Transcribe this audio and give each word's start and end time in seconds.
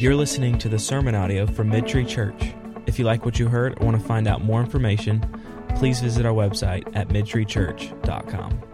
You're 0.00 0.14
listening 0.14 0.58
to 0.58 0.68
the 0.68 0.78
sermon 0.78 1.16
audio 1.16 1.44
from 1.44 1.72
Midtree 1.72 2.06
Church. 2.06 2.54
If 2.86 3.00
you 3.00 3.04
like 3.04 3.24
what 3.24 3.40
you 3.40 3.48
heard 3.48 3.76
or 3.80 3.86
want 3.86 4.00
to 4.00 4.06
find 4.06 4.28
out 4.28 4.44
more 4.44 4.60
information, 4.60 5.26
please 5.74 5.98
visit 5.98 6.24
our 6.24 6.32
website 6.32 6.88
at 6.94 7.08
midtreechurch.com. 7.08 8.68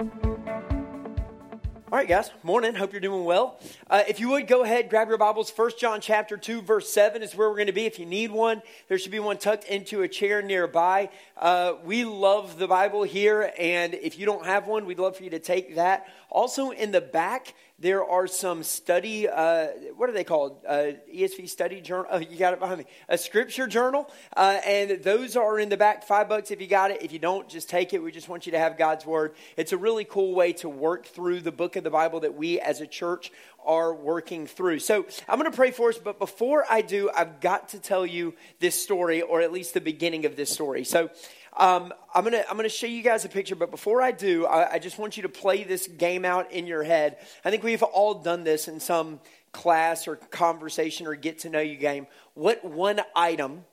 All 1.94 1.98
right, 2.00 2.08
guys. 2.08 2.30
Morning. 2.42 2.74
Hope 2.74 2.92
you're 2.92 3.00
doing 3.00 3.24
well. 3.24 3.60
Uh, 3.88 4.02
if 4.08 4.18
you 4.18 4.28
would 4.30 4.48
go 4.48 4.64
ahead, 4.64 4.90
grab 4.90 5.08
your 5.08 5.16
Bibles. 5.16 5.48
First 5.48 5.78
John 5.78 6.00
chapter 6.00 6.36
two, 6.36 6.60
verse 6.60 6.90
seven 6.92 7.22
is 7.22 7.36
where 7.36 7.48
we're 7.48 7.54
going 7.54 7.68
to 7.68 7.72
be. 7.72 7.86
If 7.86 8.00
you 8.00 8.04
need 8.04 8.32
one, 8.32 8.62
there 8.88 8.98
should 8.98 9.12
be 9.12 9.20
one 9.20 9.38
tucked 9.38 9.64
into 9.64 10.02
a 10.02 10.08
chair 10.08 10.42
nearby. 10.42 11.08
Uh, 11.38 11.74
we 11.84 12.04
love 12.04 12.58
the 12.58 12.66
Bible 12.66 13.04
here, 13.04 13.52
and 13.56 13.94
if 13.94 14.18
you 14.18 14.26
don't 14.26 14.44
have 14.44 14.66
one, 14.66 14.86
we'd 14.86 14.98
love 14.98 15.16
for 15.16 15.22
you 15.22 15.30
to 15.30 15.38
take 15.38 15.76
that. 15.76 16.08
Also, 16.34 16.70
in 16.70 16.90
the 16.90 17.00
back, 17.00 17.54
there 17.78 18.04
are 18.04 18.26
some 18.26 18.64
study, 18.64 19.28
uh, 19.28 19.68
what 19.96 20.10
are 20.10 20.12
they 20.12 20.24
called? 20.24 20.58
Uh, 20.66 20.92
ESV 21.12 21.48
study 21.48 21.80
journal. 21.80 22.06
Oh, 22.10 22.18
you 22.18 22.36
got 22.36 22.52
it 22.52 22.58
behind 22.58 22.78
me. 22.78 22.86
A 23.08 23.16
scripture 23.16 23.68
journal. 23.68 24.10
Uh, 24.36 24.58
and 24.66 25.02
those 25.04 25.36
are 25.36 25.60
in 25.60 25.68
the 25.68 25.76
back, 25.76 26.02
five 26.02 26.28
bucks 26.28 26.50
if 26.50 26.60
you 26.60 26.66
got 26.66 26.90
it. 26.90 27.02
If 27.02 27.12
you 27.12 27.20
don't, 27.20 27.48
just 27.48 27.68
take 27.68 27.94
it. 27.94 28.02
We 28.02 28.10
just 28.10 28.28
want 28.28 28.46
you 28.46 28.52
to 28.52 28.58
have 28.58 28.76
God's 28.76 29.06
word. 29.06 29.36
It's 29.56 29.72
a 29.72 29.76
really 29.76 30.04
cool 30.04 30.34
way 30.34 30.52
to 30.54 30.68
work 30.68 31.06
through 31.06 31.40
the 31.40 31.52
book 31.52 31.76
of 31.76 31.84
the 31.84 31.90
Bible 31.90 32.18
that 32.20 32.34
we 32.34 32.58
as 32.58 32.80
a 32.80 32.86
church 32.86 33.30
are 33.64 33.94
working 33.94 34.46
through. 34.46 34.80
So 34.80 35.06
I'm 35.28 35.38
going 35.38 35.50
to 35.50 35.56
pray 35.56 35.70
for 35.70 35.88
us, 35.88 35.98
but 35.98 36.18
before 36.18 36.64
I 36.68 36.82
do, 36.82 37.10
I've 37.16 37.40
got 37.40 37.70
to 37.70 37.78
tell 37.78 38.04
you 38.04 38.34
this 38.58 38.80
story, 38.80 39.22
or 39.22 39.40
at 39.40 39.52
least 39.52 39.72
the 39.72 39.80
beginning 39.80 40.26
of 40.26 40.36
this 40.36 40.50
story. 40.50 40.84
So 40.84 41.10
um, 41.56 41.92
I'm 42.14 42.24
gonna 42.24 42.44
I'm 42.50 42.56
gonna 42.56 42.68
show 42.68 42.86
you 42.86 43.02
guys 43.02 43.24
a 43.24 43.28
picture, 43.28 43.54
but 43.54 43.70
before 43.70 44.02
I 44.02 44.10
do, 44.10 44.46
I, 44.46 44.74
I 44.74 44.78
just 44.78 44.98
want 44.98 45.16
you 45.16 45.22
to 45.22 45.28
play 45.28 45.62
this 45.62 45.86
game 45.86 46.24
out 46.24 46.50
in 46.50 46.66
your 46.66 46.82
head. 46.82 47.18
I 47.44 47.50
think 47.50 47.62
we've 47.62 47.82
all 47.82 48.14
done 48.14 48.44
this 48.44 48.66
in 48.66 48.80
some 48.80 49.20
class 49.52 50.08
or 50.08 50.16
conversation 50.16 51.06
or 51.06 51.14
get 51.14 51.40
to 51.40 51.48
know 51.48 51.60
you 51.60 51.76
game. 51.76 52.08
What 52.34 52.64
one 52.64 53.00
item 53.14 53.64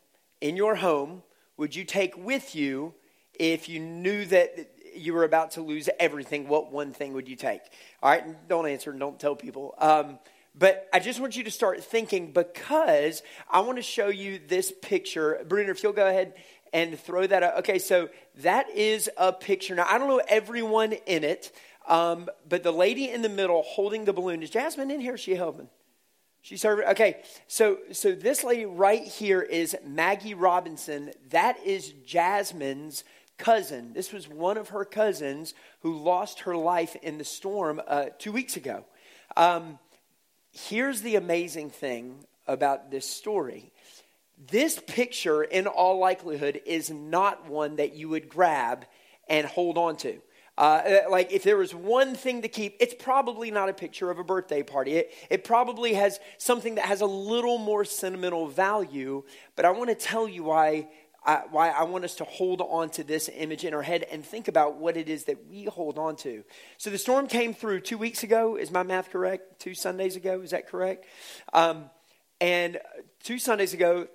in 0.42 0.56
your 0.56 0.76
home 0.76 1.24
would 1.58 1.76
you 1.76 1.84
take 1.84 2.16
with 2.16 2.56
you 2.56 2.94
if 3.40 3.68
you 3.68 3.80
knew 3.80 4.26
that 4.26 4.72
you 4.96 5.14
were 5.14 5.24
about 5.24 5.52
to 5.52 5.62
lose 5.62 5.90
everything? 6.00 6.48
What 6.48 6.72
one 6.72 6.94
thing 6.94 7.14
would 7.14 7.28
you 7.28 7.36
take? 7.36 7.62
All 8.04 8.12
right, 8.12 8.48
don't 8.48 8.68
answer 8.68 8.92
and 8.92 9.00
don't 9.00 9.20
tell 9.20 9.36
people. 9.36 9.74
Um, 9.80 10.20
but 10.54 10.90
I 10.94 11.00
just 11.00 11.20
want 11.20 11.38
you 11.38 11.46
to 11.46 11.52
start 11.52 11.84
thinking 11.84 12.32
because 12.32 13.24
I 13.50 13.62
want 13.62 13.78
to 13.78 13.82
show 13.82 14.10
you 14.10 14.40
this 14.48 14.74
picture. 14.82 15.44
Bruno, 15.48 15.72
if 15.72 15.82
you'll 15.82 15.94
go 15.94 16.08
ahead 16.08 16.34
and 16.74 17.00
throw 17.00 17.28
that 17.28 17.44
up. 17.44 17.58
Okay, 17.60 17.80
so 17.80 18.10
that 18.38 18.70
is 18.70 19.10
a 19.18 19.34
picture. 19.34 19.76
Now, 19.76 19.86
I 19.90 19.98
don't 19.98 20.08
know 20.08 20.22
everyone 20.28 20.94
in 21.06 21.24
it, 21.24 21.52
um, 21.88 22.30
but 22.48 22.64
the 22.64 22.72
lady 22.72 23.10
in 23.10 23.22
the 23.22 23.30
middle 23.30 23.62
holding 23.64 24.06
the 24.06 24.14
balloon, 24.14 24.44
is 24.44 24.50
Jasmine 24.50 24.92
in 24.92 25.02
here? 25.02 25.16
Is 25.16 25.22
she 25.22 25.36
helping? 25.36 25.68
She 26.42 26.58
served. 26.58 26.84
Okay, 26.90 27.22
so 27.48 27.78
so 27.92 28.14
this 28.14 28.44
lady 28.44 28.66
right 28.66 29.04
here 29.04 29.42
is 29.42 29.76
Maggie 29.86 30.34
Robinson. 30.34 31.12
That 31.30 31.64
is 31.64 31.94
Jasmine's 32.06 33.04
cousin. 33.38 33.94
This 33.94 34.12
was 34.12 34.28
one 34.28 34.58
of 34.58 34.70
her 34.70 34.86
cousins 34.86 35.54
who 35.82 35.98
lost 35.98 36.42
her 36.42 36.56
life 36.56 36.96
in 37.04 37.18
the 37.18 37.24
storm 37.24 37.82
uh, 37.88 38.06
two 38.18 38.32
weeks 38.32 38.58
ago. 38.58 38.86
Um, 39.38 39.78
here's 40.52 41.02
the 41.02 41.16
amazing 41.16 41.70
thing 41.70 42.26
about 42.48 42.90
this 42.92 43.08
story 43.08 43.72
this 44.50 44.80
picture, 44.88 45.44
in 45.44 45.68
all 45.68 46.00
likelihood, 46.00 46.62
is 46.66 46.90
not 46.90 47.48
one 47.48 47.76
that 47.76 47.94
you 47.94 48.10
would 48.10 48.30
grab 48.30 48.86
and 49.30 49.46
hold 49.46 49.78
on 49.78 49.98
to. 49.98 50.20
Uh, 50.58 51.02
like, 51.10 51.32
if 51.32 51.44
there 51.44 51.58
was 51.58 51.74
one 51.74 52.16
thing 52.16 52.42
to 52.42 52.48
keep, 52.48 52.76
it's 52.80 52.94
probably 52.94 53.52
not 53.52 53.70
a 53.70 53.74
picture 53.74 54.12
of 54.12 54.20
a 54.20 54.24
birthday 54.24 54.64
party. 54.64 54.98
It, 54.98 55.12
it 55.30 55.44
probably 55.44 55.94
has 55.94 56.20
something 56.38 56.76
that 56.76 56.86
has 56.86 57.02
a 57.02 57.06
little 57.06 57.58
more 57.58 57.86
sentimental 57.86 58.48
value, 58.48 59.24
but 59.56 59.66
I 59.66 59.72
want 59.72 59.90
to 59.90 59.96
tell 59.96 60.28
you 60.28 60.44
why 60.44 60.88
I, 61.24 61.44
why 61.52 61.70
I 61.70 61.84
want 61.84 62.04
us 62.04 62.16
to 62.16 62.24
hold 62.24 62.62
on 62.62 62.90
to 62.92 63.04
this 63.04 63.30
image 63.34 63.64
in 63.64 63.74
our 63.76 63.84
head 63.84 64.06
and 64.12 64.26
think 64.26 64.48
about 64.48 64.78
what 64.78 64.98
it 64.98 65.08
is 65.08 65.26
that 65.26 65.48
we 65.50 65.66
hold 65.66 66.00
on 66.00 66.16
to. 66.18 66.44
So 66.78 66.90
the 66.90 66.98
storm 66.98 67.28
came 67.28 67.54
through 67.54 67.82
two 67.82 67.98
weeks 67.98 68.24
ago. 68.24 68.56
Is 68.56 68.72
my 68.72 68.82
math 68.82 69.12
correct? 69.12 69.60
Two 69.60 69.76
Sundays 69.76 70.16
ago, 70.16 70.42
is 70.42 70.50
that 70.50 70.68
correct? 70.68 71.06
Um, 71.54 71.92
and 72.40 72.80
two 73.24 73.38
Sundays 73.38 73.76
ago, 73.76 74.08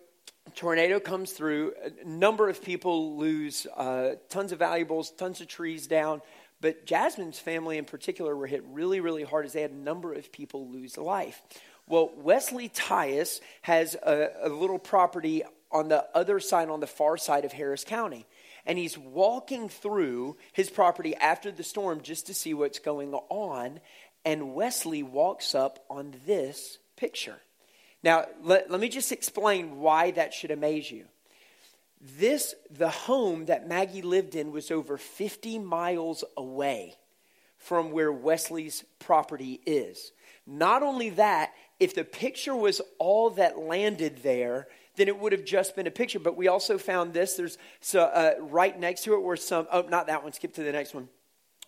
tornado 0.57 0.99
comes 0.99 1.33
through. 1.33 1.75
A 2.03 2.09
number 2.09 2.49
of 2.49 2.63
people 2.63 3.17
lose 3.17 3.67
uh, 3.77 4.15
tons 4.29 4.51
of 4.51 4.59
valuables, 4.59 5.11
tons 5.13 5.41
of 5.41 5.47
trees 5.47 5.87
down. 5.87 6.23
But 6.61 6.87
Jasmine's 6.87 7.39
family 7.39 7.79
in 7.79 7.85
particular 7.85 8.35
were 8.35 8.47
hit 8.47 8.65
really, 8.67 9.01
really 9.01 9.23
hard 9.23 9.45
as 9.45 9.53
they 9.53 9.63
had 9.63 9.71
a 9.71 9.77
number 9.77 10.13
of 10.15 10.33
people 10.33 10.69
lose 10.69 10.97
life. 10.97 11.41
Well, 11.87 12.11
Wesley 12.17 12.69
Tyus 12.71 13.41
has 13.63 13.95
a, 13.95 14.31
a 14.43 14.49
little 14.49 14.79
property 14.79 15.45
on 15.71 15.89
the 15.89 16.07
other 16.15 16.41
side, 16.41 16.69
on 16.69 16.81
the 16.81 16.87
far 16.87 17.17
side 17.19 17.45
of 17.45 17.53
Harris 17.53 17.85
County. 17.85 18.27
And 18.65 18.79
he's 18.79 18.99
walking 18.99 19.69
through 19.69 20.37
his 20.53 20.71
property 20.71 21.15
after 21.15 21.53
the 21.53 21.63
storm 21.63 22.01
just 22.01 22.27
to 22.27 22.35
see 22.35 22.55
what's 22.55 22.81
going 22.81 23.15
on. 23.15 23.79
And 24.25 24.55
Wesley 24.55 25.03
walks 25.03 25.55
up 25.55 25.85
on 25.89 26.17
this 26.27 26.79
picture. 26.97 27.37
Now, 28.07 28.27
let, 28.45 28.71
let 28.71 28.79
me 28.81 28.89
just 28.89 29.11
explain 29.11 29.81
why 29.81 30.13
that 30.13 30.33
should 30.33 30.53
amaze 30.53 30.93
you. 30.93 31.07
This, 32.01 32.55
the 32.71 32.89
home 32.89 33.47
that 33.47 33.67
Maggie 33.67 34.01
lived 34.01 34.37
in, 34.37 34.53
was 34.53 34.71
over 34.71 34.97
50 34.97 35.59
miles 35.59 36.23
away 36.37 36.95
from 37.59 37.91
where 37.91 38.13
Wesley's 38.13 38.85
property 39.01 39.61
is. 39.67 40.13
Not 40.47 40.85
only 40.85 41.11
that, 41.11 41.51
if 41.81 41.97
the 41.97 42.05
picture 42.05 42.55
was 42.55 42.81
all 43.01 43.31
that 43.31 43.59
landed 43.59 44.19
there, 44.23 44.69
then 44.95 45.09
it 45.09 45.19
would 45.19 45.33
have 45.33 45.45
just 45.45 45.75
been 45.75 45.89
a 45.89 45.91
picture. 45.91 46.21
But 46.21 46.37
we 46.37 46.47
also 46.47 46.79
found 46.79 47.13
this. 47.13 47.35
There's 47.35 47.59
so, 47.81 48.03
uh, 48.03 48.35
right 48.39 48.79
next 48.79 49.03
to 49.03 49.15
it 49.15 49.21
were 49.21 49.37
some, 49.37 49.67
oh, 49.73 49.83
not 49.83 50.07
that 50.07 50.23
one, 50.23 50.33
skip 50.33 50.55
to 50.55 50.63
the 50.63 50.71
next 50.71 50.95
one 50.95 51.09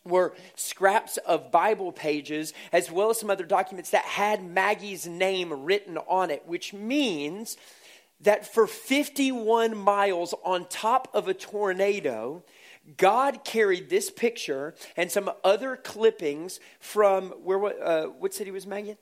were 0.04 0.34
scraps 0.54 1.16
of 1.18 1.50
Bible 1.50 1.92
pages, 1.92 2.52
as 2.72 2.90
well 2.90 3.10
as 3.10 3.20
some 3.20 3.30
other 3.30 3.44
documents 3.44 3.90
that 3.90 4.04
had 4.04 4.44
Maggie's 4.44 5.06
name 5.06 5.64
written 5.64 5.98
on 5.98 6.30
it, 6.30 6.44
which 6.46 6.72
means 6.72 7.56
that 8.20 8.52
for 8.52 8.66
51 8.66 9.76
miles 9.76 10.34
on 10.44 10.66
top 10.66 11.08
of 11.14 11.28
a 11.28 11.34
tornado, 11.34 12.42
God 12.96 13.44
carried 13.44 13.90
this 13.90 14.10
picture 14.10 14.74
and 14.96 15.10
some 15.10 15.30
other 15.44 15.76
clippings 15.76 16.58
from 16.80 17.30
where? 17.42 17.64
Uh, 17.64 18.06
what 18.06 18.34
city 18.34 18.50
was 18.50 18.66
Maggie? 18.66 18.96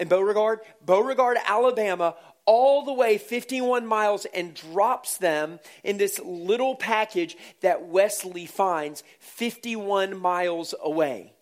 In 0.00 0.08
Beauregard, 0.08 0.60
Beauregard, 0.84 1.38
Alabama, 1.44 2.14
all 2.48 2.82
the 2.82 2.94
way 2.94 3.18
51 3.18 3.86
miles 3.86 4.24
and 4.24 4.54
drops 4.54 5.18
them 5.18 5.60
in 5.84 5.98
this 5.98 6.18
little 6.18 6.74
package 6.74 7.36
that 7.60 7.88
Wesley 7.88 8.46
finds 8.46 9.04
51 9.18 10.18
miles 10.18 10.74
away. 10.82 11.34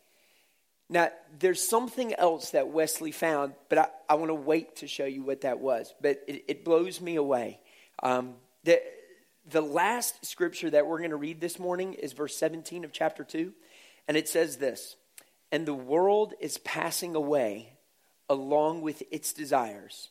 Now, 0.89 1.11
there's 1.39 1.63
something 1.63 2.13
else 2.13 2.51
that 2.51 2.71
Wesley 2.71 3.13
found, 3.13 3.55
but 3.69 3.79
I, 3.79 3.89
I 4.09 4.15
want 4.17 4.31
to 4.31 4.35
wait 4.35 4.77
to 4.79 4.89
show 4.89 5.05
you 5.05 5.23
what 5.23 5.43
that 5.43 5.61
was. 5.61 5.95
But 6.01 6.25
it, 6.27 6.45
it 6.49 6.65
blows 6.65 7.01
me 7.01 7.15
away. 7.15 7.61
Um, 8.03 8.35
the, 8.65 8.83
the 9.49 9.61
last 9.61 10.27
scripture 10.27 10.71
that 10.71 10.89
we're 10.89 10.99
going 10.99 11.11
to 11.11 11.17
read 11.17 11.41
this 11.41 11.61
morning 11.61 11.95
is 11.95 12.15
verse 12.15 12.37
17 12.37 12.85
of 12.85 12.91
chapter 12.91 13.23
2. 13.23 13.53
And 14.09 14.17
it 14.17 14.29
says 14.29 14.57
this 14.57 14.97
And 15.53 15.67
the 15.67 15.75
world 15.75 16.35
is 16.41 16.59
passing 16.59 17.15
away 17.15 17.75
along 18.29 18.81
with 18.81 19.05
its 19.13 19.33
desires 19.33 20.09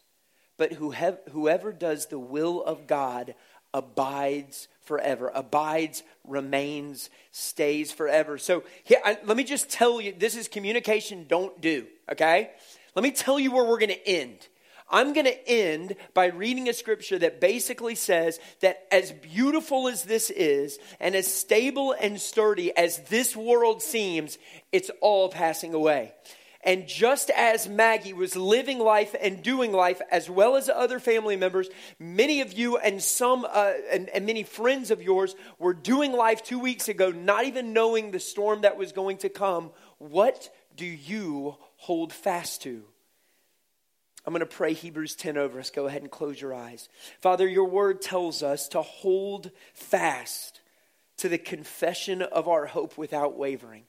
but 0.58 0.74
whoever 0.74 1.72
does 1.72 2.08
the 2.08 2.20
will 2.20 2.64
of 2.64 2.88
God 2.88 3.36
abides 3.74 4.68
forever, 4.84 5.32
abides, 5.34 6.04
remains, 6.24 7.10
stays 7.32 7.92
forever. 7.92 8.38
So 8.38 8.64
here, 8.84 9.00
I, 9.04 9.18
let 9.26 9.36
me 9.36 9.44
just 9.44 9.70
tell 9.70 10.00
you 10.00 10.14
this 10.18 10.38
is 10.38 10.48
communication 10.48 11.26
don't 11.28 11.60
do, 11.60 11.86
okay? 12.12 12.52
Let 12.96 13.04
me 13.04 13.12
tell 13.12 13.40
you 13.40 13.52
where 13.52 13.66
we're 13.66 13.80
going 13.80 13.90
to 13.90 14.08
end. 14.08 14.48
I'm 14.90 15.14
going 15.14 15.26
to 15.26 15.50
end 15.50 15.96
by 16.14 16.28
reading 16.28 16.70
a 16.70 16.74
scripture 16.74 17.18
that 17.20 17.42
basically 17.42 17.96
says 17.96 18.40
that 18.62 18.86
as 18.92 19.12
beautiful 19.12 19.88
as 19.88 20.04
this 20.04 20.30
is, 20.30 20.78
and 21.00 21.16
as 21.16 21.28
stable 21.28 21.96
and 22.00 22.22
sturdy 22.22 22.76
as 22.78 23.00
this 23.10 23.36
world 23.36 23.82
seems, 23.82 24.38
it's 24.72 24.92
all 25.02 25.30
passing 25.30 25.74
away. 25.74 26.14
And 26.66 26.88
just 26.88 27.30
as 27.30 27.70
Maggie 27.70 28.14
was 28.14 28.36
living 28.36 28.80
life 28.80 29.16
and 29.22 29.44
doing 29.44 29.72
life, 29.72 30.02
as 30.10 30.28
well 30.28 30.56
as 30.56 30.68
other 30.68 31.00
family 31.00 31.36
members, 31.36 31.70
many 32.00 32.42
of 32.42 32.54
you 32.54 32.78
and 32.78 33.02
some 33.02 33.46
uh, 33.48 33.74
and, 33.92 34.10
and 34.10 34.26
many 34.26 34.42
friends 34.42 34.90
of 34.90 35.04
yours 35.04 35.36
were 35.60 35.76
doing 35.76 36.12
life 36.12 36.44
two 36.44 36.58
weeks 36.58 36.90
ago, 36.90 37.12
not 37.12 37.46
even 37.46 37.72
knowing 37.72 38.10
the 38.10 38.20
storm 38.20 38.62
that 38.62 38.78
was 38.78 38.94
going 38.94 39.18
to 39.18 39.30
come. 39.30 39.70
What 40.00 40.50
do 40.76 40.86
you 40.86 41.56
hold 41.78 42.12
fast 42.12 42.64
to? 42.64 42.84
I'm 44.26 44.34
going 44.34 44.40
to 44.40 44.48
pray 44.48 44.74
Hebrews 44.74 45.16
10 45.16 45.38
over 45.38 45.60
us. 45.60 45.70
Go 45.70 45.86
ahead 45.86 46.02
and 46.02 46.10
close 46.10 46.42
your 46.42 46.56
eyes. 46.56 46.90
Father, 47.22 47.48
your 47.48 47.70
word 47.70 48.02
tells 48.02 48.42
us 48.42 48.68
to 48.70 48.82
hold 48.82 49.52
fast 49.76 50.62
to 51.18 51.30
the 51.30 51.38
confession 51.38 52.24
of 52.24 52.48
our 52.48 52.66
hope 52.66 52.98
without 52.98 53.38
wavering 53.38 53.84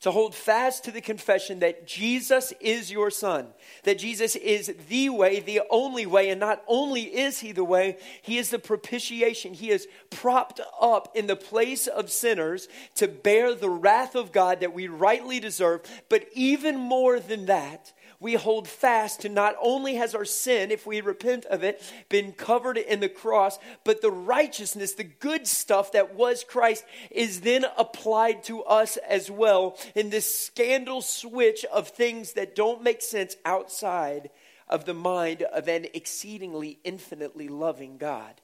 to 0.00 0.10
hold 0.10 0.34
fast 0.34 0.84
to 0.84 0.90
the 0.90 1.00
confession 1.00 1.58
that 1.60 1.86
Jesus 1.86 2.52
is 2.60 2.90
your 2.90 3.10
Son, 3.10 3.48
that 3.84 3.98
Jesus 3.98 4.34
is 4.34 4.74
the 4.88 5.10
way, 5.10 5.40
the 5.40 5.60
only 5.70 6.06
way, 6.06 6.30
and 6.30 6.40
not 6.40 6.62
only 6.66 7.02
is 7.02 7.40
He 7.40 7.52
the 7.52 7.64
way, 7.64 7.98
He 8.22 8.38
is 8.38 8.50
the 8.50 8.58
propitiation. 8.58 9.52
He 9.52 9.70
is 9.70 9.86
propped 10.08 10.60
up 10.80 11.14
in 11.14 11.26
the 11.26 11.36
place 11.36 11.86
of 11.86 12.10
sinners 12.10 12.68
to 12.94 13.08
bear 13.08 13.54
the 13.54 13.70
wrath 13.70 14.14
of 14.14 14.32
God 14.32 14.60
that 14.60 14.72
we 14.72 14.88
rightly 14.88 15.38
deserve. 15.38 15.82
But 16.08 16.26
even 16.34 16.78
more 16.78 17.20
than 17.20 17.46
that, 17.46 17.92
we 18.20 18.34
hold 18.34 18.68
fast 18.68 19.22
to 19.22 19.30
not 19.30 19.56
only 19.60 19.94
has 19.94 20.14
our 20.14 20.26
sin, 20.26 20.70
if 20.70 20.86
we 20.86 21.00
repent 21.00 21.46
of 21.46 21.64
it, 21.64 21.82
been 22.10 22.32
covered 22.32 22.76
in 22.76 23.00
the 23.00 23.08
cross, 23.08 23.58
but 23.82 24.02
the 24.02 24.10
righteousness, 24.10 24.92
the 24.92 25.04
good 25.04 25.46
stuff 25.46 25.92
that 25.92 26.14
was 26.14 26.44
Christ, 26.44 26.84
is 27.10 27.40
then 27.40 27.64
applied 27.78 28.44
to 28.44 28.62
us 28.64 28.98
as 28.98 29.30
well 29.30 29.78
in 29.94 30.10
this 30.10 30.32
scandal 30.32 31.02
switch 31.02 31.64
of 31.66 31.88
things 31.88 32.34
that 32.34 32.56
don't 32.56 32.82
make 32.82 33.02
sense 33.02 33.36
outside 33.44 34.30
of 34.68 34.84
the 34.84 34.94
mind 34.94 35.42
of 35.42 35.68
an 35.68 35.86
exceedingly 35.94 36.78
infinitely 36.84 37.48
loving 37.48 37.98
God. 37.98 38.40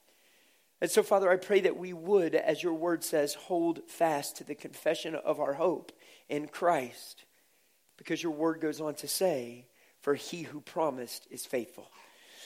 And 0.81 0.90
so, 0.90 1.02
Father, 1.02 1.31
I 1.31 1.37
pray 1.37 1.60
that 1.60 1.78
we 1.78 1.93
would, 1.93 2.34
as 2.34 2.62
your 2.62 2.75
word 2.75 3.02
says, 3.02 3.34
hold 3.34 3.81
fast 3.88 4.37
to 4.37 4.44
the 4.44 4.54
confession 4.54 5.14
of 5.14 5.40
our 5.40 5.54
hope 5.54 5.93
in 6.28 6.48
Christ 6.48 7.25
because 7.96 8.22
your 8.22 8.32
word 8.32 8.60
goes 8.60 8.81
on 8.81 8.94
to 8.96 9.08
say, 9.08 9.66
For 10.02 10.14
he 10.14 10.43
who 10.43 10.60
promised 10.60 11.26
is 11.31 11.46
faithful. 11.46 11.88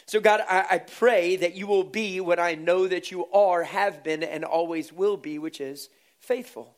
So, 0.06 0.20
God, 0.20 0.40
I, 0.48 0.66
I, 0.70 0.78
pray 0.78 1.36
that 1.36 1.54
you 1.54 1.66
will 1.66 1.84
be 1.84 2.20
what 2.20 2.40
I 2.40 2.54
know 2.54 2.88
that 2.88 3.12
you 3.12 3.26
are, 3.26 3.62
have 3.62 4.02
been, 4.02 4.22
and 4.24 4.44
always 4.44 4.92
will 4.92 5.16
be, 5.16 5.38
which 5.38 5.60
is 5.60 5.88
faithful. 6.18 6.74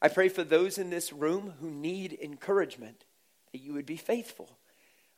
I 0.00 0.08
pray 0.08 0.28
for 0.28 0.44
those 0.44 0.78
in 0.78 0.90
this 0.90 1.12
room 1.12 1.54
who 1.60 1.70
need 1.70 2.18
encouragement 2.20 3.04
that 3.52 3.60
you 3.60 3.72
would 3.72 3.86
be 3.86 3.96
faithful. 3.96 4.58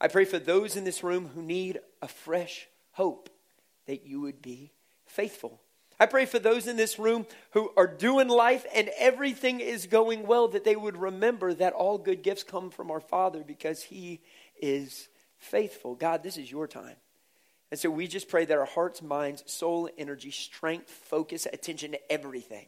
I 0.00 0.08
pray 0.08 0.24
for 0.24 0.38
those 0.38 0.76
in 0.76 0.84
this 0.84 1.02
room 1.02 1.30
who 1.34 1.42
need 1.42 1.80
a 2.00 2.08
fresh 2.08 2.68
hope 2.92 3.30
that 3.86 4.06
you 4.06 4.20
would 4.20 4.40
be 4.40 4.72
faithful. 5.06 5.60
I 6.00 6.06
pray 6.06 6.26
for 6.26 6.38
those 6.38 6.68
in 6.68 6.76
this 6.76 6.98
room 6.98 7.26
who 7.50 7.72
are 7.76 7.88
doing 7.88 8.28
life 8.28 8.64
and 8.72 8.88
everything 8.96 9.58
is 9.58 9.86
going 9.86 10.26
well 10.26 10.46
that 10.48 10.62
they 10.62 10.76
would 10.76 10.96
remember 10.96 11.52
that 11.54 11.72
all 11.72 11.98
good 11.98 12.22
gifts 12.22 12.44
come 12.44 12.70
from 12.70 12.90
our 12.92 13.00
Father 13.00 13.42
because 13.44 13.82
He 13.82 14.20
is 14.60 15.08
faithful. 15.38 15.96
God, 15.96 16.22
this 16.22 16.36
is 16.36 16.52
your 16.52 16.68
time. 16.68 16.96
And 17.72 17.80
so 17.80 17.90
we 17.90 18.06
just 18.06 18.28
pray 18.28 18.44
that 18.44 18.56
our 18.56 18.64
hearts, 18.64 19.02
minds, 19.02 19.42
soul, 19.46 19.90
energy, 19.98 20.30
strength, 20.30 20.88
focus, 20.88 21.46
attention 21.52 21.92
to 21.92 22.12
everything 22.12 22.66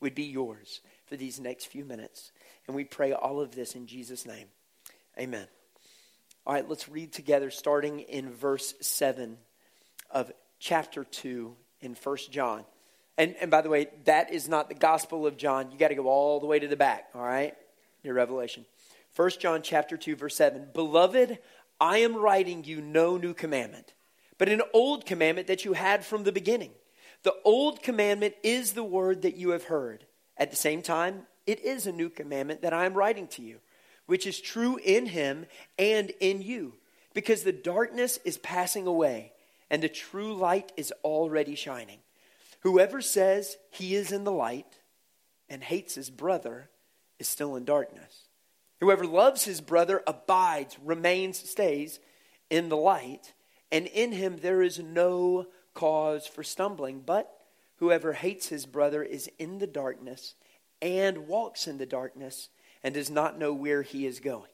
would 0.00 0.14
be 0.14 0.24
yours 0.24 0.80
for 1.12 1.18
these 1.18 1.38
next 1.38 1.66
few 1.66 1.84
minutes. 1.84 2.32
And 2.66 2.74
we 2.74 2.84
pray 2.84 3.12
all 3.12 3.38
of 3.38 3.54
this 3.54 3.74
in 3.74 3.86
Jesus' 3.86 4.24
name. 4.24 4.46
Amen. 5.18 5.46
All 6.46 6.54
right, 6.54 6.66
let's 6.66 6.88
read 6.88 7.12
together 7.12 7.50
starting 7.50 8.00
in 8.00 8.32
verse 8.32 8.72
7 8.80 9.36
of 10.10 10.32
chapter 10.58 11.04
2 11.04 11.54
in 11.82 11.94
First 11.94 12.32
John. 12.32 12.64
And, 13.18 13.36
and 13.42 13.50
by 13.50 13.60
the 13.60 13.68
way, 13.68 13.88
that 14.06 14.32
is 14.32 14.48
not 14.48 14.70
the 14.70 14.74
Gospel 14.74 15.26
of 15.26 15.36
John. 15.36 15.70
You 15.70 15.76
got 15.76 15.88
to 15.88 15.94
go 15.94 16.08
all 16.08 16.40
the 16.40 16.46
way 16.46 16.58
to 16.58 16.66
the 16.66 16.76
back, 16.76 17.10
all 17.14 17.20
right? 17.20 17.54
Your 18.02 18.14
Revelation. 18.14 18.64
First 19.10 19.38
John 19.38 19.60
chapter 19.60 19.98
2, 19.98 20.16
verse 20.16 20.36
7. 20.36 20.68
Beloved, 20.72 21.38
I 21.78 21.98
am 21.98 22.16
writing 22.16 22.64
you 22.64 22.80
no 22.80 23.18
new 23.18 23.34
commandment, 23.34 23.92
but 24.38 24.48
an 24.48 24.62
old 24.72 25.04
commandment 25.04 25.46
that 25.48 25.66
you 25.66 25.74
had 25.74 26.06
from 26.06 26.24
the 26.24 26.32
beginning. 26.32 26.70
The 27.22 27.34
old 27.44 27.82
commandment 27.82 28.32
is 28.42 28.72
the 28.72 28.82
word 28.82 29.20
that 29.22 29.36
you 29.36 29.50
have 29.50 29.64
heard. 29.64 30.06
At 30.36 30.50
the 30.50 30.56
same 30.56 30.82
time, 30.82 31.26
it 31.46 31.60
is 31.60 31.86
a 31.86 31.92
new 31.92 32.08
commandment 32.08 32.62
that 32.62 32.72
I 32.72 32.86
am 32.86 32.94
writing 32.94 33.26
to 33.28 33.42
you, 33.42 33.58
which 34.06 34.26
is 34.26 34.40
true 34.40 34.78
in 34.82 35.06
him 35.06 35.46
and 35.78 36.12
in 36.20 36.42
you, 36.42 36.74
because 37.14 37.42
the 37.42 37.52
darkness 37.52 38.18
is 38.24 38.38
passing 38.38 38.86
away 38.86 39.32
and 39.70 39.82
the 39.82 39.88
true 39.88 40.34
light 40.34 40.70
is 40.76 40.92
already 41.02 41.54
shining. 41.54 41.98
Whoever 42.60 43.00
says 43.00 43.56
he 43.70 43.94
is 43.94 44.12
in 44.12 44.24
the 44.24 44.32
light 44.32 44.78
and 45.48 45.62
hates 45.62 45.94
his 45.94 46.10
brother 46.10 46.68
is 47.18 47.26
still 47.26 47.56
in 47.56 47.64
darkness. 47.64 48.28
Whoever 48.80 49.06
loves 49.06 49.44
his 49.44 49.60
brother 49.60 50.02
abides, 50.06 50.76
remains, 50.84 51.38
stays 51.38 52.00
in 52.50 52.68
the 52.68 52.76
light, 52.76 53.32
and 53.70 53.86
in 53.86 54.12
him 54.12 54.38
there 54.42 54.60
is 54.60 54.78
no 54.78 55.46
cause 55.72 56.26
for 56.26 56.42
stumbling. 56.42 57.00
But 57.00 57.32
whoever 57.82 58.12
hates 58.12 58.46
his 58.46 58.64
brother 58.64 59.02
is 59.02 59.28
in 59.40 59.58
the 59.58 59.66
darkness 59.66 60.36
and 60.80 61.26
walks 61.26 61.66
in 61.66 61.78
the 61.78 61.84
darkness 61.84 62.48
and 62.84 62.94
does 62.94 63.10
not 63.10 63.36
know 63.36 63.52
where 63.52 63.82
he 63.82 64.06
is 64.06 64.20
going, 64.20 64.50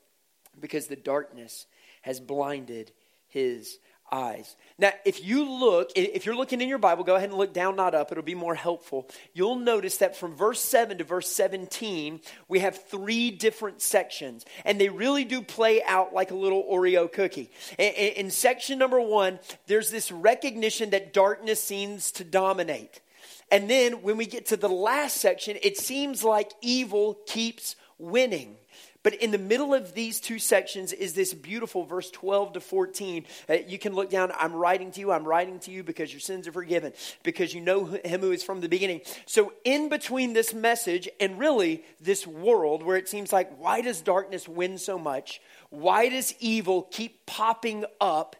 because 0.58 0.86
the 0.86 0.96
darkness 0.96 1.66
has 2.00 2.20
blinded 2.20 2.90
his 3.26 3.76
eyes. 4.10 4.56
Now, 4.78 4.92
if 5.04 5.22
you 5.22 5.44
look, 5.44 5.90
if 5.94 6.24
you're 6.24 6.34
looking 6.34 6.62
in 6.62 6.70
your 6.70 6.78
Bible, 6.78 7.04
go 7.04 7.16
ahead 7.16 7.28
and 7.28 7.36
look 7.36 7.52
down, 7.52 7.76
not 7.76 7.94
up. 7.94 8.10
It'll 8.10 8.24
be 8.24 8.34
more 8.34 8.54
helpful. 8.54 9.06
You'll 9.34 9.56
notice 9.56 9.98
that 9.98 10.16
from 10.16 10.34
verse 10.34 10.64
7 10.64 10.96
to 10.96 11.04
verse 11.04 11.30
17, 11.30 12.22
we 12.48 12.60
have 12.60 12.82
three 12.86 13.30
different 13.30 13.82
sections, 13.82 14.46
and 14.64 14.80
they 14.80 14.88
really 14.88 15.26
do 15.26 15.42
play 15.42 15.82
out 15.82 16.14
like 16.14 16.30
a 16.30 16.34
little 16.34 16.64
Oreo 16.64 17.12
cookie. 17.12 17.50
In 17.76 18.30
section 18.30 18.78
number 18.78 19.02
one, 19.02 19.38
there's 19.66 19.90
this 19.90 20.10
recognition 20.10 20.88
that 20.90 21.12
darkness 21.12 21.62
seems 21.62 22.10
to 22.12 22.24
dominate. 22.24 23.02
And 23.50 23.68
then 23.68 24.02
when 24.02 24.16
we 24.16 24.26
get 24.26 24.46
to 24.46 24.56
the 24.56 24.68
last 24.68 25.16
section, 25.16 25.56
it 25.62 25.78
seems 25.78 26.22
like 26.22 26.52
evil 26.60 27.18
keeps 27.26 27.76
winning. 27.98 28.56
But 29.04 29.14
in 29.14 29.30
the 29.30 29.38
middle 29.38 29.74
of 29.74 29.94
these 29.94 30.20
two 30.20 30.38
sections 30.38 30.92
is 30.92 31.14
this 31.14 31.32
beautiful 31.32 31.84
verse 31.84 32.10
12 32.10 32.54
to 32.54 32.60
14. 32.60 33.26
Uh, 33.48 33.54
you 33.66 33.78
can 33.78 33.94
look 33.94 34.10
down. 34.10 34.32
I'm 34.36 34.52
writing 34.52 34.90
to 34.92 35.00
you. 35.00 35.12
I'm 35.12 35.26
writing 35.26 35.60
to 35.60 35.70
you 35.70 35.82
because 35.82 36.12
your 36.12 36.20
sins 36.20 36.48
are 36.48 36.52
forgiven, 36.52 36.92
because 37.22 37.54
you 37.54 37.60
know 37.60 37.84
him 37.84 38.20
who 38.20 38.32
is 38.32 38.42
from 38.42 38.60
the 38.60 38.68
beginning. 38.68 39.02
So, 39.24 39.52
in 39.64 39.88
between 39.88 40.32
this 40.32 40.52
message 40.52 41.08
and 41.20 41.38
really 41.38 41.84
this 42.00 42.26
world 42.26 42.82
where 42.82 42.96
it 42.96 43.08
seems 43.08 43.32
like, 43.32 43.56
why 43.58 43.80
does 43.80 44.00
darkness 44.00 44.48
win 44.48 44.78
so 44.78 44.98
much? 44.98 45.40
Why 45.70 46.08
does 46.08 46.34
evil 46.40 46.82
keep 46.82 47.24
popping 47.24 47.84
up? 48.00 48.36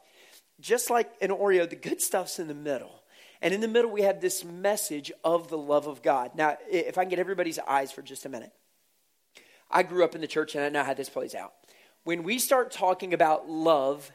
Just 0.61 0.91
like 0.91 1.11
an 1.21 1.31
Oreo, 1.31 1.71
the 1.71 1.77
good 1.77 2.03
stuff's 2.03 2.41
in 2.41 2.49
the 2.49 2.55
middle. 2.55 2.98
And 3.41 3.55
in 3.55 3.61
the 3.61 3.69
middle, 3.69 3.91
we 3.91 4.03
have 4.03 4.21
this 4.21 4.45
message 4.45 5.13
of 5.23 5.49
the 5.49 5.59
love 5.59 5.87
of 5.87 6.03
God. 6.03 6.33
Now, 6.35 6.57
if 6.71 6.99
I 6.99 7.03
can 7.03 7.11
get 7.11 7.19
everybody's 7.19 7.59
eyes 7.61 7.93
for 7.93 8.03
just 8.03 8.27
a 8.27 8.29
minute. 8.29 8.53
I 9.71 9.83
grew 9.83 10.05
up 10.05 10.15
in 10.15 10.21
the 10.21 10.27
church 10.27 10.55
and 10.55 10.65
I 10.65 10.69
know 10.71 10.83
how 10.83 10.95
this 10.95 11.11
plays 11.11 11.35
out. 11.35 11.53
When 12.05 12.23
we 12.23 12.39
start 12.39 12.71
talking 12.71 13.13
about 13.13 13.49
love 13.49 14.11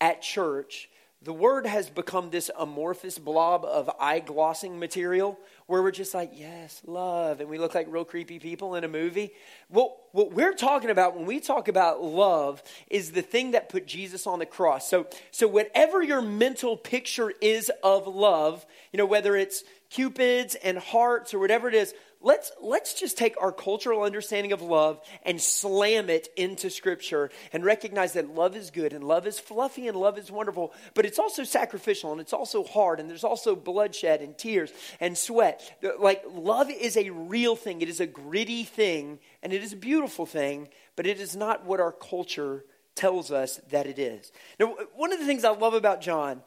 at 0.00 0.22
church, 0.22 0.88
the 1.22 1.32
word 1.32 1.66
has 1.66 1.90
become 1.90 2.30
this 2.30 2.48
amorphous 2.56 3.18
blob 3.18 3.64
of 3.64 3.90
eye 3.98 4.20
glossing 4.20 4.78
material 4.78 5.36
where 5.66 5.82
we're 5.82 5.90
just 5.90 6.14
like, 6.14 6.30
yes, 6.32 6.80
love, 6.86 7.40
and 7.40 7.50
we 7.50 7.58
look 7.58 7.74
like 7.74 7.88
real 7.90 8.04
creepy 8.04 8.38
people 8.38 8.76
in 8.76 8.84
a 8.84 8.88
movie. 8.88 9.32
Well, 9.68 9.96
what 10.12 10.32
we're 10.32 10.54
talking 10.54 10.90
about 10.90 11.16
when 11.16 11.26
we 11.26 11.40
talk 11.40 11.66
about 11.66 12.02
love 12.02 12.62
is 12.88 13.10
the 13.10 13.22
thing 13.22 13.50
that 13.50 13.68
put 13.68 13.84
Jesus 13.84 14.28
on 14.28 14.38
the 14.38 14.46
cross. 14.46 14.88
So, 14.88 15.08
so 15.32 15.48
whatever 15.48 16.02
your 16.02 16.22
mental 16.22 16.76
picture 16.76 17.32
is 17.40 17.70
of 17.82 18.06
love, 18.06 18.64
you 18.92 18.98
know, 18.98 19.06
whether 19.06 19.34
it's 19.34 19.64
cupids 19.90 20.54
and 20.54 20.78
hearts 20.78 21.34
or 21.34 21.40
whatever 21.40 21.68
it 21.68 21.74
is, 21.74 21.94
let's, 22.20 22.52
let's 22.60 22.94
just 22.94 23.16
take 23.16 23.34
our 23.40 23.52
cultural 23.52 24.02
understanding 24.02 24.52
of 24.52 24.60
love 24.62 25.00
and 25.22 25.40
slam 25.40 26.10
it 26.10 26.28
into 26.36 26.70
Scripture 26.70 27.30
and 27.52 27.64
recognize 27.64 28.14
that 28.14 28.34
love 28.34 28.56
is 28.56 28.70
good 28.70 28.92
and 28.92 29.04
love 29.04 29.26
is 29.26 29.38
fluffy 29.38 29.88
and 29.88 29.96
love 29.96 30.18
is 30.18 30.30
wonderful, 30.30 30.72
but 30.94 31.06
it's 31.06 31.18
also 31.18 31.44
sacrificial 31.44 32.12
and 32.12 32.20
it's 32.20 32.32
also 32.32 32.64
hard 32.64 33.00
and 33.00 33.08
there's 33.08 33.24
also 33.24 33.54
bloodshed 33.54 34.20
and 34.20 34.36
tears 34.36 34.72
and 35.00 35.16
sweat. 35.16 35.78
Like, 35.98 36.22
love 36.28 36.70
is 36.70 36.96
a 36.96 37.10
real 37.10 37.56
thing, 37.56 37.80
it 37.80 37.88
is 37.88 38.00
a 38.00 38.06
gritty 38.06 38.64
thing, 38.64 39.18
and 39.42 39.52
it 39.52 39.62
is 39.62 39.72
a 39.72 39.76
beautiful 39.76 40.26
thing, 40.26 40.68
but 40.96 41.06
it 41.06 41.20
is 41.20 41.36
not 41.36 41.64
what 41.64 41.80
our 41.80 41.92
culture 41.92 42.64
tells 42.94 43.30
us 43.30 43.60
that 43.70 43.86
it 43.86 43.98
is. 43.98 44.32
Now, 44.58 44.74
one 44.96 45.12
of 45.12 45.20
the 45.20 45.26
things 45.26 45.44
I 45.44 45.50
love 45.50 45.74
about 45.74 46.00
John 46.00 46.42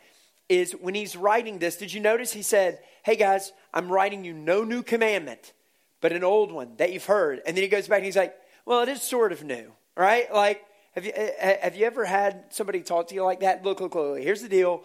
is 0.50 0.74
when 0.74 0.96
he's 0.96 1.16
writing 1.16 1.60
this, 1.60 1.78
did 1.78 1.94
you 1.94 2.02
notice 2.02 2.34
he 2.34 2.42
said, 2.42 2.80
Hey 3.04 3.16
guys, 3.16 3.54
I'm 3.74 3.90
writing 3.90 4.26
you 4.26 4.34
no 4.34 4.66
new 4.66 4.84
commandment 4.84 5.54
but 6.02 6.12
an 6.12 6.24
old 6.24 6.52
one 6.52 6.76
that 6.78 6.92
you've 6.92 7.06
heard. 7.06 7.42
And 7.46 7.56
then 7.56 7.62
he 7.62 7.68
goes 7.68 7.88
back 7.88 7.98
and 7.98 8.06
he's 8.06 8.18
like, 8.18 8.36
well, 8.66 8.82
it 8.82 8.90
is 8.90 9.02
sort 9.02 9.32
of 9.32 9.44
new, 9.44 9.72
right? 9.96 10.32
Like, 10.34 10.64
have 10.94 11.06
you, 11.06 11.12
eh, 11.16 11.32
eh, 11.38 11.58
have 11.62 11.76
you 11.76 11.86
ever 11.86 12.04
had 12.04 12.46
somebody 12.50 12.82
talk 12.82 13.08
to 13.08 13.16
you 13.16 13.24
like 13.24 13.40
that? 13.40 13.64
Look, 13.64 13.80
look, 13.80 13.96
look, 13.96 14.20
here's 14.20 14.42
the 14.42 14.50
deal. 14.50 14.84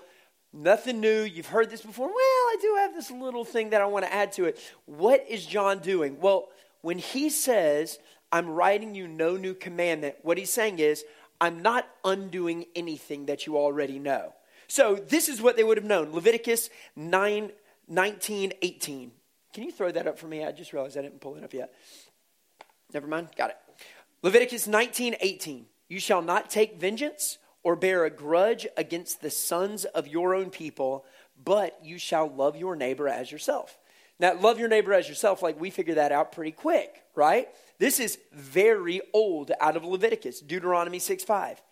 Nothing 0.53 1.01
new. 1.01 1.23
You've 1.23 1.47
heard 1.47 1.69
this 1.69 1.83
before. 1.83 2.07
Well, 2.07 2.17
I 2.17 2.57
do 2.61 2.77
have 2.81 2.95
this 2.95 3.11
little 3.11 3.45
thing 3.45 3.71
that 3.71 3.83
I 3.83 3.87
want 3.87 4.07
to 4.07 4.13
add 4.13 4.33
to 4.33 4.45
it. 4.45 4.59
What 4.87 5.25
is 5.29 5.45
John 5.45 5.81
doing? 5.81 6.19
Well, 6.21 6.49
when 6.83 6.99
he 6.99 7.29
says, 7.29 7.99
I'm 8.31 8.49
writing 8.49 8.95
you 8.95 9.09
no 9.09 9.37
new 9.37 9.55
commandment, 9.55 10.17
what 10.23 10.39
he's 10.39 10.53
saying 10.53 10.79
is, 10.79 11.05
I'm 11.41 11.61
not 11.61 11.89
undoing 12.05 12.67
anything 12.75 13.27
that 13.27 13.47
you 13.47 13.59
already 13.59 13.99
know. 13.99 14.33
So 14.69 14.95
this 14.95 15.29
is 15.29 15.43
what 15.43 15.57
they 15.57 15.65
would 15.65 15.77
have 15.77 15.87
known 15.87 16.13
Leviticus 16.13 16.71
9, 16.95 17.51
19, 17.89 18.53
18. 18.63 19.11
Can 19.57 19.65
you 19.65 19.73
throw 19.73 19.91
that 19.91 20.07
up 20.07 20.19
for 20.19 20.27
me? 20.27 20.45
I 20.45 20.53
just 20.53 20.75
realized 20.75 20.99
I 20.99 21.01
didn't 21.01 21.23
pull 21.23 21.37
it 21.37 21.43
up 21.43 21.55
yet. 21.55 21.73
Never 22.93 23.07
mind. 23.07 23.29
Got 23.39 23.49
it. 23.49 23.57
Leviticus 24.23 24.67
19 24.67 25.17
18. 25.19 25.65
You 25.89 25.99
shall 25.99 26.21
not 26.21 26.51
take 26.51 26.79
vengeance 26.79 27.39
or 27.63 27.75
bear 27.75 28.05
a 28.05 28.11
grudge 28.11 28.67
against 28.77 29.23
the 29.23 29.31
sons 29.31 29.87
of 29.87 30.09
your 30.09 30.35
own 30.35 30.51
people, 30.51 31.07
but 31.43 31.79
you 31.83 31.97
shall 31.97 32.29
love 32.29 32.57
your 32.57 32.77
neighbor 32.77 33.09
as 33.09 33.33
yourself. 33.33 33.79
Now, 34.21 34.39
love 34.39 34.59
your 34.59 34.69
neighbor 34.69 34.93
as 34.93 35.09
yourself, 35.09 35.43
like 35.43 35.59
we 35.59 35.71
figure 35.71 35.95
that 35.95 36.13
out 36.13 36.33
pretty 36.33 36.53
quick, 36.53 37.05
right? 37.15 37.49
This 37.79 37.99
is 37.99 38.19
very 38.35 39.01
old 39.15 39.53
out 39.59 39.75
of 39.75 39.87
Leviticus, 39.87 40.41
Deuteronomy 40.41 40.99
6 40.99 41.25
5. 41.25 41.63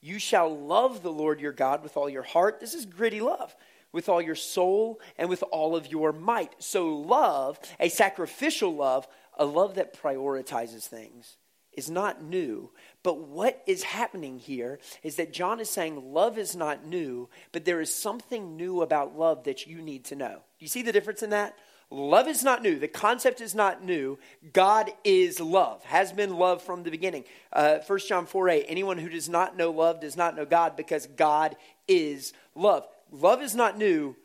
You 0.00 0.18
shall 0.18 0.56
love 0.56 1.02
the 1.02 1.12
Lord 1.12 1.40
your 1.40 1.52
God 1.52 1.82
with 1.82 1.98
all 1.98 2.08
your 2.08 2.22
heart. 2.22 2.58
This 2.60 2.72
is 2.72 2.86
gritty 2.86 3.20
love. 3.20 3.54
With 3.94 4.10
all 4.10 4.20
your 4.20 4.34
soul 4.34 5.00
and 5.16 5.30
with 5.30 5.42
all 5.50 5.74
of 5.74 5.86
your 5.86 6.12
might. 6.12 6.52
So, 6.58 6.88
love, 6.88 7.58
a 7.80 7.88
sacrificial 7.88 8.74
love, 8.74 9.08
a 9.38 9.46
love 9.46 9.76
that 9.76 9.98
prioritizes 9.98 10.82
things, 10.86 11.38
is 11.72 11.88
not 11.88 12.22
new. 12.22 12.70
But 13.02 13.20
what 13.20 13.62
is 13.66 13.84
happening 13.84 14.38
here 14.38 14.78
is 15.02 15.16
that 15.16 15.32
John 15.32 15.60
is 15.60 15.70
saying 15.70 16.12
love 16.12 16.38
is 16.38 16.56
not 16.56 16.86
new, 16.86 17.28
but 17.52 17.64
there 17.64 17.80
is 17.80 17.94
something 17.94 18.56
new 18.56 18.82
about 18.82 19.16
love 19.16 19.44
that 19.44 19.66
you 19.66 19.80
need 19.80 20.04
to 20.06 20.16
know. 20.16 20.42
Do 20.58 20.64
you 20.64 20.68
see 20.68 20.82
the 20.82 20.92
difference 20.92 21.22
in 21.22 21.30
that? 21.30 21.56
Love 21.90 22.26
is 22.26 22.42
not 22.42 22.62
new. 22.62 22.78
The 22.78 22.88
concept 22.88 23.40
is 23.40 23.54
not 23.54 23.84
new. 23.84 24.18
God 24.52 24.90
is 25.04 25.38
love, 25.38 25.84
has 25.84 26.12
been 26.12 26.36
love 26.36 26.62
from 26.62 26.82
the 26.82 26.90
beginning. 26.90 27.24
Uh, 27.52 27.78
1 27.86 27.98
John 28.00 28.26
4 28.26 28.48
8, 28.48 28.64
anyone 28.68 28.98
who 28.98 29.08
does 29.08 29.28
not 29.28 29.56
know 29.56 29.70
love 29.70 30.00
does 30.00 30.16
not 30.16 30.34
know 30.34 30.44
God 30.44 30.76
because 30.76 31.06
God 31.06 31.56
is 31.86 32.32
love. 32.54 32.86
Love 33.10 33.42
is 33.42 33.54
not 33.54 33.78
new, 33.78 34.16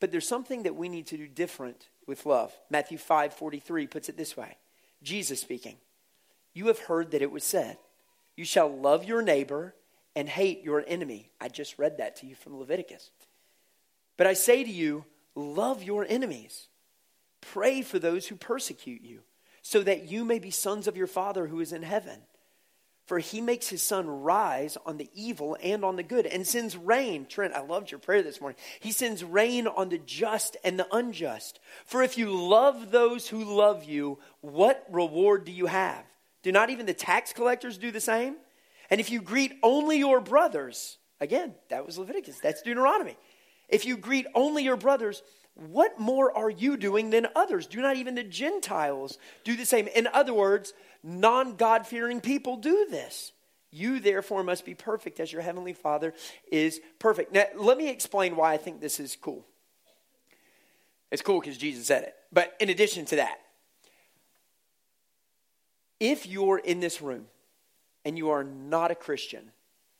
but 0.00 0.10
there's 0.10 0.28
something 0.28 0.64
that 0.64 0.76
we 0.76 0.88
need 0.88 1.06
to 1.08 1.16
do 1.16 1.28
different 1.28 1.88
with 2.06 2.26
love. 2.26 2.52
Matthew 2.70 2.98
5 2.98 3.34
43 3.34 3.86
puts 3.86 4.08
it 4.08 4.16
this 4.16 4.36
way 4.36 4.56
Jesus 5.02 5.40
speaking, 5.40 5.76
You 6.52 6.66
have 6.66 6.80
heard 6.80 7.10
that 7.12 7.22
it 7.22 7.30
was 7.30 7.44
said, 7.44 7.78
You 8.36 8.44
shall 8.44 8.68
love 8.68 9.04
your 9.04 9.22
neighbor 9.22 9.74
and 10.14 10.28
hate 10.28 10.62
your 10.62 10.84
enemy. 10.86 11.30
I 11.40 11.48
just 11.48 11.78
read 11.78 11.98
that 11.98 12.16
to 12.16 12.26
you 12.26 12.34
from 12.34 12.58
Leviticus. 12.58 13.10
But 14.16 14.26
I 14.26 14.34
say 14.34 14.62
to 14.62 14.70
you, 14.70 15.04
love 15.34 15.82
your 15.82 16.04
enemies. 16.08 16.68
Pray 17.40 17.82
for 17.82 17.98
those 17.98 18.28
who 18.28 18.36
persecute 18.36 19.02
you, 19.02 19.20
so 19.62 19.82
that 19.82 20.10
you 20.10 20.24
may 20.24 20.38
be 20.38 20.50
sons 20.50 20.86
of 20.86 20.96
your 20.96 21.06
Father 21.06 21.46
who 21.46 21.60
is 21.60 21.72
in 21.72 21.82
heaven. 21.82 22.20
For 23.04 23.18
he 23.18 23.40
makes 23.40 23.68
his 23.68 23.82
sun 23.82 24.06
rise 24.08 24.78
on 24.86 24.96
the 24.96 25.10
evil 25.12 25.56
and 25.62 25.84
on 25.84 25.96
the 25.96 26.02
good, 26.02 26.24
and 26.24 26.46
sends 26.46 26.76
rain. 26.76 27.26
Trent, 27.26 27.52
I 27.52 27.60
loved 27.60 27.90
your 27.90 27.98
prayer 27.98 28.22
this 28.22 28.40
morning. 28.40 28.58
He 28.80 28.92
sends 28.92 29.24
rain 29.24 29.66
on 29.66 29.88
the 29.88 29.98
just 29.98 30.56
and 30.62 30.78
the 30.78 30.86
unjust. 30.92 31.58
For 31.84 32.02
if 32.02 32.16
you 32.16 32.30
love 32.30 32.90
those 32.90 33.28
who 33.28 33.44
love 33.44 33.84
you, 33.84 34.18
what 34.40 34.86
reward 34.90 35.44
do 35.44 35.52
you 35.52 35.66
have? 35.66 36.04
Do 36.42 36.52
not 36.52 36.70
even 36.70 36.86
the 36.86 36.94
tax 36.94 37.32
collectors 37.32 37.76
do 37.76 37.90
the 37.90 38.00
same? 38.00 38.36
And 38.88 39.00
if 39.00 39.10
you 39.10 39.20
greet 39.20 39.54
only 39.62 39.98
your 39.98 40.20
brothers, 40.20 40.98
again, 41.20 41.54
that 41.70 41.84
was 41.84 41.98
Leviticus, 41.98 42.38
that's 42.40 42.62
Deuteronomy. 42.62 43.16
If 43.68 43.84
you 43.84 43.96
greet 43.96 44.26
only 44.34 44.62
your 44.62 44.76
brothers, 44.76 45.22
what 45.54 45.98
more 45.98 46.36
are 46.36 46.50
you 46.50 46.76
doing 46.76 47.10
than 47.10 47.26
others? 47.36 47.66
Do 47.66 47.80
not 47.80 47.96
even 47.96 48.14
the 48.14 48.22
Gentiles 48.22 49.18
do 49.44 49.56
the 49.56 49.66
same? 49.66 49.86
In 49.88 50.06
other 50.06 50.32
words, 50.32 50.72
non 51.02 51.56
God 51.56 51.86
fearing 51.86 52.20
people 52.20 52.56
do 52.56 52.86
this. 52.90 53.32
You 53.70 54.00
therefore 54.00 54.44
must 54.44 54.66
be 54.66 54.74
perfect 54.74 55.18
as 55.18 55.32
your 55.32 55.42
heavenly 55.42 55.72
Father 55.72 56.12
is 56.50 56.80
perfect. 56.98 57.32
Now, 57.32 57.44
let 57.56 57.78
me 57.78 57.88
explain 57.88 58.36
why 58.36 58.52
I 58.52 58.58
think 58.58 58.80
this 58.80 59.00
is 59.00 59.16
cool. 59.16 59.46
It's 61.10 61.22
cool 61.22 61.40
because 61.40 61.56
Jesus 61.56 61.86
said 61.86 62.02
it. 62.02 62.14
But 62.32 62.54
in 62.60 62.68
addition 62.68 63.06
to 63.06 63.16
that, 63.16 63.38
if 66.00 66.26
you're 66.26 66.58
in 66.58 66.80
this 66.80 67.00
room 67.00 67.26
and 68.04 68.18
you 68.18 68.30
are 68.30 68.44
not 68.44 68.90
a 68.90 68.94
Christian, 68.94 69.52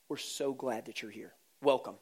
we're 0.08 0.16
so 0.16 0.52
glad 0.52 0.86
that 0.86 1.00
you're 1.00 1.10
here. 1.10 1.32
Welcome. 1.62 1.94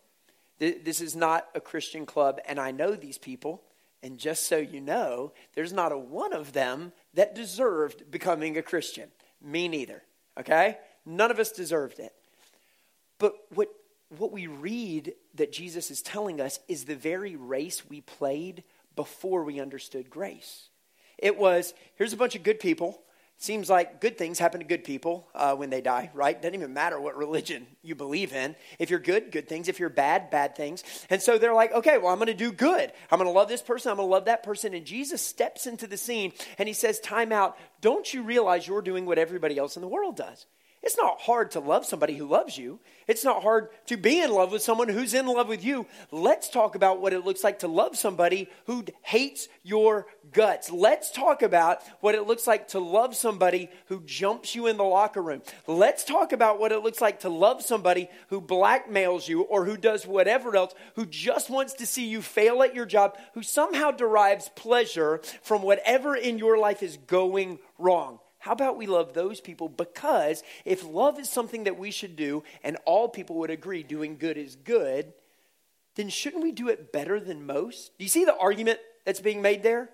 This 0.58 1.00
is 1.00 1.16
not 1.16 1.48
a 1.54 1.60
Christian 1.60 2.04
club, 2.04 2.38
and 2.46 2.58
I 2.60 2.70
know 2.70 2.94
these 2.94 3.16
people. 3.16 3.62
And 4.02 4.18
just 4.18 4.46
so 4.46 4.56
you 4.56 4.80
know, 4.80 5.32
there's 5.54 5.72
not 5.72 5.92
a 5.92 5.98
one 5.98 6.32
of 6.32 6.52
them 6.52 6.92
that 7.14 7.34
deserved 7.34 8.10
becoming 8.10 8.56
a 8.56 8.62
Christian. 8.62 9.10
Me 9.42 9.68
neither. 9.68 10.02
Okay? 10.38 10.78
None 11.04 11.30
of 11.30 11.38
us 11.38 11.52
deserved 11.52 11.98
it. 11.98 12.14
But 13.18 13.34
what, 13.54 13.68
what 14.16 14.32
we 14.32 14.46
read 14.46 15.12
that 15.34 15.52
Jesus 15.52 15.90
is 15.90 16.02
telling 16.02 16.40
us 16.40 16.58
is 16.68 16.84
the 16.84 16.96
very 16.96 17.36
race 17.36 17.88
we 17.88 18.00
played 18.00 18.64
before 18.96 19.44
we 19.44 19.60
understood 19.60 20.10
grace. 20.10 20.68
It 21.18 21.36
was 21.36 21.74
here's 21.96 22.14
a 22.14 22.16
bunch 22.16 22.34
of 22.34 22.42
good 22.42 22.60
people 22.60 23.02
Seems 23.42 23.70
like 23.70 24.02
good 24.02 24.18
things 24.18 24.38
happen 24.38 24.60
to 24.60 24.66
good 24.66 24.84
people 24.84 25.26
uh, 25.34 25.56
when 25.56 25.70
they 25.70 25.80
die, 25.80 26.10
right? 26.12 26.40
Doesn't 26.40 26.54
even 26.54 26.74
matter 26.74 27.00
what 27.00 27.16
religion 27.16 27.66
you 27.82 27.94
believe 27.94 28.34
in. 28.34 28.54
If 28.78 28.90
you're 28.90 28.98
good, 28.98 29.32
good 29.32 29.48
things. 29.48 29.66
If 29.66 29.80
you're 29.80 29.88
bad, 29.88 30.28
bad 30.28 30.54
things. 30.54 30.84
And 31.08 31.22
so 31.22 31.38
they're 31.38 31.54
like, 31.54 31.72
okay, 31.72 31.96
well, 31.96 32.12
I'm 32.12 32.18
going 32.18 32.26
to 32.26 32.34
do 32.34 32.52
good. 32.52 32.92
I'm 33.10 33.18
going 33.18 33.30
to 33.30 33.32
love 33.32 33.48
this 33.48 33.62
person. 33.62 33.90
I'm 33.90 33.96
going 33.96 34.08
to 34.08 34.12
love 34.12 34.26
that 34.26 34.42
person. 34.42 34.74
And 34.74 34.84
Jesus 34.84 35.22
steps 35.22 35.66
into 35.66 35.86
the 35.86 35.96
scene 35.96 36.34
and 36.58 36.68
he 36.68 36.74
says, 36.74 37.00
Time 37.00 37.32
out. 37.32 37.56
Don't 37.80 38.12
you 38.12 38.24
realize 38.24 38.68
you're 38.68 38.82
doing 38.82 39.06
what 39.06 39.16
everybody 39.16 39.56
else 39.56 39.74
in 39.74 39.80
the 39.80 39.88
world 39.88 40.16
does? 40.16 40.44
It's 40.82 40.96
not 40.96 41.20
hard 41.20 41.50
to 41.50 41.60
love 41.60 41.84
somebody 41.84 42.16
who 42.16 42.26
loves 42.26 42.56
you. 42.56 42.80
It's 43.06 43.22
not 43.22 43.42
hard 43.42 43.68
to 43.86 43.98
be 43.98 44.22
in 44.22 44.32
love 44.32 44.50
with 44.50 44.62
someone 44.62 44.88
who's 44.88 45.12
in 45.12 45.26
love 45.26 45.46
with 45.46 45.62
you. 45.62 45.84
Let's 46.10 46.48
talk 46.48 46.74
about 46.74 47.02
what 47.02 47.12
it 47.12 47.24
looks 47.24 47.44
like 47.44 47.58
to 47.58 47.68
love 47.68 47.98
somebody 47.98 48.48
who 48.64 48.86
hates 49.02 49.48
your 49.62 50.06
guts. 50.32 50.70
Let's 50.70 51.10
talk 51.10 51.42
about 51.42 51.82
what 52.00 52.14
it 52.14 52.26
looks 52.26 52.46
like 52.46 52.68
to 52.68 52.80
love 52.80 53.14
somebody 53.14 53.68
who 53.86 54.00
jumps 54.06 54.54
you 54.54 54.68
in 54.68 54.78
the 54.78 54.84
locker 54.84 55.20
room. 55.20 55.42
Let's 55.66 56.02
talk 56.02 56.32
about 56.32 56.58
what 56.58 56.72
it 56.72 56.82
looks 56.82 57.02
like 57.02 57.20
to 57.20 57.28
love 57.28 57.62
somebody 57.62 58.08
who 58.28 58.40
blackmails 58.40 59.28
you 59.28 59.42
or 59.42 59.66
who 59.66 59.76
does 59.76 60.06
whatever 60.06 60.56
else, 60.56 60.74
who 60.94 61.04
just 61.04 61.50
wants 61.50 61.74
to 61.74 61.86
see 61.86 62.06
you 62.06 62.22
fail 62.22 62.62
at 62.62 62.74
your 62.74 62.86
job, 62.86 63.18
who 63.34 63.42
somehow 63.42 63.90
derives 63.90 64.48
pleasure 64.56 65.20
from 65.42 65.60
whatever 65.60 66.16
in 66.16 66.38
your 66.38 66.56
life 66.56 66.82
is 66.82 66.96
going 66.96 67.58
wrong. 67.76 68.18
How 68.40 68.52
about 68.52 68.78
we 68.78 68.86
love 68.86 69.12
those 69.12 69.38
people? 69.38 69.68
Because 69.68 70.42
if 70.64 70.82
love 70.82 71.18
is 71.20 71.28
something 71.28 71.64
that 71.64 71.78
we 71.78 71.90
should 71.90 72.16
do, 72.16 72.42
and 72.64 72.78
all 72.86 73.06
people 73.06 73.36
would 73.36 73.50
agree 73.50 73.82
doing 73.82 74.16
good 74.16 74.38
is 74.38 74.56
good, 74.56 75.12
then 75.94 76.08
shouldn't 76.08 76.42
we 76.42 76.50
do 76.50 76.68
it 76.68 76.90
better 76.90 77.20
than 77.20 77.44
most? 77.44 77.96
Do 77.98 78.04
you 78.04 78.08
see 78.08 78.24
the 78.24 78.36
argument 78.36 78.80
that's 79.04 79.20
being 79.20 79.42
made 79.42 79.62
there? 79.62 79.90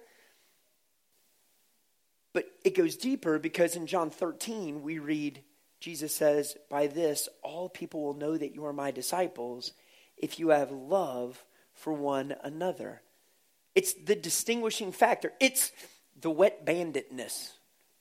But 2.33 2.47
it 2.63 2.77
goes 2.77 2.97
deeper 2.97 3.41
because 3.41 3.75
in 3.75 3.89
John 3.89 4.11
13, 4.11 4.81
we 4.81 5.01
read, 5.01 5.43
Jesus 5.81 6.15
says, 6.15 6.57
By 6.71 6.87
this, 6.87 7.29
all 7.43 7.69
people 7.69 8.05
will 8.05 8.15
know 8.15 8.39
that 8.39 8.55
you 8.55 8.65
are 8.67 8.73
my 8.73 8.93
disciples 8.93 9.73
if 10.17 10.39
you 10.39 10.51
have 10.51 10.71
love 10.71 11.45
for 11.75 11.93
one 11.93 12.37
another. 12.45 13.03
It's 13.75 13.93
the 13.93 14.15
distinguishing 14.15 14.93
factor, 14.93 15.33
it's 15.41 15.73
the 16.21 16.31
wet 16.31 16.65
banditness 16.65 17.56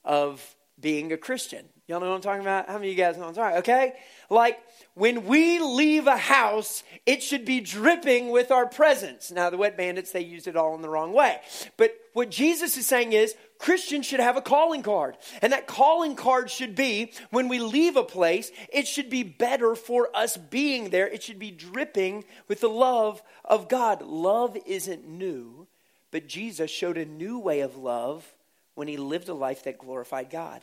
of 0.06 0.56
being 0.80 1.12
a 1.12 1.18
Christian. 1.18 1.66
Y'all 1.88 2.00
know 2.00 2.10
what 2.10 2.16
I'm 2.16 2.22
talking 2.22 2.42
about? 2.42 2.68
How 2.68 2.74
many 2.80 2.88
of 2.88 2.98
you 2.98 3.04
guys 3.04 3.16
know 3.16 3.22
what 3.22 3.30
I'm 3.30 3.36
talking 3.36 3.58
about? 3.58 3.60
Okay? 3.60 3.94
Like, 4.32 4.60
when 4.96 5.26
we 5.26 5.60
leave 5.60 6.08
a 6.08 6.18
house, 6.18 6.84
it 7.06 7.22
should 7.22 7.46
be 7.46 7.60
dripping 7.60 8.32
with 8.32 8.50
our 8.50 8.66
presence. 8.66 9.32
Now, 9.32 9.52
the 9.52 9.58
wet 9.58 9.78
bandits, 9.78 10.12
they 10.12 10.22
used 10.22 10.48
it 10.48 10.56
all 10.56 10.74
in 10.74 10.82
the 10.82 10.90
wrong 10.90 11.14
way. 11.14 11.40
But 11.78 11.96
what 12.14 12.32
Jesus 12.32 12.76
is 12.76 12.88
saying 12.88 13.14
is, 13.14 13.36
Christians 13.60 14.08
should 14.08 14.20
have 14.20 14.36
a 14.36 14.42
calling 14.42 14.82
card. 14.82 15.16
And 15.44 15.54
that 15.54 15.68
calling 15.68 16.16
card 16.16 16.50
should 16.50 16.76
be 16.76 17.12
when 17.30 17.50
we 17.50 17.60
leave 17.60 17.98
a 17.98 18.04
place, 18.04 18.52
it 18.74 18.88
should 18.88 19.10
be 19.10 19.22
better 19.22 19.76
for 19.76 20.10
us 20.16 20.38
being 20.38 20.90
there. 20.90 21.08
It 21.08 21.22
should 21.22 21.40
be 21.40 21.52
dripping 21.52 22.26
with 22.48 22.62
the 22.62 22.70
love 22.70 23.22
of 23.44 23.70
God. 23.70 24.02
Love 24.02 24.58
isn't 24.66 25.08
new, 25.08 25.68
but 26.10 26.28
Jesus 26.28 26.72
showed 26.72 26.98
a 26.98 27.06
new 27.06 27.38
way 27.38 27.60
of 27.60 27.78
love 27.78 28.35
when 28.75 28.88
he 28.88 28.98
lived 28.98 29.29
a 29.29 29.34
life 29.34 29.63
that 29.63 29.77
glorified 29.77 30.29
God. 30.29 30.62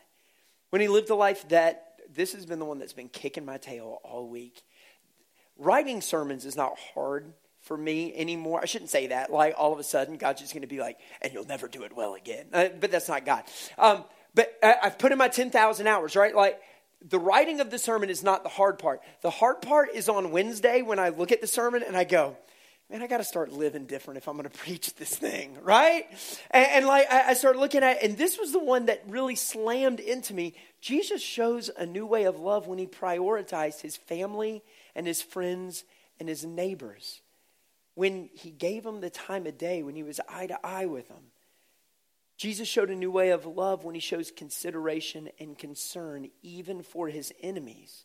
When 0.70 0.80
he 0.80 0.88
lived 0.88 1.10
a 1.10 1.14
life 1.14 1.48
that, 1.48 1.96
this 2.14 2.32
has 2.32 2.46
been 2.46 2.58
the 2.58 2.64
one 2.64 2.78
that's 2.78 2.92
been 2.92 3.08
kicking 3.08 3.44
my 3.44 3.58
tail 3.58 4.00
all 4.04 4.28
week. 4.28 4.62
Writing 5.58 6.00
sermons 6.00 6.44
is 6.44 6.56
not 6.56 6.78
hard 6.94 7.32
for 7.60 7.76
me 7.76 8.14
anymore. 8.14 8.60
I 8.62 8.66
shouldn't 8.66 8.90
say 8.90 9.08
that. 9.08 9.32
Like 9.32 9.54
all 9.56 9.72
of 9.72 9.78
a 9.78 9.84
sudden, 9.84 10.16
God's 10.16 10.40
just 10.40 10.52
going 10.52 10.62
to 10.62 10.68
be 10.68 10.80
like, 10.80 10.98
and 11.20 11.32
you'll 11.32 11.46
never 11.46 11.68
do 11.68 11.82
it 11.82 11.94
well 11.94 12.14
again. 12.14 12.46
Uh, 12.52 12.68
but 12.80 12.90
that's 12.90 13.08
not 13.08 13.24
God. 13.24 13.44
Um, 13.78 14.04
but 14.34 14.52
I, 14.62 14.76
I've 14.84 14.98
put 14.98 15.12
in 15.12 15.18
my 15.18 15.28
10,000 15.28 15.86
hours, 15.86 16.16
right? 16.16 16.34
Like, 16.34 16.60
the 17.04 17.18
writing 17.18 17.60
of 17.60 17.70
the 17.70 17.78
sermon 17.78 18.10
is 18.10 18.22
not 18.22 18.42
the 18.42 18.48
hard 18.48 18.78
part. 18.78 19.00
The 19.22 19.30
hard 19.30 19.60
part 19.60 19.90
is 19.94 20.08
on 20.08 20.30
Wednesday 20.30 20.82
when 20.82 20.98
I 20.98 21.08
look 21.08 21.32
at 21.32 21.40
the 21.40 21.46
sermon 21.46 21.82
and 21.82 21.96
I 21.96 22.04
go, 22.04 22.36
man, 22.92 23.02
I 23.02 23.06
got 23.06 23.18
to 23.18 23.24
start 23.24 23.52
living 23.52 23.86
different 23.86 24.18
if 24.18 24.28
I'm 24.28 24.36
going 24.36 24.48
to 24.48 24.56
preach 24.56 24.94
this 24.94 25.16
thing, 25.16 25.56
right? 25.62 26.04
And, 26.50 26.66
and 26.66 26.86
like 26.86 27.10
I, 27.10 27.30
I 27.30 27.34
started 27.34 27.58
looking 27.58 27.82
at, 27.82 28.02
and 28.02 28.16
this 28.16 28.38
was 28.38 28.52
the 28.52 28.62
one 28.62 28.86
that 28.86 29.02
really 29.08 29.34
slammed 29.34 29.98
into 29.98 30.34
me. 30.34 30.54
Jesus 30.80 31.22
shows 31.22 31.70
a 31.76 31.86
new 31.86 32.06
way 32.06 32.24
of 32.24 32.38
love 32.38 32.66
when 32.66 32.78
he 32.78 32.86
prioritized 32.86 33.80
his 33.80 33.96
family 33.96 34.62
and 34.94 35.06
his 35.06 35.22
friends 35.22 35.84
and 36.20 36.28
his 36.28 36.44
neighbors. 36.44 37.22
When 37.94 38.28
he 38.34 38.50
gave 38.50 38.84
them 38.84 39.00
the 39.00 39.10
time 39.10 39.46
of 39.46 39.58
day, 39.58 39.82
when 39.82 39.96
he 39.96 40.02
was 40.02 40.20
eye 40.28 40.46
to 40.46 40.66
eye 40.66 40.86
with 40.86 41.08
them. 41.08 41.32
Jesus 42.38 42.66
showed 42.66 42.90
a 42.90 42.96
new 42.96 43.10
way 43.10 43.30
of 43.30 43.46
love 43.46 43.84
when 43.84 43.94
he 43.94 44.00
shows 44.00 44.30
consideration 44.30 45.28
and 45.38 45.56
concern 45.56 46.28
even 46.42 46.82
for 46.82 47.08
his 47.08 47.32
enemies. 47.40 48.04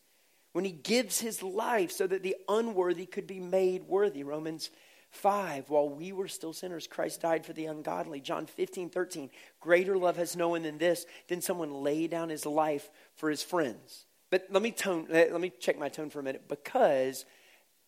When 0.57 0.65
he 0.65 0.71
gives 0.71 1.19
his 1.19 1.43
life 1.43 1.91
so 1.91 2.07
that 2.07 2.23
the 2.23 2.35
unworthy 2.49 3.05
could 3.05 3.27
be 3.27 3.39
made 3.39 3.83
worthy. 3.83 4.23
Romans 4.23 4.71
5, 5.11 5.69
while 5.69 5.87
we 5.87 6.11
were 6.11 6.27
still 6.27 6.51
sinners, 6.51 6.87
Christ 6.87 7.21
died 7.21 7.45
for 7.45 7.53
the 7.53 7.67
ungodly. 7.67 8.21
John 8.21 8.47
15, 8.47 8.89
13, 8.89 9.29
greater 9.59 9.95
love 9.95 10.17
has 10.17 10.35
no 10.35 10.49
one 10.49 10.63
than 10.63 10.79
this, 10.79 11.05
than 11.27 11.41
someone 11.41 11.83
lay 11.83 12.07
down 12.07 12.29
his 12.29 12.43
life 12.43 12.89
for 13.13 13.29
his 13.29 13.43
friends. 13.43 14.07
But 14.31 14.47
let 14.49 14.63
me 14.63 14.71
tone, 14.71 15.05
let 15.11 15.39
me 15.39 15.51
check 15.59 15.77
my 15.77 15.89
tone 15.89 16.09
for 16.09 16.21
a 16.21 16.23
minute 16.23 16.47
because 16.47 17.25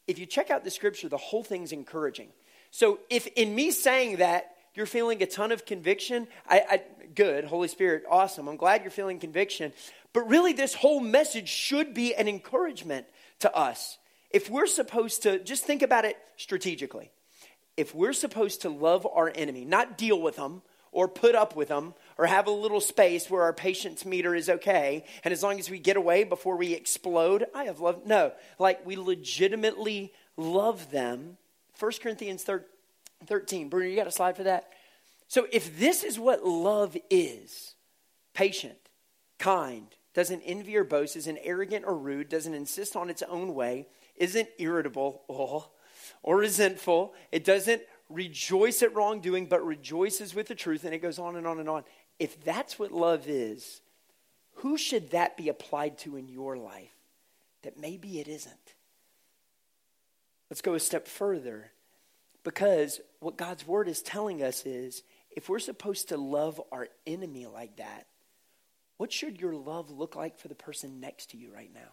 if 0.06 0.20
you 0.20 0.28
check 0.28 0.52
out 0.52 0.64
the 0.64 0.70
scripture, 0.70 1.10
the 1.10 1.18
whole 1.18 1.44
thing's 1.44 1.72
encouraging. 1.72 2.30
So 2.70 3.00
if 3.10 3.26
in 3.26 3.56
me 3.56 3.72
saying 3.72 4.18
that, 4.18 4.52
you're 4.76 4.86
feeling 4.86 5.22
a 5.22 5.26
ton 5.26 5.52
of 5.52 5.66
conviction, 5.66 6.28
I, 6.48 6.64
I, 6.70 6.82
good, 7.16 7.46
Holy 7.46 7.68
Spirit, 7.68 8.04
awesome. 8.10 8.48
I'm 8.48 8.58
glad 8.58 8.82
you're 8.82 8.92
feeling 8.92 9.20
conviction. 9.20 9.74
But 10.14 10.30
really, 10.30 10.54
this 10.54 10.74
whole 10.74 11.00
message 11.00 11.50
should 11.50 11.94
be 11.94 12.16
an 12.16 12.28
encouragement 12.28 13.06
to 13.40 13.54
us. 13.56 13.98
If 14.30 14.50
we're 14.50 14.68
supposed 14.68 15.24
to, 15.24 15.40
just 15.40 15.66
think 15.66 15.82
about 15.82 16.06
it 16.06 16.18
strategically. 16.38 17.12
If 17.78 17.96
we're 17.96 18.14
supposed 18.14 18.62
to 18.62 18.70
love 18.70 19.08
our 19.12 19.32
enemy, 19.34 19.66
not 19.66 19.98
deal 19.98 20.22
with 20.22 20.36
them 20.36 20.62
or 20.92 21.08
put 21.08 21.36
up 21.36 21.56
with 21.56 21.70
them 21.70 21.94
or 22.18 22.26
have 22.26 22.48
a 22.48 22.52
little 22.52 22.82
space 22.82 23.30
where 23.30 23.44
our 23.44 23.54
patience 23.54 24.06
meter 24.06 24.36
is 24.36 24.50
okay, 24.50 25.06
and 25.24 25.32
as 25.32 25.42
long 25.44 25.60
as 25.60 25.70
we 25.70 25.80
get 25.80 25.98
away 25.98 26.24
before 26.24 26.58
we 26.58 26.74
explode, 26.74 27.46
I 27.56 27.66
have 27.66 27.80
love. 27.80 28.06
No, 28.06 28.34
like 28.58 28.86
we 28.86 28.98
legitimately 28.98 30.14
love 30.36 30.92
them. 30.92 31.38
1 31.80 31.92
Corinthians 32.02 32.44
13. 33.26 33.70
Bruno, 33.70 33.88
you 33.88 33.96
got 33.96 34.08
a 34.08 34.12
slide 34.12 34.38
for 34.38 34.44
that? 34.44 34.70
So 35.28 35.48
if 35.52 35.78
this 35.78 36.04
is 36.04 36.18
what 36.18 36.46
love 36.46 36.98
is 37.10 37.76
patient, 38.34 38.90
kind, 39.38 39.88
doesn't 40.14 40.42
envy 40.42 40.76
or 40.76 40.84
boast, 40.84 41.16
isn't 41.16 41.40
arrogant 41.44 41.86
or 41.86 41.98
rude, 41.98 42.30
doesn't 42.30 42.54
insist 42.54 42.96
on 42.96 43.10
its 43.10 43.22
own 43.24 43.54
way, 43.54 43.88
isn't 44.16 44.50
irritable 44.58 45.24
oh, 45.30 45.70
or 46.24 46.38
resentful. 46.38 47.14
It 47.32 47.44
doesn't 47.44 47.82
rejoice 48.10 48.82
at 48.82 48.96
wrongdoing, 48.96 49.46
but 49.46 49.66
rejoices 49.66 50.34
with 50.34 50.48
the 50.48 50.56
truth. 50.56 50.84
And 50.84 50.94
it 50.94 51.02
goes 51.02 51.20
on 51.20 51.36
and 51.36 51.46
on 51.46 51.60
and 51.60 51.70
on. 51.70 51.84
If 52.18 52.44
that's 52.44 52.80
what 52.80 52.92
love 52.92 53.28
is, 53.28 53.82
who 54.56 54.78
should 54.78 55.12
that 55.12 55.38
be 55.38 55.48
applied 55.48 55.98
to 56.00 56.18
in 56.18 56.28
your 56.28 56.58
life? 56.58 56.92
That 57.62 57.80
maybe 57.80 58.20
it 58.20 58.28
isn't. 58.28 58.76
Let's 60.50 60.62
go 60.62 60.74
a 60.74 60.80
step 60.80 61.08
further. 61.08 61.72
Because 62.44 63.02
what 63.20 63.38
God's 63.38 63.68
word 63.68 63.88
is 63.88 64.02
telling 64.02 64.42
us 64.44 64.66
is 64.66 65.04
if 65.30 65.50
we're 65.50 65.60
supposed 65.60 66.10
to 66.10 66.18
love 66.18 66.62
our 66.72 66.88
enemy 67.06 67.46
like 67.46 67.78
that, 67.78 68.08
what 68.98 69.12
should 69.12 69.40
your 69.40 69.56
love 69.56 69.92
look 69.92 70.16
like 70.16 70.38
for 70.40 70.48
the 70.48 70.56
person 70.56 71.00
next 71.00 71.32
to 71.32 71.38
you 71.38 71.54
right 71.54 71.74
now? 71.74 71.90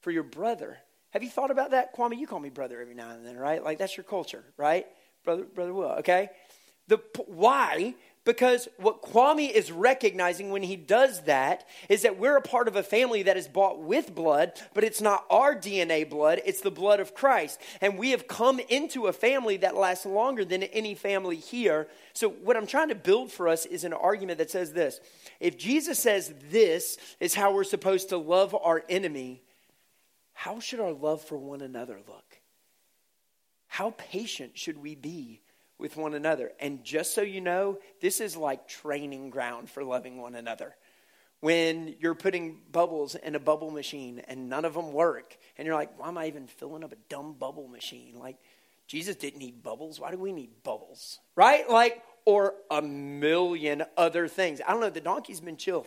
For 0.00 0.10
your 0.10 0.22
brother, 0.22 0.78
have 1.10 1.22
you 1.22 1.30
thought 1.30 1.50
about 1.50 1.72
that? 1.72 1.94
Kwame, 1.94 2.18
you 2.18 2.26
call 2.26 2.40
me 2.40 2.50
brother 2.50 2.80
every 2.80 2.94
now 2.94 3.10
and 3.10 3.26
then, 3.26 3.36
right? 3.36 3.62
Like 3.62 3.78
that's 3.78 3.96
your 3.96 4.04
culture, 4.04 4.44
right? 4.56 4.86
Brother, 5.24 5.44
brother 5.44 5.72
Will, 5.72 5.90
okay? 5.98 6.30
The, 6.88 6.98
why? 7.26 7.94
Because 8.24 8.68
what 8.78 9.02
Kwame 9.02 9.50
is 9.50 9.70
recognizing 9.70 10.50
when 10.50 10.62
he 10.62 10.76
does 10.76 11.22
that 11.22 11.66
is 11.90 12.02
that 12.02 12.18
we're 12.18 12.38
a 12.38 12.42
part 12.42 12.68
of 12.68 12.76
a 12.76 12.82
family 12.82 13.22
that 13.24 13.36
is 13.36 13.46
bought 13.46 13.82
with 13.82 14.14
blood, 14.14 14.52
but 14.72 14.82
it's 14.82 15.02
not 15.02 15.26
our 15.28 15.54
DNA 15.54 16.08
blood, 16.08 16.40
it's 16.46 16.62
the 16.62 16.70
blood 16.70 17.00
of 17.00 17.14
Christ. 17.14 17.60
And 17.82 17.98
we 17.98 18.12
have 18.12 18.26
come 18.26 18.60
into 18.60 19.08
a 19.08 19.12
family 19.12 19.58
that 19.58 19.76
lasts 19.76 20.06
longer 20.06 20.42
than 20.42 20.62
any 20.62 20.94
family 20.94 21.36
here. 21.36 21.86
So, 22.14 22.30
what 22.30 22.56
I'm 22.56 22.66
trying 22.66 22.88
to 22.88 22.94
build 22.94 23.30
for 23.30 23.46
us 23.46 23.66
is 23.66 23.84
an 23.84 23.92
argument 23.92 24.38
that 24.38 24.50
says 24.50 24.72
this 24.72 25.00
If 25.38 25.58
Jesus 25.58 25.98
says 25.98 26.32
this 26.50 26.96
is 27.20 27.34
how 27.34 27.52
we're 27.52 27.64
supposed 27.64 28.08
to 28.08 28.16
love 28.16 28.54
our 28.54 28.84
enemy, 28.88 29.42
how 30.32 30.60
should 30.60 30.80
our 30.80 30.92
love 30.92 31.20
for 31.22 31.36
one 31.36 31.60
another 31.60 32.00
look? 32.08 32.40
How 33.66 33.90
patient 33.98 34.56
should 34.56 34.78
we 34.78 34.94
be 34.94 35.42
with 35.78 35.96
one 35.96 36.14
another? 36.14 36.52
And 36.60 36.84
just 36.84 37.14
so 37.14 37.22
you 37.22 37.40
know, 37.40 37.78
this 38.00 38.20
is 38.20 38.36
like 38.36 38.68
training 38.68 39.30
ground 39.30 39.70
for 39.70 39.84
loving 39.84 40.18
one 40.18 40.34
another. 40.34 40.74
When 41.40 41.94
you're 42.00 42.14
putting 42.14 42.60
bubbles 42.72 43.14
in 43.16 43.34
a 43.34 43.40
bubble 43.40 43.70
machine 43.70 44.22
and 44.28 44.48
none 44.48 44.64
of 44.64 44.74
them 44.74 44.92
work, 44.92 45.36
and 45.58 45.66
you're 45.66 45.74
like, 45.74 45.98
why 45.98 46.08
am 46.08 46.16
I 46.16 46.26
even 46.26 46.46
filling 46.46 46.84
up 46.84 46.92
a 46.92 46.96
dumb 47.08 47.34
bubble 47.34 47.68
machine? 47.68 48.18
Like, 48.18 48.38
Jesus 48.86 49.16
didn't 49.16 49.40
need 49.40 49.62
bubbles. 49.62 50.00
Why 50.00 50.10
do 50.10 50.18
we 50.18 50.32
need 50.32 50.62
bubbles? 50.62 51.18
Right? 51.36 51.68
Like, 51.68 52.02
or 52.24 52.54
a 52.70 52.80
million 52.80 53.84
other 53.96 54.28
things. 54.28 54.60
I 54.66 54.72
don't 54.72 54.80
know, 54.80 54.90
the 54.90 55.00
donkey's 55.00 55.40
been 55.40 55.56
chill 55.56 55.86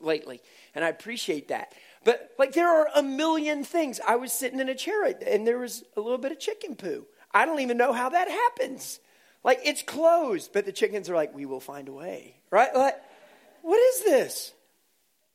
lately, 0.00 0.40
and 0.74 0.84
I 0.84 0.88
appreciate 0.88 1.48
that. 1.48 1.72
But 2.04 2.32
like 2.38 2.52
there 2.52 2.68
are 2.68 2.88
a 2.94 3.02
million 3.02 3.64
things. 3.64 4.00
I 4.06 4.16
was 4.16 4.32
sitting 4.32 4.60
in 4.60 4.68
a 4.68 4.74
chair 4.74 5.04
and 5.04 5.46
there 5.46 5.58
was 5.58 5.84
a 5.96 6.00
little 6.00 6.18
bit 6.18 6.32
of 6.32 6.38
chicken 6.38 6.74
poo. 6.74 7.06
I 7.32 7.46
don't 7.46 7.60
even 7.60 7.76
know 7.76 7.92
how 7.92 8.10
that 8.10 8.28
happens. 8.28 9.00
Like 9.44 9.60
it's 9.64 9.82
closed, 9.82 10.52
but 10.52 10.66
the 10.66 10.72
chickens 10.72 11.10
are 11.10 11.14
like, 11.14 11.34
we 11.34 11.46
will 11.46 11.60
find 11.60 11.88
a 11.88 11.92
way, 11.92 12.36
right? 12.50 12.74
Like, 12.74 12.96
what 13.62 13.78
is 13.78 14.04
this? 14.04 14.52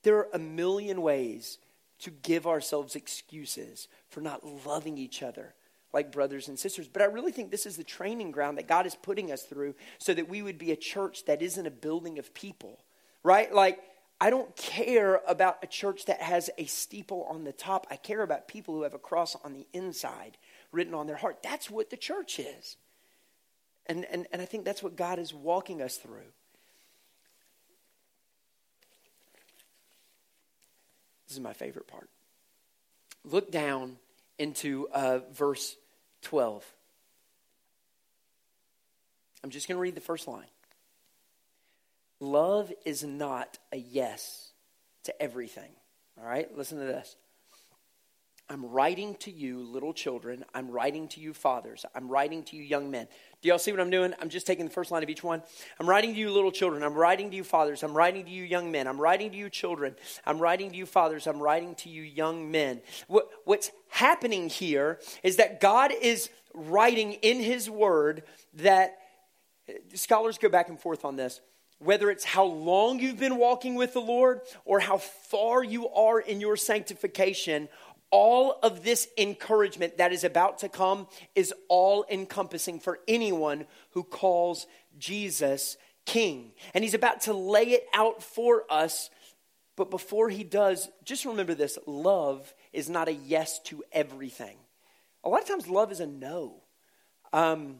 There 0.03 0.17
are 0.17 0.27
a 0.33 0.39
million 0.39 1.01
ways 1.01 1.57
to 1.99 2.11
give 2.11 2.47
ourselves 2.47 2.95
excuses 2.95 3.87
for 4.09 4.21
not 4.21 4.45
loving 4.65 4.97
each 4.97 5.23
other 5.23 5.53
like 5.93 6.11
brothers 6.11 6.47
and 6.47 6.59
sisters. 6.59 6.87
But 6.87 7.01
I 7.01 7.05
really 7.05 7.31
think 7.31 7.49
this 7.49 7.65
is 7.65 7.77
the 7.77 7.83
training 7.83 8.31
ground 8.31 8.57
that 8.57 8.67
God 8.67 8.85
is 8.85 8.95
putting 8.95 9.31
us 9.31 9.43
through 9.43 9.75
so 9.97 10.13
that 10.13 10.29
we 10.29 10.41
would 10.41 10.57
be 10.57 10.71
a 10.71 10.75
church 10.75 11.25
that 11.25 11.41
isn't 11.41 11.65
a 11.65 11.71
building 11.71 12.19
of 12.19 12.33
people, 12.33 12.79
right? 13.23 13.53
Like, 13.53 13.79
I 14.19 14.29
don't 14.29 14.55
care 14.55 15.21
about 15.27 15.57
a 15.63 15.67
church 15.67 16.05
that 16.05 16.21
has 16.21 16.49
a 16.57 16.65
steeple 16.65 17.23
on 17.29 17.43
the 17.43 17.51
top. 17.51 17.87
I 17.89 17.95
care 17.95 18.23
about 18.23 18.47
people 18.47 18.73
who 18.73 18.83
have 18.83 18.95
a 18.95 18.99
cross 18.99 19.35
on 19.43 19.53
the 19.53 19.67
inside 19.73 20.37
written 20.71 20.93
on 20.93 21.07
their 21.07 21.15
heart. 21.15 21.43
That's 21.43 21.69
what 21.69 21.89
the 21.89 21.97
church 21.97 22.39
is. 22.39 22.77
And, 23.87 24.05
and, 24.05 24.27
and 24.31 24.41
I 24.41 24.45
think 24.45 24.65
that's 24.65 24.83
what 24.83 24.95
God 24.95 25.17
is 25.17 25.33
walking 25.33 25.81
us 25.81 25.97
through. 25.97 26.31
This 31.27 31.35
is 31.37 31.39
my 31.41 31.53
favorite 31.53 31.87
part. 31.87 32.09
Look 33.25 33.51
down 33.51 33.97
into 34.37 34.87
uh, 34.93 35.19
verse 35.33 35.75
12. 36.23 36.65
I'm 39.43 39.49
just 39.49 39.67
going 39.67 39.77
to 39.77 39.81
read 39.81 39.95
the 39.95 40.01
first 40.01 40.27
line. 40.27 40.47
Love 42.19 42.71
is 42.85 43.03
not 43.03 43.57
a 43.71 43.77
yes 43.77 44.51
to 45.03 45.21
everything. 45.21 45.69
All 46.19 46.27
right, 46.27 46.55
listen 46.57 46.79
to 46.79 46.85
this. 46.85 47.15
I'm 48.49 48.65
writing 48.65 49.15
to 49.15 49.31
you, 49.31 49.59
little 49.59 49.93
children. 49.93 50.45
I'm 50.53 50.71
writing 50.71 51.09
to 51.09 51.19
you, 51.19 51.33
fathers. 51.33 51.85
I'm 51.93 52.07
writing 52.07 52.43
to 52.43 52.55
you, 52.55 52.63
young 52.63 52.89
men. 52.89 53.07
Do 53.41 53.49
y'all 53.49 53.59
see 53.59 53.71
what 53.71 53.81
I'm 53.81 53.89
doing? 53.89 54.13
I'm 54.21 54.29
just 54.29 54.47
taking 54.47 54.63
the 54.63 54.71
first 54.71 54.89
line 54.89 55.03
of 55.03 55.09
each 55.09 55.21
one. 55.21 55.43
I'm 55.81 55.89
writing 55.89 56.13
to 56.13 56.19
you, 56.19 56.31
little 56.31 56.51
children. 56.51 56.81
I'm 56.81 56.93
writing 56.93 57.29
to 57.31 57.35
you, 57.35 57.43
fathers. 57.43 57.83
I'm 57.83 57.93
writing 57.93 58.23
to 58.23 58.31
you, 58.31 58.43
young 58.43 58.71
men. 58.71 58.87
I'm 58.87 59.01
writing 59.01 59.31
to 59.31 59.37
you, 59.37 59.49
children. 59.49 59.95
I'm 60.25 60.39
writing 60.39 60.71
to 60.71 60.77
you, 60.77 60.85
fathers. 60.85 61.27
I'm 61.27 61.41
writing 61.41 61.75
to 61.75 61.89
you, 61.89 62.03
young 62.03 62.49
men. 62.49 62.81
What, 63.07 63.27
what's 63.43 63.71
happening 63.89 64.47
here 64.47 64.99
is 65.23 65.35
that 65.35 65.59
God 65.59 65.91
is 66.01 66.29
writing 66.53 67.13
in 67.13 67.41
His 67.41 67.69
Word 67.69 68.23
that 68.53 68.97
uh, 69.67 69.73
scholars 69.93 70.37
go 70.37 70.47
back 70.47 70.69
and 70.69 70.79
forth 70.79 71.03
on 71.03 71.17
this 71.17 71.41
whether 71.79 72.09
it's 72.09 72.23
how 72.23 72.43
long 72.43 72.99
you've 72.99 73.19
been 73.19 73.37
walking 73.37 73.75
with 73.75 73.93
the 73.93 74.01
Lord 74.01 74.41
or 74.65 74.79
how 74.79 74.97
far 74.97 75.63
you 75.63 75.87
are 75.89 76.19
in 76.19 76.41
your 76.41 76.57
sanctification, 76.57 77.69
all 78.11 78.59
of 78.63 78.83
this 78.83 79.07
encouragement 79.17 79.97
that 79.97 80.13
is 80.13 80.23
about 80.23 80.59
to 80.59 80.69
come 80.69 81.07
is 81.35 81.53
all 81.67 82.05
encompassing 82.09 82.79
for 82.79 82.99
anyone 83.07 83.65
who 83.91 84.03
calls 84.03 84.67
Jesus 84.97 85.77
King. 86.05 86.51
And 86.73 86.83
he's 86.83 86.93
about 86.93 87.21
to 87.21 87.33
lay 87.33 87.65
it 87.65 87.85
out 87.93 88.23
for 88.23 88.63
us. 88.69 89.09
But 89.75 89.91
before 89.91 90.29
he 90.29 90.43
does, 90.43 90.89
just 91.03 91.25
remember 91.25 91.53
this 91.53 91.77
love 91.85 92.53
is 92.73 92.89
not 92.89 93.09
a 93.09 93.13
yes 93.13 93.59
to 93.65 93.83
everything. 93.91 94.57
A 95.23 95.29
lot 95.29 95.41
of 95.41 95.47
times, 95.47 95.67
love 95.67 95.91
is 95.91 95.99
a 95.99 96.07
no. 96.07 96.63
Um, 97.33 97.77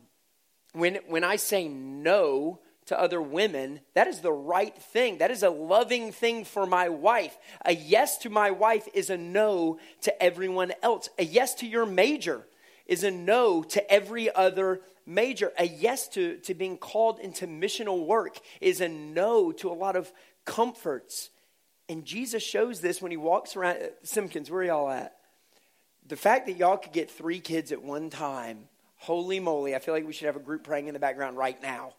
when, 0.73 0.99
when 1.07 1.23
I 1.23 1.37
say 1.37 1.67
no, 1.67 2.59
to 2.87 2.99
other 2.99 3.21
women, 3.21 3.81
that 3.93 4.07
is 4.07 4.21
the 4.21 4.31
right 4.31 4.75
thing. 4.75 5.19
That 5.19 5.31
is 5.31 5.43
a 5.43 5.49
loving 5.49 6.11
thing 6.11 6.45
for 6.45 6.65
my 6.65 6.89
wife. 6.89 7.37
A 7.65 7.73
yes 7.73 8.17
to 8.19 8.29
my 8.29 8.51
wife 8.51 8.87
is 8.93 9.09
a 9.09 9.17
no 9.17 9.77
to 10.01 10.23
everyone 10.23 10.73
else. 10.81 11.09
A 11.19 11.23
yes 11.23 11.53
to 11.55 11.67
your 11.67 11.85
major 11.85 12.47
is 12.85 13.03
a 13.03 13.11
no 13.11 13.61
to 13.63 13.91
every 13.91 14.33
other 14.33 14.81
major. 15.05 15.51
A 15.57 15.67
yes 15.67 16.07
to, 16.09 16.37
to 16.37 16.53
being 16.53 16.77
called 16.77 17.19
into 17.19 17.45
missional 17.45 18.05
work 18.05 18.39
is 18.61 18.79
a 18.79 18.87
no 18.87 19.51
to 19.53 19.69
a 19.69 19.73
lot 19.73 19.95
of 19.95 20.11
comforts. 20.45 21.29
And 21.89 22.05
Jesus 22.05 22.43
shows 22.43 22.79
this 22.79 23.01
when 23.01 23.11
he 23.11 23.17
walks 23.17 23.55
around. 23.55 23.77
Uh, 23.77 23.87
Simpkins, 24.03 24.49
where 24.49 24.61
are 24.61 24.65
y'all 24.65 24.89
at? 24.89 25.13
The 26.07 26.15
fact 26.15 26.47
that 26.47 26.55
y'all 26.55 26.77
could 26.77 26.93
get 26.93 27.11
three 27.11 27.41
kids 27.41 27.73
at 27.73 27.83
one 27.83 28.09
time, 28.09 28.69
holy 28.95 29.41
moly, 29.41 29.75
I 29.75 29.79
feel 29.79 29.93
like 29.93 30.07
we 30.07 30.13
should 30.13 30.27
have 30.27 30.37
a 30.37 30.41
group 30.41 30.63
praying 30.63 30.87
in 30.87 30.93
the 30.93 30.99
background 30.99 31.35
right 31.35 31.61
now 31.61 31.93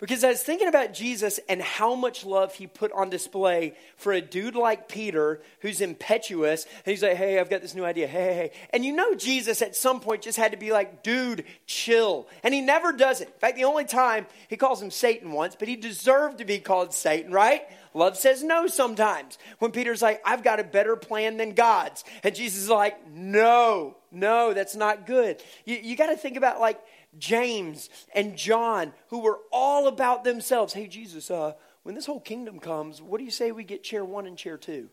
Because 0.00 0.24
I 0.24 0.28
was 0.28 0.42
thinking 0.42 0.68
about 0.68 0.94
Jesus 0.94 1.38
and 1.48 1.60
how 1.60 1.94
much 1.94 2.24
love 2.24 2.54
he 2.54 2.66
put 2.66 2.90
on 2.92 3.10
display 3.10 3.74
for 3.96 4.12
a 4.12 4.20
dude 4.20 4.54
like 4.54 4.88
Peter 4.88 5.42
who's 5.60 5.80
impetuous. 5.82 6.64
And 6.64 6.86
he's 6.86 7.02
like, 7.02 7.16
hey, 7.16 7.38
I've 7.38 7.50
got 7.50 7.60
this 7.60 7.74
new 7.74 7.84
idea. 7.84 8.08
Hey, 8.08 8.24
hey, 8.24 8.34
hey. 8.34 8.52
And 8.72 8.84
you 8.84 8.92
know, 8.92 9.14
Jesus 9.14 9.60
at 9.60 9.76
some 9.76 10.00
point 10.00 10.22
just 10.22 10.38
had 10.38 10.52
to 10.52 10.56
be 10.58 10.72
like, 10.72 11.02
dude, 11.02 11.44
chill. 11.66 12.26
And 12.42 12.54
he 12.54 12.62
never 12.62 12.92
does 12.92 13.20
it. 13.20 13.28
In 13.28 13.38
fact, 13.40 13.56
the 13.56 13.64
only 13.64 13.84
time 13.84 14.26
he 14.48 14.56
calls 14.56 14.80
him 14.80 14.90
Satan 14.90 15.32
once, 15.32 15.54
but 15.54 15.68
he 15.68 15.76
deserved 15.76 16.38
to 16.38 16.44
be 16.46 16.58
called 16.58 16.94
Satan, 16.94 17.30
right? 17.30 17.62
Love 17.92 18.16
says 18.16 18.42
no 18.42 18.68
sometimes. 18.68 19.36
When 19.58 19.72
Peter's 19.72 20.00
like, 20.00 20.22
I've 20.24 20.44
got 20.44 20.60
a 20.60 20.64
better 20.64 20.96
plan 20.96 21.36
than 21.36 21.54
God's. 21.54 22.04
And 22.22 22.34
Jesus 22.34 22.62
is 22.62 22.70
like, 22.70 23.08
no, 23.10 23.96
no, 24.12 24.54
that's 24.54 24.76
not 24.76 25.06
good. 25.06 25.42
You, 25.64 25.76
you 25.82 25.96
got 25.96 26.06
to 26.06 26.16
think 26.16 26.36
about 26.36 26.60
like, 26.60 26.80
James 27.18 27.90
and 28.14 28.36
John, 28.36 28.92
who 29.08 29.20
were 29.20 29.38
all 29.52 29.88
about 29.88 30.24
themselves. 30.24 30.72
Hey, 30.72 30.86
Jesus, 30.86 31.30
uh, 31.30 31.54
when 31.82 31.94
this 31.94 32.06
whole 32.06 32.20
kingdom 32.20 32.58
comes, 32.58 33.02
what 33.02 33.18
do 33.18 33.24
you 33.24 33.30
say 33.30 33.52
we 33.52 33.64
get 33.64 33.82
chair 33.82 34.04
one 34.04 34.26
and 34.26 34.36
chair 34.36 34.56
two? 34.56 34.88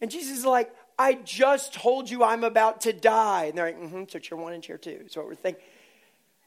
And 0.00 0.10
Jesus 0.10 0.38
is 0.38 0.44
like, 0.44 0.74
I 0.98 1.14
just 1.14 1.72
told 1.74 2.10
you 2.10 2.22
I'm 2.22 2.44
about 2.44 2.82
to 2.82 2.92
die. 2.92 3.46
And 3.46 3.58
they're 3.58 3.66
like, 3.66 3.80
mm-hmm, 3.80 4.04
so 4.08 4.18
chair 4.18 4.36
one 4.36 4.52
and 4.52 4.62
chair 4.62 4.78
two. 4.78 4.98
That's 5.00 5.16
what 5.16 5.26
we're 5.26 5.34
thinking. 5.34 5.62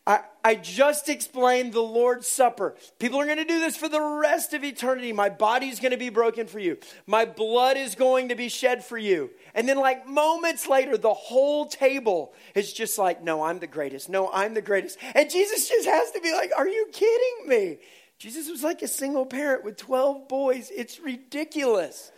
I, 0.08 0.22
I 0.41 0.56
just 0.56 1.10
explained 1.10 1.74
the 1.74 1.82
Lord's 1.82 2.28
Supper. 2.30 2.76
People 2.98 3.20
are 3.20 3.26
going 3.26 3.38
to 3.39 3.43
do 3.43 3.60
this 3.60 3.76
for 3.76 3.89
the 3.89 4.02
rest 4.02 4.54
of 4.54 4.63
eternity. 4.63 5.12
My 5.12 5.28
body's 5.28 5.82
going 5.82 5.91
to 5.91 5.98
be 5.98 6.08
broken 6.08 6.48
for 6.48 6.60
you. 6.60 6.78
My 7.06 7.26
blood 7.26 7.76
is 7.76 7.93
going 7.93 8.30
to 8.30 8.36
be 8.36 8.48
shed 8.48 8.86
for 8.86 8.98
you. 8.98 9.30
And 9.54 9.67
then, 9.67 9.78
like 9.78 10.08
moments 10.08 10.65
later, 10.65 10.98
the 10.98 11.13
whole 11.13 11.65
table 11.65 12.34
is 12.56 12.72
just 12.72 12.98
like, 12.98 13.22
no, 13.22 13.43
I'm 13.43 13.60
the 13.60 13.67
greatest. 13.67 14.08
No, 14.08 14.32
I'm 14.32 14.54
the 14.54 14.62
greatest. 14.62 14.98
And 15.13 15.30
Jesus 15.30 15.67
just 15.67 15.86
has 15.86 16.12
to 16.12 16.22
be 16.22 16.32
like, 16.32 16.52
are 16.58 16.70
you 16.70 16.88
kidding 16.93 17.50
me? 17.50 17.80
Jesus 18.17 18.50
was 18.50 18.63
like 18.63 18.82
a 18.82 18.88
single 18.88 19.26
parent 19.26 19.65
with 19.65 19.76
12 19.76 20.30
boys. 20.30 20.72
It's 20.74 21.02
ridiculous 21.02 22.13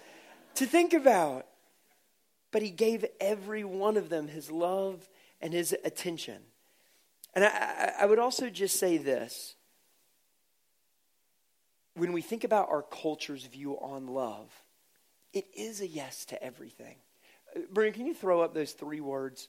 to 0.56 0.68
think 0.68 0.94
about. 0.94 1.48
But 2.52 2.62
he 2.62 2.70
gave 2.70 3.04
every 3.20 3.64
one 3.64 3.98
of 3.98 4.10
them 4.10 4.28
his 4.28 4.52
love 4.52 5.10
and 5.42 5.54
his 5.54 5.76
attention. 5.84 6.44
And 7.40 7.48
I, 7.48 7.94
I, 8.02 8.06
would 8.06 8.20
also 8.20 8.50
just 8.50 8.78
say 8.78 8.98
this 8.98 9.56
when 11.96 12.12
we 12.12 12.22
think 12.22 12.44
about 12.44 12.68
our 12.68 12.82
culture's 12.82 13.46
view 13.46 13.80
on 13.80 14.08
love, 14.08 14.52
it 15.32 15.46
is 15.56 15.80
a 15.80 15.88
yes 15.88 16.26
to 16.26 16.44
everything. 16.44 16.98
Uh, 17.56 17.62
Brian, 17.72 17.94
can 17.94 18.06
you 18.06 18.14
throw 18.14 18.42
up 18.42 18.54
those 18.54 18.74
three 18.74 19.00
words? 19.00 19.48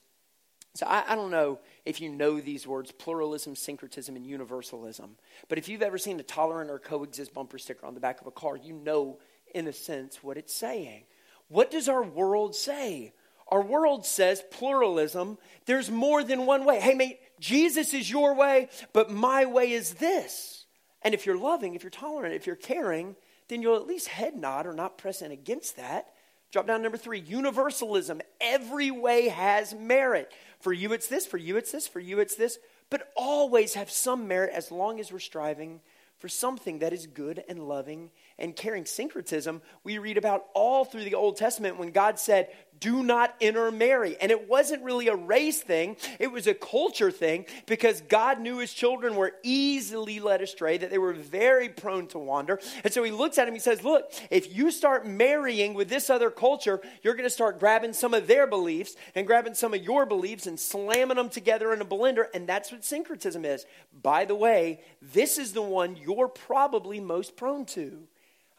So 0.73 0.85
I, 0.85 1.03
I, 1.05 1.15
don't 1.15 1.31
know 1.31 1.59
if 1.83 1.99
you 1.99 2.07
know 2.07 2.39
these 2.39 2.65
words 2.65 2.93
pluralism, 2.93 3.57
syncretism, 3.57 4.15
and 4.15 4.25
universalism. 4.25 5.17
But 5.49 5.57
if 5.57 5.67
you've 5.67 5.81
ever 5.81 5.97
seen 5.97 6.17
a 6.17 6.23
tolerant 6.23 6.71
or 6.71 6.79
coexist 6.79 7.33
bumper 7.33 7.57
sticker 7.57 7.85
on 7.85 7.93
the 7.93 7.99
back 7.99 8.21
of 8.21 8.27
a 8.27 8.31
car, 8.31 8.55
you 8.55 8.71
know, 8.71 9.19
in 9.53 9.67
a 9.67 9.73
sense, 9.73 10.23
what 10.23 10.37
it's 10.37 10.53
saying. 10.53 11.03
What 11.49 11.71
does 11.71 11.89
our 11.89 12.03
world 12.03 12.55
say? 12.55 13.11
Our 13.49 13.61
world 13.61 14.05
says 14.05 14.41
pluralism. 14.49 15.37
There's 15.65 15.91
more 15.91 16.23
than 16.23 16.45
one 16.45 16.63
way. 16.63 16.79
Hey, 16.79 16.93
mate, 16.93 17.19
Jesus 17.41 17.93
is 17.93 18.09
your 18.09 18.33
way, 18.35 18.69
but 18.93 19.11
my 19.11 19.45
way 19.45 19.71
is 19.71 19.95
this. 19.95 20.65
And 21.01 21.13
if 21.13 21.25
you're 21.25 21.37
loving, 21.37 21.75
if 21.75 21.83
you're 21.83 21.89
tolerant, 21.89 22.35
if 22.35 22.47
you're 22.47 22.55
caring, 22.55 23.15
then 23.49 23.61
you'll 23.61 23.75
at 23.75 23.87
least 23.87 24.07
head 24.07 24.35
nod 24.35 24.65
or 24.65 24.73
not 24.73 24.97
press 24.97 25.21
in 25.21 25.31
against 25.31 25.75
that. 25.75 26.13
Drop 26.51 26.67
down 26.67 26.81
number 26.81 26.97
three 26.97 27.19
universalism. 27.19 28.21
Every 28.39 28.91
way 28.91 29.29
has 29.29 29.73
merit. 29.73 30.31
For 30.59 30.71
you, 30.71 30.93
it's 30.93 31.07
this. 31.07 31.25
For 31.25 31.37
you, 31.37 31.57
it's 31.57 31.71
this. 31.71 31.87
For 31.87 31.99
you, 31.99 32.19
it's 32.19 32.35
this. 32.35 32.59
But 32.89 33.11
always 33.15 33.73
have 33.73 33.89
some 33.89 34.27
merit 34.27 34.51
as 34.53 34.71
long 34.71 34.99
as 34.99 35.11
we're 35.11 35.19
striving 35.19 35.81
for 36.21 36.29
something 36.29 36.79
that 36.79 36.93
is 36.93 37.07
good 37.07 37.43
and 37.49 37.67
loving 37.67 38.11
and 38.37 38.55
caring. 38.55 38.85
Syncretism, 38.85 39.61
we 39.83 39.97
read 39.97 40.17
about 40.17 40.45
all 40.53 40.85
through 40.85 41.05
the 41.05 41.15
Old 41.15 41.37
Testament 41.37 41.79
when 41.79 41.91
God 41.91 42.19
said, 42.19 42.49
do 42.81 43.03
not 43.03 43.33
intermarry. 43.39 44.17
And 44.19 44.31
it 44.31 44.49
wasn't 44.49 44.83
really 44.83 45.07
a 45.07 45.15
race 45.15 45.61
thing, 45.61 45.95
it 46.19 46.31
was 46.31 46.47
a 46.47 46.53
culture 46.53 47.11
thing 47.11 47.45
because 47.67 48.01
God 48.01 48.41
knew 48.41 48.57
his 48.57 48.73
children 48.73 49.15
were 49.15 49.33
easily 49.43 50.19
led 50.19 50.41
astray, 50.41 50.77
that 50.77 50.89
they 50.89 50.97
were 50.97 51.13
very 51.13 51.69
prone 51.69 52.07
to 52.07 52.19
wander. 52.19 52.59
And 52.83 52.91
so 52.91 53.03
he 53.03 53.11
looks 53.11 53.37
at 53.37 53.47
him, 53.47 53.53
he 53.53 53.59
says, 53.59 53.83
Look, 53.83 54.11
if 54.29 54.53
you 54.53 54.71
start 54.71 55.07
marrying 55.07 55.75
with 55.75 55.87
this 55.87 56.09
other 56.09 56.29
culture, 56.29 56.81
you're 57.03 57.13
going 57.13 57.23
to 57.23 57.29
start 57.29 57.59
grabbing 57.59 57.93
some 57.93 58.13
of 58.13 58.27
their 58.27 58.47
beliefs 58.47 58.95
and 59.15 59.27
grabbing 59.27 59.53
some 59.53 59.73
of 59.73 59.83
your 59.83 60.05
beliefs 60.05 60.47
and 60.47 60.59
slamming 60.59 61.17
them 61.17 61.29
together 61.29 61.71
in 61.73 61.81
a 61.81 61.85
blender. 61.85 62.25
And 62.33 62.49
that's 62.49 62.71
what 62.71 62.83
syncretism 62.83 63.45
is. 63.45 63.65
By 64.01 64.25
the 64.25 64.35
way, 64.35 64.81
this 65.01 65.37
is 65.37 65.53
the 65.53 65.61
one 65.61 65.95
you're 65.95 66.27
probably 66.27 66.99
most 66.99 67.37
prone 67.37 67.65
to. 67.67 68.07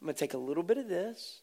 I'm 0.01 0.07
going 0.07 0.15
to 0.15 0.21
take 0.21 0.35
a 0.35 0.39
little 0.39 0.63
bit 0.63 0.79
of 0.79 0.89
this 0.89 1.43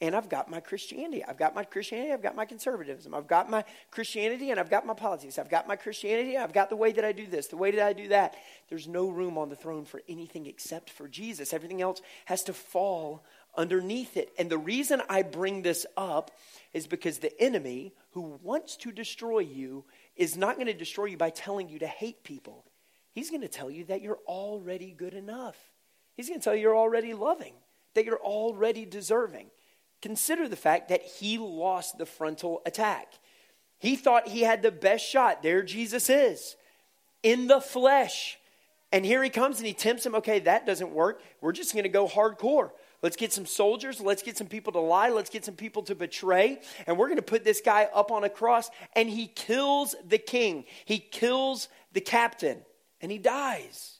and 0.00 0.14
I've 0.14 0.28
got 0.28 0.48
my 0.48 0.60
Christianity. 0.60 1.24
I've 1.24 1.38
got 1.38 1.54
my 1.54 1.64
Christianity. 1.64 2.12
I've 2.12 2.22
got 2.22 2.36
my 2.36 2.44
conservatism. 2.44 3.14
I've 3.14 3.26
got 3.26 3.50
my 3.50 3.64
Christianity 3.90 4.50
and 4.50 4.60
I've 4.60 4.70
got 4.70 4.86
my 4.86 4.94
politics. 4.94 5.38
I've 5.38 5.50
got 5.50 5.66
my 5.66 5.74
Christianity. 5.74 6.36
I've 6.36 6.52
got 6.52 6.70
the 6.70 6.76
way 6.76 6.92
that 6.92 7.04
I 7.04 7.10
do 7.10 7.26
this, 7.26 7.48
the 7.48 7.56
way 7.56 7.72
that 7.72 7.84
I 7.84 7.92
do 7.92 8.08
that. 8.08 8.36
There's 8.68 8.86
no 8.86 9.08
room 9.08 9.36
on 9.36 9.48
the 9.48 9.56
throne 9.56 9.84
for 9.84 10.00
anything 10.08 10.46
except 10.46 10.90
for 10.90 11.08
Jesus. 11.08 11.52
Everything 11.52 11.82
else 11.82 12.00
has 12.26 12.44
to 12.44 12.52
fall 12.52 13.24
underneath 13.56 14.16
it. 14.16 14.30
And 14.38 14.48
the 14.48 14.58
reason 14.58 15.02
I 15.08 15.22
bring 15.22 15.62
this 15.62 15.84
up 15.96 16.30
is 16.72 16.86
because 16.86 17.18
the 17.18 17.38
enemy 17.42 17.92
who 18.12 18.38
wants 18.42 18.76
to 18.78 18.92
destroy 18.92 19.40
you 19.40 19.84
is 20.14 20.36
not 20.36 20.54
going 20.54 20.66
to 20.68 20.74
destroy 20.74 21.06
you 21.06 21.16
by 21.16 21.30
telling 21.30 21.68
you 21.68 21.80
to 21.80 21.86
hate 21.88 22.22
people. 22.22 22.64
He's 23.12 23.30
going 23.30 23.42
to 23.42 23.48
tell 23.48 23.70
you 23.70 23.84
that 23.86 24.00
you're 24.00 24.20
already 24.28 24.92
good 24.92 25.14
enough. 25.14 25.56
He's 26.14 26.28
going 26.28 26.38
to 26.38 26.44
tell 26.44 26.54
you 26.54 26.62
you're 26.62 26.76
already 26.76 27.14
loving, 27.14 27.54
that 27.94 28.04
you're 28.04 28.20
already 28.20 28.84
deserving. 28.84 29.50
Consider 30.00 30.48
the 30.48 30.56
fact 30.56 30.88
that 30.88 31.02
he 31.02 31.38
lost 31.38 31.98
the 31.98 32.06
frontal 32.06 32.62
attack. 32.64 33.12
He 33.78 33.96
thought 33.96 34.28
he 34.28 34.42
had 34.42 34.62
the 34.62 34.70
best 34.70 35.04
shot. 35.04 35.42
There 35.42 35.62
Jesus 35.62 36.08
is 36.08 36.56
in 37.22 37.46
the 37.46 37.60
flesh. 37.60 38.38
And 38.92 39.04
here 39.04 39.22
he 39.22 39.30
comes 39.30 39.58
and 39.58 39.66
he 39.66 39.74
tempts 39.74 40.06
him. 40.06 40.14
Okay, 40.14 40.38
that 40.40 40.66
doesn't 40.66 40.90
work. 40.90 41.20
We're 41.40 41.52
just 41.52 41.72
going 41.72 41.82
to 41.82 41.90
go 41.90 42.08
hardcore. 42.08 42.70
Let's 43.02 43.16
get 43.16 43.32
some 43.32 43.46
soldiers. 43.46 44.00
Let's 44.00 44.22
get 44.22 44.36
some 44.36 44.48
people 44.48 44.72
to 44.72 44.80
lie. 44.80 45.10
Let's 45.10 45.30
get 45.30 45.44
some 45.44 45.54
people 45.54 45.82
to 45.84 45.94
betray. 45.94 46.60
And 46.86 46.98
we're 46.98 47.06
going 47.06 47.16
to 47.16 47.22
put 47.22 47.44
this 47.44 47.60
guy 47.60 47.88
up 47.94 48.10
on 48.10 48.24
a 48.24 48.28
cross. 48.28 48.70
And 48.96 49.08
he 49.08 49.26
kills 49.26 49.94
the 50.06 50.18
king, 50.18 50.64
he 50.84 50.98
kills 50.98 51.68
the 51.92 52.00
captain, 52.00 52.62
and 53.00 53.12
he 53.12 53.18
dies. 53.18 53.97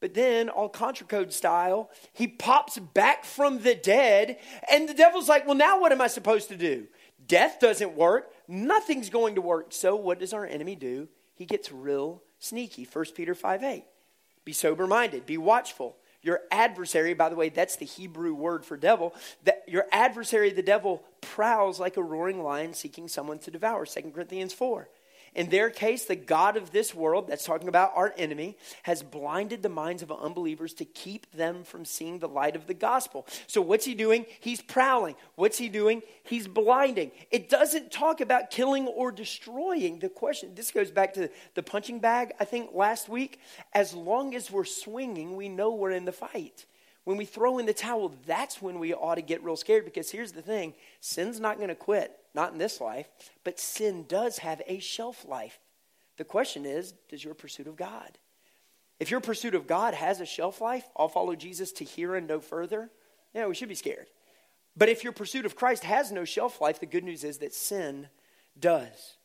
But 0.00 0.14
then, 0.14 0.48
all 0.48 0.68
contra 0.68 1.06
code 1.06 1.32
style, 1.32 1.90
he 2.12 2.28
pops 2.28 2.78
back 2.78 3.24
from 3.24 3.62
the 3.62 3.74
dead, 3.74 4.38
and 4.70 4.88
the 4.88 4.94
devil's 4.94 5.28
like, 5.28 5.46
Well, 5.46 5.56
now 5.56 5.80
what 5.80 5.92
am 5.92 6.00
I 6.00 6.06
supposed 6.06 6.48
to 6.48 6.56
do? 6.56 6.86
Death 7.26 7.58
doesn't 7.60 7.96
work. 7.96 8.32
Nothing's 8.46 9.10
going 9.10 9.34
to 9.34 9.40
work. 9.40 9.66
So, 9.70 9.96
what 9.96 10.20
does 10.20 10.32
our 10.32 10.46
enemy 10.46 10.76
do? 10.76 11.08
He 11.34 11.44
gets 11.46 11.72
real 11.72 12.22
sneaky. 12.38 12.86
1 12.90 13.04
Peter 13.14 13.34
5 13.34 13.62
8. 13.62 13.84
Be 14.44 14.52
sober 14.52 14.86
minded, 14.86 15.26
be 15.26 15.36
watchful. 15.36 15.96
Your 16.22 16.40
adversary, 16.50 17.14
by 17.14 17.28
the 17.28 17.36
way, 17.36 17.48
that's 17.48 17.76
the 17.76 17.84
Hebrew 17.84 18.34
word 18.34 18.64
for 18.64 18.76
devil, 18.76 19.14
that 19.44 19.62
your 19.68 19.86
adversary, 19.92 20.50
the 20.50 20.62
devil, 20.62 21.04
prowls 21.20 21.78
like 21.78 21.96
a 21.96 22.02
roaring 22.02 22.42
lion 22.42 22.74
seeking 22.74 23.08
someone 23.08 23.38
to 23.40 23.50
devour. 23.50 23.86
2 23.86 24.10
Corinthians 24.10 24.52
4. 24.52 24.88
In 25.38 25.50
their 25.50 25.70
case, 25.70 26.04
the 26.04 26.16
God 26.16 26.56
of 26.56 26.72
this 26.72 26.92
world, 26.92 27.28
that's 27.28 27.44
talking 27.44 27.68
about 27.68 27.92
our 27.94 28.12
enemy, 28.18 28.56
has 28.82 29.04
blinded 29.04 29.62
the 29.62 29.68
minds 29.68 30.02
of 30.02 30.10
unbelievers 30.10 30.74
to 30.74 30.84
keep 30.84 31.30
them 31.30 31.62
from 31.62 31.84
seeing 31.84 32.18
the 32.18 32.26
light 32.26 32.56
of 32.56 32.66
the 32.66 32.74
gospel. 32.74 33.24
So, 33.46 33.62
what's 33.62 33.84
he 33.84 33.94
doing? 33.94 34.26
He's 34.40 34.60
prowling. 34.60 35.14
What's 35.36 35.56
he 35.56 35.68
doing? 35.68 36.02
He's 36.24 36.48
blinding. 36.48 37.12
It 37.30 37.48
doesn't 37.48 37.92
talk 37.92 38.20
about 38.20 38.50
killing 38.50 38.88
or 38.88 39.12
destroying. 39.12 40.00
The 40.00 40.08
question, 40.08 40.56
this 40.56 40.72
goes 40.72 40.90
back 40.90 41.14
to 41.14 41.30
the 41.54 41.62
punching 41.62 42.00
bag, 42.00 42.32
I 42.40 42.44
think, 42.44 42.70
last 42.74 43.08
week. 43.08 43.38
As 43.72 43.94
long 43.94 44.34
as 44.34 44.50
we're 44.50 44.64
swinging, 44.64 45.36
we 45.36 45.48
know 45.48 45.72
we're 45.72 45.92
in 45.92 46.04
the 46.04 46.10
fight. 46.10 46.66
When 47.08 47.16
we 47.16 47.24
throw 47.24 47.56
in 47.56 47.64
the 47.64 47.72
towel, 47.72 48.12
that's 48.26 48.60
when 48.60 48.78
we 48.78 48.92
ought 48.92 49.14
to 49.14 49.22
get 49.22 49.42
real 49.42 49.56
scared 49.56 49.86
because 49.86 50.10
here's 50.10 50.32
the 50.32 50.42
thing 50.42 50.74
sin's 51.00 51.40
not 51.40 51.56
going 51.56 51.70
to 51.70 51.74
quit 51.74 52.14
not 52.34 52.52
in 52.52 52.58
this 52.58 52.82
life, 52.82 53.08
but 53.44 53.58
sin 53.58 54.04
does 54.06 54.36
have 54.36 54.60
a 54.66 54.78
shelf 54.78 55.24
life. 55.26 55.58
The 56.18 56.24
question 56.24 56.66
is, 56.66 56.92
does 57.08 57.24
your 57.24 57.32
pursuit 57.32 57.66
of 57.66 57.76
God? 57.76 58.18
If 59.00 59.10
your 59.10 59.20
pursuit 59.20 59.54
of 59.54 59.66
God 59.66 59.94
has 59.94 60.20
a 60.20 60.26
shelf 60.26 60.60
life, 60.60 60.84
I'll 60.98 61.08
follow 61.08 61.34
Jesus 61.34 61.72
to 61.72 61.84
here 61.84 62.14
and 62.14 62.28
no 62.28 62.40
further, 62.40 62.90
yeah, 63.32 63.46
we 63.46 63.54
should 63.54 63.70
be 63.70 63.74
scared. 63.74 64.08
But 64.76 64.90
if 64.90 65.02
your 65.02 65.14
pursuit 65.14 65.46
of 65.46 65.56
Christ 65.56 65.84
has 65.84 66.12
no 66.12 66.26
shelf 66.26 66.60
life, 66.60 66.78
the 66.78 66.84
good 66.84 67.04
news 67.04 67.24
is 67.24 67.38
that 67.38 67.54
sin 67.54 68.08
does. 68.60 69.16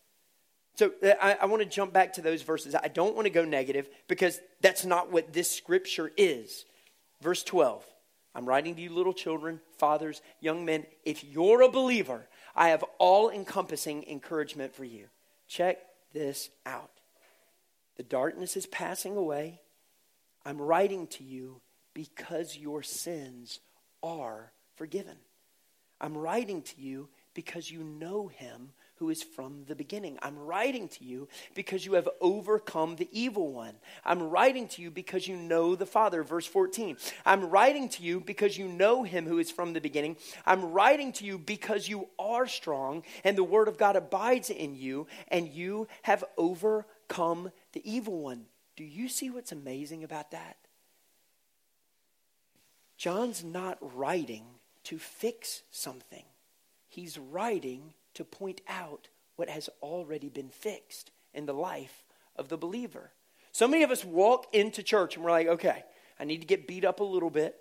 So 0.76 0.94
I, 1.22 1.36
I 1.42 1.46
want 1.48 1.62
to 1.62 1.68
jump 1.68 1.92
back 1.92 2.14
to 2.14 2.22
those 2.22 2.44
verses. 2.44 2.76
I 2.76 2.88
don't 2.88 3.14
want 3.14 3.26
to 3.26 3.30
go 3.30 3.44
negative 3.44 3.90
because 4.08 4.40
that's 4.62 4.86
not 4.86 5.12
what 5.12 5.34
this 5.34 5.52
scripture 5.52 6.14
is. 6.16 6.64
Verse 7.24 7.44
12 7.44 7.86
I'm 8.36 8.46
writing 8.46 8.76
to 8.76 8.82
you, 8.82 8.90
little 8.90 9.14
children, 9.14 9.62
fathers, 9.78 10.22
young 10.40 10.66
men. 10.66 10.86
If 11.06 11.24
you're 11.24 11.62
a 11.62 11.70
believer, 11.70 12.28
I 12.56 12.70
have 12.70 12.84
all 12.98 13.30
encompassing 13.30 14.06
encouragement 14.08 14.76
for 14.76 14.84
you. 14.84 15.06
Check 15.48 15.78
this 16.14 16.50
out. 16.66 16.90
The 17.96 18.04
darkness 18.04 18.58
is 18.58 18.66
passing 18.66 19.16
away. 19.16 19.62
I'm 20.46 20.60
writing 20.60 21.08
to 21.08 21.24
you 21.24 21.62
because 21.94 22.58
your 22.58 22.82
sins 22.82 23.60
are 24.02 24.52
forgiven. 24.76 25.18
I'm 26.02 26.18
writing 26.18 26.64
to 26.64 26.82
you 26.82 27.10
because 27.36 27.70
you 27.72 27.84
know 27.84 28.28
him 28.28 28.72
who 29.04 29.10
is 29.10 29.22
from 29.22 29.66
the 29.68 29.76
beginning. 29.76 30.18
I'm 30.22 30.38
writing 30.38 30.88
to 30.88 31.04
you 31.04 31.28
because 31.56 31.86
you 31.86 31.96
have 31.96 32.08
overcome 32.22 32.96
the 32.96 33.10
evil 33.12 33.52
one. 33.52 33.74
I'm 34.06 34.30
writing 34.30 34.70
to 34.70 34.82
you 34.82 34.92
because 34.92 35.28
you 35.28 35.36
know 35.36 35.76
the 35.76 35.86
Father. 35.86 36.24
Verse 36.24 36.48
14. 36.48 36.96
I'm 37.26 37.50
writing 37.50 37.90
to 37.90 38.02
you 38.02 38.22
because 38.22 38.58
you 38.58 38.70
know 38.70 39.04
him 39.04 39.28
who 39.28 39.40
is 39.40 39.52
from 39.52 39.74
the 39.74 39.82
beginning. 39.82 40.16
I'm 40.46 40.72
writing 40.72 41.12
to 41.14 41.26
you 41.26 41.38
because 41.38 41.90
you 41.90 42.08
are 42.18 42.48
strong 42.48 43.04
and 43.26 43.38
the 43.38 43.44
word 43.44 43.68
of 43.68 43.78
God 43.78 43.98
abides 43.98 44.50
in 44.50 44.74
you 44.74 45.08
and 45.28 45.50
you 45.50 45.90
have 46.04 46.24
overcome 46.38 47.52
the 47.74 47.82
evil 47.84 48.22
one. 48.22 48.46
Do 48.78 48.86
you 48.86 49.10
see 49.10 49.30
what's 49.30 49.52
amazing 49.52 50.06
about 50.06 50.32
that? 50.32 50.56
John's 52.96 53.44
not 53.44 53.80
writing 53.82 54.46
to 54.86 54.98
fix 54.98 55.64
something. 55.72 56.24
He's 56.88 57.18
writing 57.18 57.96
to 58.16 58.24
point 58.24 58.62
out 58.68 59.10
what 59.36 59.50
has 59.50 59.70
already 59.82 60.30
been 60.30 60.50
fixed 60.50 61.12
in 61.34 61.46
the 61.46 61.54
life 61.54 62.04
of 62.36 62.50
the 62.50 62.58
believer. 62.58 63.12
So 63.52 63.68
many 63.68 63.84
of 63.84 63.92
us 63.92 64.04
walk 64.04 64.48
into 64.54 64.84
church 64.84 65.16
and 65.16 65.24
we're 65.24 65.32
like, 65.32 65.48
okay, 65.48 65.84
I 66.20 66.26
need 66.26 66.42
to 66.42 66.48
get 66.48 66.68
beat 66.68 66.86
up 66.86 67.00
a 67.00 67.04
little 67.04 67.30
bit, 67.30 67.56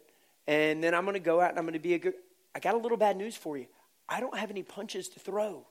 and 0.46 0.82
then 0.82 0.94
I'm 0.94 1.04
going 1.04 1.14
to 1.14 1.20
go 1.20 1.40
out 1.40 1.50
and 1.50 1.58
I'm 1.58 1.64
going 1.64 1.74
to 1.74 1.80
be 1.80 1.94
a 1.94 1.98
good. 1.98 2.14
I 2.54 2.60
got 2.60 2.74
a 2.74 2.78
little 2.78 2.98
bad 2.98 3.16
news 3.16 3.36
for 3.36 3.56
you. 3.56 3.66
I 4.08 4.20
don't 4.20 4.36
have 4.36 4.50
any 4.50 4.62
punches 4.62 5.08
to 5.10 5.20
throw. 5.20 5.66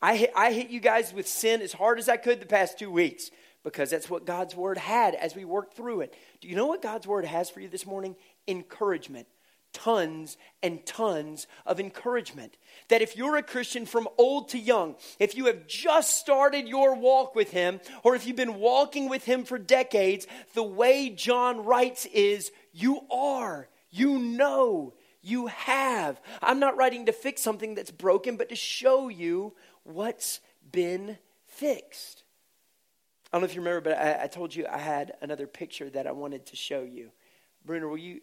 I 0.00 0.16
hit, 0.16 0.32
I 0.36 0.52
hit 0.52 0.70
you 0.70 0.80
guys 0.80 1.12
with 1.12 1.26
sin 1.26 1.60
as 1.60 1.72
hard 1.72 1.98
as 1.98 2.08
I 2.08 2.16
could 2.16 2.40
the 2.40 2.46
past 2.46 2.78
two 2.78 2.90
weeks 2.90 3.30
because 3.64 3.90
that's 3.90 4.08
what 4.08 4.26
God's 4.26 4.54
word 4.54 4.78
had 4.78 5.14
as 5.14 5.34
we 5.34 5.44
worked 5.44 5.74
through 5.74 6.02
it. 6.02 6.14
Do 6.40 6.48
you 6.48 6.54
know 6.54 6.66
what 6.66 6.82
God's 6.82 7.06
word 7.06 7.24
has 7.24 7.50
for 7.50 7.60
you 7.60 7.68
this 7.68 7.86
morning? 7.86 8.14
Encouragement 8.46 9.26
tons 9.72 10.36
and 10.62 10.84
tons 10.84 11.46
of 11.66 11.80
encouragement. 11.80 12.56
That 12.88 13.02
if 13.02 13.16
you're 13.16 13.36
a 13.36 13.42
Christian 13.42 13.86
from 13.86 14.08
old 14.18 14.48
to 14.50 14.58
young, 14.58 14.96
if 15.18 15.36
you 15.36 15.46
have 15.46 15.66
just 15.66 16.16
started 16.16 16.68
your 16.68 16.94
walk 16.94 17.34
with 17.34 17.50
Him, 17.50 17.80
or 18.02 18.14
if 18.14 18.26
you've 18.26 18.36
been 18.36 18.58
walking 18.58 19.08
with 19.08 19.24
Him 19.24 19.44
for 19.44 19.58
decades, 19.58 20.26
the 20.54 20.62
way 20.62 21.10
John 21.10 21.64
writes 21.64 22.06
is 22.06 22.50
you 22.72 23.00
are, 23.10 23.68
you 23.90 24.18
know, 24.18 24.94
you 25.22 25.46
have. 25.46 26.20
I'm 26.42 26.60
not 26.60 26.76
writing 26.76 27.06
to 27.06 27.12
fix 27.12 27.42
something 27.42 27.74
that's 27.74 27.90
broken, 27.90 28.36
but 28.36 28.48
to 28.48 28.56
show 28.56 29.08
you 29.08 29.54
what's 29.84 30.40
been 30.70 31.18
fixed. 31.46 32.24
I 33.32 33.36
don't 33.36 33.42
know 33.42 33.46
if 33.46 33.54
you 33.54 33.60
remember, 33.60 33.90
but 33.90 33.98
I, 33.98 34.24
I 34.24 34.26
told 34.26 34.54
you 34.54 34.66
I 34.66 34.78
had 34.78 35.12
another 35.20 35.46
picture 35.46 35.90
that 35.90 36.06
I 36.06 36.12
wanted 36.12 36.46
to 36.46 36.56
show 36.56 36.82
you. 36.82 37.10
Bruno, 37.64 37.88
will 37.88 37.98
you 37.98 38.20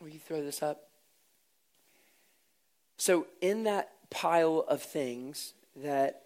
Will 0.00 0.08
you 0.08 0.18
throw 0.18 0.42
this 0.42 0.62
up? 0.62 0.88
So, 2.98 3.26
in 3.40 3.64
that 3.64 3.92
pile 4.10 4.64
of 4.68 4.82
things 4.82 5.54
that 5.76 6.22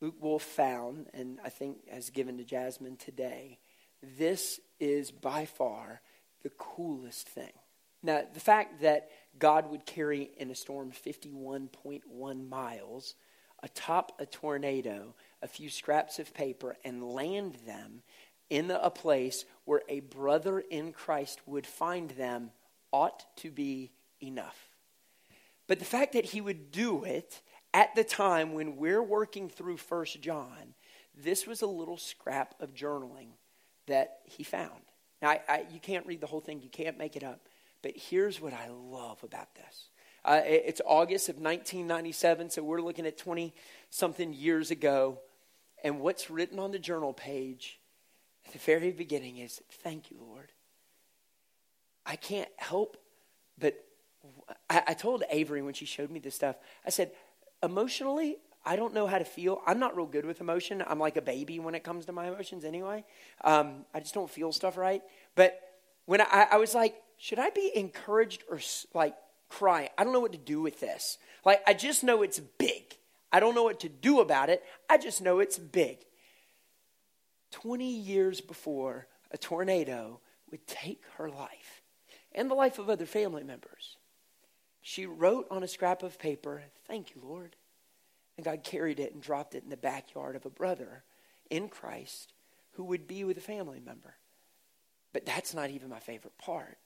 Luke 0.00 0.16
Wolf 0.20 0.42
found, 0.42 1.08
and 1.14 1.38
I 1.44 1.48
think 1.48 1.88
has 1.90 2.10
given 2.10 2.38
to 2.38 2.44
Jasmine 2.44 2.96
today, 2.96 3.58
this 4.18 4.60
is 4.78 5.10
by 5.10 5.46
far 5.46 6.00
the 6.42 6.50
coolest 6.50 7.28
thing. 7.28 7.52
Now, 8.02 8.22
the 8.32 8.40
fact 8.40 8.82
that 8.82 9.10
God 9.38 9.70
would 9.70 9.86
carry 9.86 10.30
in 10.36 10.50
a 10.50 10.54
storm 10.54 10.92
51.1 10.92 12.48
miles 12.48 13.14
atop 13.62 14.12
a 14.18 14.26
tornado 14.26 15.14
a 15.42 15.48
few 15.48 15.70
scraps 15.70 16.18
of 16.18 16.34
paper 16.34 16.76
and 16.84 17.02
land 17.02 17.56
them 17.66 18.02
in 18.48 18.70
a 18.70 18.90
place 18.90 19.44
where 19.64 19.82
a 19.88 20.00
brother 20.00 20.60
in 20.60 20.92
Christ 20.92 21.40
would 21.46 21.66
find 21.66 22.10
them 22.10 22.52
ought 22.96 23.26
to 23.36 23.50
be 23.50 23.92
enough. 24.22 24.70
But 25.66 25.78
the 25.78 25.84
fact 25.84 26.14
that 26.14 26.24
he 26.24 26.40
would 26.40 26.70
do 26.70 27.04
it 27.04 27.42
at 27.74 27.94
the 27.94 28.04
time 28.04 28.54
when 28.54 28.76
we're 28.76 29.02
working 29.02 29.50
through 29.50 29.76
First 29.76 30.22
John, 30.22 30.74
this 31.14 31.46
was 31.46 31.60
a 31.60 31.66
little 31.66 31.98
scrap 31.98 32.54
of 32.58 32.72
journaling 32.72 33.28
that 33.86 34.20
he 34.24 34.42
found. 34.42 34.80
Now, 35.20 35.30
I, 35.30 35.40
I, 35.46 35.66
you 35.70 35.78
can't 35.78 36.06
read 36.06 36.22
the 36.22 36.26
whole 36.26 36.40
thing, 36.40 36.62
you 36.62 36.70
can't 36.70 36.96
make 36.96 37.16
it 37.16 37.22
up. 37.22 37.40
But 37.82 37.92
here's 37.96 38.40
what 38.40 38.54
I 38.54 38.68
love 38.70 39.22
about 39.22 39.54
this. 39.54 39.90
Uh, 40.24 40.40
it, 40.46 40.62
it's 40.66 40.80
August 40.86 41.28
of 41.28 41.36
1997, 41.36 42.50
so 42.50 42.62
we're 42.62 42.80
looking 42.80 43.06
at 43.06 43.18
20 43.18 43.54
something 43.90 44.32
years 44.32 44.70
ago. 44.70 45.20
And 45.84 46.00
what's 46.00 46.30
written 46.30 46.58
on 46.58 46.70
the 46.70 46.78
journal 46.78 47.12
page 47.12 47.78
at 48.46 48.52
the 48.54 48.58
very 48.58 48.90
beginning 48.90 49.36
is 49.36 49.60
Thank 49.70 50.10
you, 50.10 50.16
Lord. 50.18 50.52
I 52.06 52.16
can't 52.16 52.48
help 52.56 52.96
but 53.58 53.84
I, 54.68 54.82
I 54.88 54.94
told 54.94 55.24
Avery 55.30 55.62
when 55.62 55.74
she 55.74 55.84
showed 55.84 56.10
me 56.10 56.20
this 56.20 56.34
stuff, 56.34 56.56
I 56.84 56.90
said, 56.90 57.12
emotionally, 57.62 58.36
I 58.64 58.76
don't 58.76 58.94
know 58.94 59.06
how 59.06 59.18
to 59.18 59.24
feel. 59.24 59.60
I'm 59.66 59.78
not 59.78 59.96
real 59.96 60.06
good 60.06 60.26
with 60.26 60.40
emotion. 60.40 60.82
I'm 60.86 60.98
like 60.98 61.16
a 61.16 61.22
baby 61.22 61.58
when 61.58 61.74
it 61.74 61.84
comes 61.84 62.06
to 62.06 62.12
my 62.12 62.28
emotions 62.28 62.64
anyway. 62.64 63.04
Um, 63.44 63.84
I 63.94 64.00
just 64.00 64.14
don't 64.14 64.28
feel 64.28 64.52
stuff 64.52 64.76
right. 64.76 65.02
But 65.34 65.60
when 66.06 66.20
I, 66.20 66.48
I 66.52 66.56
was 66.56 66.74
like, 66.74 66.96
should 67.16 67.38
I 67.38 67.50
be 67.50 67.70
encouraged 67.74 68.42
or 68.50 68.60
like 68.92 69.14
crying? 69.48 69.88
I 69.96 70.04
don't 70.04 70.12
know 70.12 70.20
what 70.20 70.32
to 70.32 70.38
do 70.38 70.60
with 70.60 70.80
this. 70.80 71.18
Like, 71.44 71.62
I 71.66 71.74
just 71.74 72.02
know 72.02 72.22
it's 72.22 72.40
big. 72.40 72.96
I 73.32 73.40
don't 73.40 73.54
know 73.54 73.62
what 73.62 73.80
to 73.80 73.88
do 73.88 74.20
about 74.20 74.50
it. 74.50 74.62
I 74.90 74.98
just 74.98 75.22
know 75.22 75.38
it's 75.38 75.58
big. 75.58 75.98
20 77.52 77.88
years 77.88 78.40
before 78.40 79.06
a 79.30 79.38
tornado 79.38 80.20
would 80.50 80.66
take 80.66 81.02
her 81.16 81.28
life, 81.30 81.82
and 82.36 82.50
the 82.50 82.54
life 82.54 82.78
of 82.78 82.88
other 82.88 83.06
family 83.06 83.42
members. 83.42 83.96
She 84.82 85.06
wrote 85.06 85.48
on 85.50 85.64
a 85.64 85.68
scrap 85.68 86.04
of 86.04 86.18
paper, 86.18 86.62
Thank 86.86 87.14
you, 87.14 87.22
Lord. 87.24 87.56
And 88.36 88.44
God 88.44 88.62
carried 88.62 89.00
it 89.00 89.14
and 89.14 89.22
dropped 89.22 89.54
it 89.54 89.64
in 89.64 89.70
the 89.70 89.76
backyard 89.76 90.36
of 90.36 90.46
a 90.46 90.50
brother 90.50 91.02
in 91.50 91.68
Christ 91.68 92.34
who 92.72 92.84
would 92.84 93.08
be 93.08 93.24
with 93.24 93.38
a 93.38 93.40
family 93.40 93.80
member. 93.84 94.14
But 95.12 95.24
that's 95.24 95.54
not 95.54 95.70
even 95.70 95.88
my 95.88 95.98
favorite 95.98 96.36
part. 96.36 96.76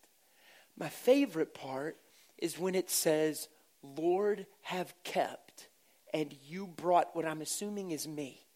My 0.78 0.88
favorite 0.88 1.52
part 1.52 1.96
is 2.38 2.58
when 2.58 2.76
it 2.76 2.88
says, 2.88 3.48
Lord, 3.82 4.46
have 4.62 4.94
kept, 5.02 5.68
and 6.14 6.34
you 6.46 6.68
brought 6.68 7.14
what 7.14 7.26
I'm 7.26 7.42
assuming 7.42 7.90
is 7.90 8.06
me. 8.06 8.46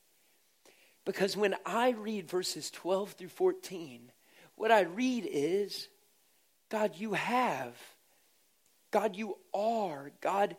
Because 1.05 1.37
when 1.37 1.55
I 1.67 1.91
read 1.91 2.31
verses 2.31 2.71
12 2.71 3.13
through 3.13 3.29
14, 3.29 4.11
what 4.55 4.71
I 4.71 4.83
read 4.83 5.29
is, 5.31 5.89
God, 6.75 6.97
you 6.97 7.13
have. 7.13 7.73
God, 8.91 9.15
you 9.15 9.37
are. 9.55 10.11
God, 10.21 10.57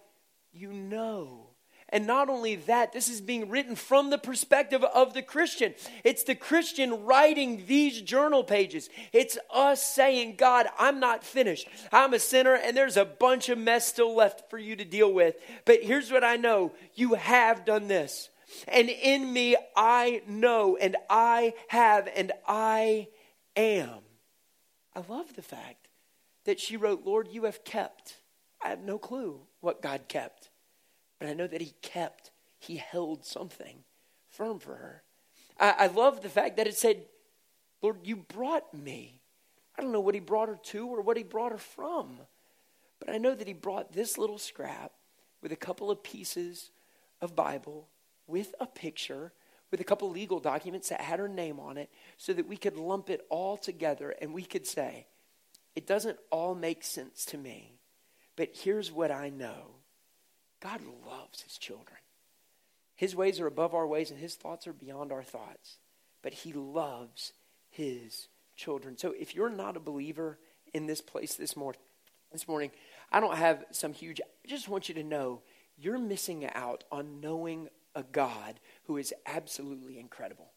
you 0.53 0.71
know. 0.71 1.49
And 1.89 2.07
not 2.07 2.29
only 2.29 2.55
that, 2.55 2.93
this 2.93 3.09
is 3.09 3.19
being 3.19 3.49
written 3.49 3.75
from 3.75 4.11
the 4.11 4.17
perspective 4.17 4.81
of 4.81 5.13
the 5.13 5.21
Christian. 5.21 5.73
It's 6.05 6.23
the 6.23 6.33
Christian 6.33 7.03
writing 7.03 7.65
these 7.67 7.99
journal 8.01 8.45
pages. 8.45 8.87
It's 9.11 9.37
us 9.53 9.83
saying, 9.83 10.37
God, 10.37 10.67
I'm 10.79 11.01
not 11.01 11.25
finished. 11.25 11.67
I'm 11.91 12.13
a 12.13 12.19
sinner, 12.19 12.55
and 12.55 12.77
there's 12.77 12.95
a 12.95 13.03
bunch 13.03 13.49
of 13.49 13.57
mess 13.57 13.85
still 13.85 14.15
left 14.15 14.49
for 14.49 14.57
you 14.57 14.77
to 14.77 14.85
deal 14.85 15.11
with. 15.11 15.35
But 15.65 15.83
here's 15.83 16.13
what 16.13 16.23
I 16.23 16.37
know 16.37 16.71
you 16.93 17.15
have 17.15 17.65
done 17.65 17.89
this. 17.89 18.29
And 18.69 18.87
in 18.89 19.33
me, 19.33 19.57
I 19.75 20.21
know, 20.29 20.77
and 20.77 20.95
I 21.09 21.55
have, 21.67 22.07
and 22.15 22.31
I 22.47 23.09
am. 23.57 23.99
I 24.95 25.03
love 25.09 25.35
the 25.35 25.41
fact 25.41 25.85
that 26.45 26.59
she 26.59 26.77
wrote, 26.77 27.05
Lord, 27.05 27.27
you 27.29 27.43
have 27.43 27.63
kept. 27.63 28.17
I 28.63 28.69
have 28.69 28.81
no 28.81 28.97
clue 28.97 29.41
what 29.61 29.81
God 29.81 30.07
kept, 30.07 30.49
but 31.19 31.27
I 31.27 31.33
know 31.33 31.47
that 31.47 31.61
He 31.61 31.73
kept, 31.81 32.31
He 32.57 32.77
held 32.77 33.25
something 33.25 33.83
firm 34.29 34.59
for 34.59 34.75
her. 34.75 35.03
I, 35.59 35.75
I 35.79 35.87
love 35.87 36.21
the 36.21 36.29
fact 36.29 36.57
that 36.57 36.67
it 36.67 36.77
said, 36.77 37.05
Lord, 37.81 37.97
you 38.03 38.15
brought 38.15 38.73
me. 38.73 39.21
I 39.77 39.81
don't 39.81 39.91
know 39.91 39.99
what 39.99 40.15
He 40.15 40.21
brought 40.21 40.49
her 40.49 40.59
to 40.63 40.87
or 40.87 41.01
what 41.01 41.17
He 41.17 41.23
brought 41.23 41.51
her 41.51 41.57
from, 41.57 42.17
but 42.99 43.09
I 43.09 43.17
know 43.17 43.35
that 43.35 43.47
He 43.47 43.53
brought 43.53 43.93
this 43.93 44.17
little 44.17 44.39
scrap 44.39 44.93
with 45.41 45.51
a 45.51 45.57
couple 45.57 45.91
of 45.91 46.01
pieces 46.01 46.71
of 47.21 47.35
Bible, 47.35 47.87
with 48.27 48.55
a 48.59 48.65
picture, 48.65 49.31
with 49.71 49.79
a 49.81 49.83
couple 49.83 50.09
legal 50.09 50.39
documents 50.39 50.89
that 50.89 51.01
had 51.01 51.19
her 51.19 51.27
name 51.27 51.59
on 51.59 51.77
it, 51.77 51.89
so 52.17 52.33
that 52.33 52.47
we 52.47 52.57
could 52.57 52.77
lump 52.77 53.09
it 53.09 53.25
all 53.29 53.57
together 53.57 54.15
and 54.21 54.33
we 54.33 54.43
could 54.43 54.65
say, 54.65 55.05
it 55.75 55.87
doesn't 55.87 56.17
all 56.31 56.55
make 56.55 56.83
sense 56.83 57.25
to 57.25 57.37
me, 57.37 57.79
but 58.35 58.49
here's 58.53 58.91
what 58.91 59.11
I 59.11 59.29
know 59.29 59.75
God 60.61 60.81
loves 61.05 61.41
his 61.41 61.57
children. 61.57 61.97
His 62.95 63.15
ways 63.15 63.39
are 63.41 63.47
above 63.47 63.75
our 63.75 63.85
ways, 63.85 64.09
and 64.09 64.19
his 64.19 64.35
thoughts 64.35 64.67
are 64.67 64.73
beyond 64.73 65.11
our 65.11 65.23
thoughts. 65.23 65.77
But 66.21 66.33
he 66.33 66.53
loves 66.53 67.33
his 67.69 68.29
children. 68.55 68.97
So 68.97 69.13
if 69.19 69.35
you're 69.35 69.49
not 69.49 69.77
a 69.77 69.81
believer 69.81 70.39
in 70.73 70.87
this 70.87 71.01
place 71.01 71.35
this 71.35 71.57
morning, 71.57 71.81
this 72.31 72.47
morning, 72.47 72.71
I 73.11 73.19
don't 73.19 73.37
have 73.37 73.65
some 73.71 73.93
huge, 73.93 74.21
I 74.21 74.47
just 74.47 74.69
want 74.69 74.89
you 74.89 74.95
to 74.95 75.03
know 75.03 75.41
you're 75.77 75.99
missing 75.99 76.49
out 76.53 76.85
on 76.91 77.19
knowing 77.19 77.67
a 77.93 78.03
God 78.03 78.59
who 78.85 78.97
is 78.97 79.13
absolutely 79.25 79.99
incredible. 79.99 80.51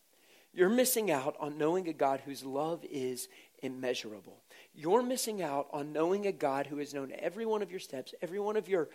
You're 0.53 0.69
missing 0.69 1.11
out 1.11 1.37
on 1.39 1.59
knowing 1.59 1.89
a 1.89 1.93
God 1.93 2.23
whose 2.25 2.45
love 2.45 2.85
is 2.91 3.29
immeasurable. 3.63 4.43
You're 4.81 5.03
missing 5.03 5.43
out 5.43 5.67
on 5.73 5.93
knowing 5.93 6.29
a 6.29 6.31
God 6.31 6.69
who 6.69 6.79
has 6.79 6.95
known 6.95 7.13
every 7.19 7.45
one 7.45 7.63
of 7.63 7.71
your 7.73 7.81
steps, 7.81 8.15
every 8.23 8.39
one 8.39 8.57
of 8.57 8.69
your 8.69 8.89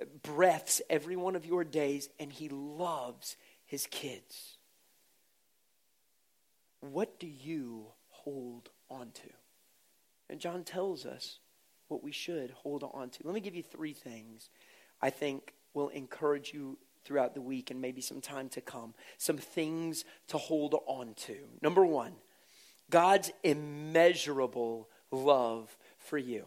uh, 0.00 0.06
breaths, 0.22 0.80
every 0.88 1.14
one 1.14 1.36
of 1.36 1.44
your 1.44 1.62
days, 1.62 2.08
and 2.18 2.32
he 2.32 2.48
loves 2.48 3.36
his 3.66 3.86
kids. 3.86 4.56
What 6.80 7.20
do 7.20 7.26
you 7.26 7.88
hold 8.08 8.70
on 8.88 9.10
to? 9.10 9.28
And 10.30 10.40
John 10.40 10.64
tells 10.64 11.04
us 11.04 11.38
what 11.88 12.02
we 12.02 12.12
should 12.12 12.50
hold 12.52 12.82
on 12.82 13.10
to. 13.10 13.18
Let 13.22 13.34
me 13.34 13.40
give 13.40 13.54
you 13.54 13.62
three 13.62 13.92
things 13.92 14.48
I 15.02 15.10
think 15.10 15.52
will 15.74 15.88
encourage 15.90 16.54
you 16.54 16.78
throughout 17.04 17.34
the 17.34 17.42
week 17.42 17.70
and 17.70 17.78
maybe 17.78 18.00
some 18.00 18.22
time 18.22 18.48
to 18.48 18.62
come. 18.62 18.94
Some 19.18 19.36
things 19.36 20.06
to 20.28 20.38
hold 20.38 20.76
on 20.86 21.12
to. 21.26 21.36
Number 21.60 21.84
one, 21.84 22.12
God's 22.88 23.32
immeasurable 23.42 24.88
love 25.10 25.76
for 25.98 26.18
you. 26.18 26.44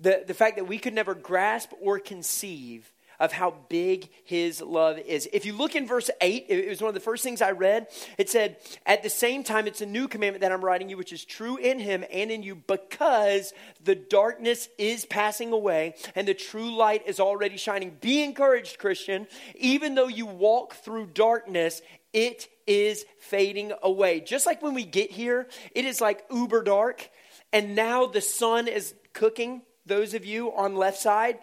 The, 0.00 0.24
the 0.26 0.34
fact 0.34 0.56
that 0.56 0.66
we 0.66 0.78
could 0.78 0.94
never 0.94 1.14
grasp 1.14 1.70
or 1.80 1.98
conceive 1.98 2.92
of 3.18 3.32
how 3.32 3.54
big 3.68 4.08
his 4.24 4.60
love 4.60 4.98
is. 4.98 5.28
If 5.32 5.46
you 5.46 5.54
look 5.54 5.74
in 5.74 5.86
verse 5.86 6.10
8, 6.20 6.46
it 6.48 6.68
was 6.68 6.80
one 6.80 6.88
of 6.88 6.94
the 6.94 7.00
first 7.00 7.22
things 7.22 7.40
I 7.40 7.52
read. 7.52 7.86
It 8.18 8.28
said, 8.28 8.56
At 8.84 9.02
the 9.02 9.10
same 9.10 9.42
time, 9.42 9.66
it's 9.66 9.80
a 9.80 9.86
new 9.86 10.08
commandment 10.08 10.42
that 10.42 10.52
I'm 10.52 10.64
writing 10.64 10.88
you, 10.88 10.96
which 10.96 11.12
is 11.12 11.24
true 11.24 11.56
in 11.56 11.78
him 11.78 12.04
and 12.12 12.30
in 12.30 12.42
you, 12.42 12.54
because 12.54 13.52
the 13.82 13.94
darkness 13.94 14.68
is 14.78 15.06
passing 15.06 15.52
away 15.52 15.94
and 16.14 16.28
the 16.28 16.34
true 16.34 16.74
light 16.74 17.06
is 17.06 17.20
already 17.20 17.56
shining. 17.56 17.96
Be 18.00 18.22
encouraged, 18.22 18.78
Christian. 18.78 19.26
Even 19.54 19.94
though 19.94 20.08
you 20.08 20.26
walk 20.26 20.74
through 20.74 21.06
darkness, 21.06 21.82
it 22.12 22.48
is 22.66 23.04
fading 23.18 23.72
away. 23.82 24.20
Just 24.20 24.46
like 24.46 24.62
when 24.62 24.74
we 24.74 24.84
get 24.84 25.10
here, 25.10 25.46
it 25.74 25.84
is 25.84 26.00
like 26.00 26.24
uber 26.30 26.62
dark, 26.62 27.10
and 27.52 27.74
now 27.74 28.06
the 28.06 28.20
sun 28.20 28.68
is 28.68 28.94
cooking 29.12 29.62
those 29.84 30.14
of 30.14 30.24
you 30.24 30.52
on 30.54 30.74
left 30.74 30.98
side 30.98 31.38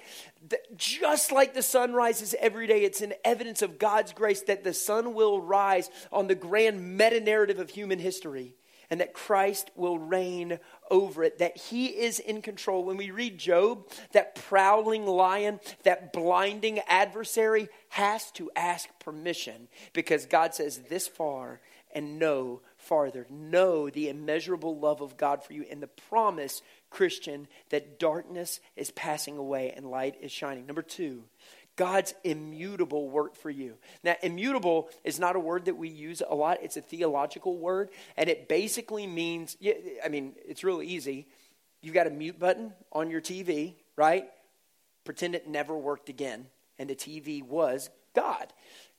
just 0.75 1.31
like 1.31 1.53
the 1.53 1.61
sun 1.61 1.93
rises 1.93 2.35
every 2.39 2.67
day, 2.67 2.83
it's 2.83 3.01
an 3.01 3.13
evidence 3.23 3.61
of 3.61 3.79
God's 3.79 4.13
grace 4.13 4.41
that 4.43 4.63
the 4.63 4.73
sun 4.73 5.13
will 5.13 5.39
rise 5.39 5.89
on 6.11 6.27
the 6.27 6.35
grand 6.35 6.97
meta 6.97 7.19
narrative 7.19 7.59
of 7.59 7.69
human 7.69 7.99
history 7.99 8.55
and 8.89 8.99
that 8.99 9.13
Christ 9.13 9.71
will 9.75 9.97
reign 9.97 10.59
over 10.91 11.23
it, 11.23 11.39
that 11.39 11.57
he 11.57 11.87
is 11.87 12.19
in 12.19 12.41
control. 12.41 12.83
When 12.83 12.97
we 12.97 13.11
read 13.11 13.37
Job, 13.37 13.87
that 14.11 14.35
prowling 14.35 15.05
lion, 15.05 15.59
that 15.83 16.11
blinding 16.13 16.79
adversary 16.87 17.69
has 17.89 18.29
to 18.33 18.51
ask 18.55 18.89
permission 18.99 19.69
because 19.93 20.25
God 20.25 20.53
says, 20.53 20.79
This 20.89 21.07
far 21.07 21.61
and 21.95 22.19
no 22.19 22.61
farther. 22.83 23.25
Know 23.29 23.89
the 23.89 24.09
immeasurable 24.09 24.77
love 24.77 25.01
of 25.01 25.17
God 25.17 25.43
for 25.43 25.53
you 25.53 25.65
and 25.69 25.81
the 25.81 25.87
promise 25.87 26.61
Christian, 26.89 27.47
that 27.69 27.99
darkness 27.99 28.59
is 28.75 28.91
passing 28.91 29.37
away 29.37 29.73
and 29.75 29.89
light 29.89 30.15
is 30.21 30.31
shining. 30.31 30.65
Number 30.65 30.83
two, 30.83 31.23
God's 31.75 32.13
immutable 32.23 33.09
work 33.09 33.35
for 33.35 33.49
you. 33.49 33.75
Now, 34.03 34.15
immutable 34.21 34.89
is 35.03 35.19
not 35.19 35.35
a 35.35 35.39
word 35.39 35.65
that 35.65 35.77
we 35.77 35.89
use 35.89 36.21
a 36.27 36.35
lot, 36.35 36.59
it's 36.61 36.77
a 36.77 36.81
theological 36.81 37.57
word, 37.57 37.89
and 38.15 38.29
it 38.29 38.47
basically 38.47 39.07
means 39.07 39.57
I 40.05 40.09
mean, 40.09 40.35
it's 40.45 40.63
really 40.63 40.87
easy. 40.87 41.27
You've 41.81 41.95
got 41.95 42.07
a 42.07 42.11
mute 42.11 42.39
button 42.39 42.73
on 42.91 43.09
your 43.09 43.21
TV, 43.21 43.73
right? 43.95 44.25
Pretend 45.03 45.35
it 45.35 45.47
never 45.47 45.75
worked 45.75 46.09
again, 46.09 46.45
and 46.77 46.89
the 46.89 46.95
TV 46.95 47.43
was 47.43 47.89
God. 48.15 48.53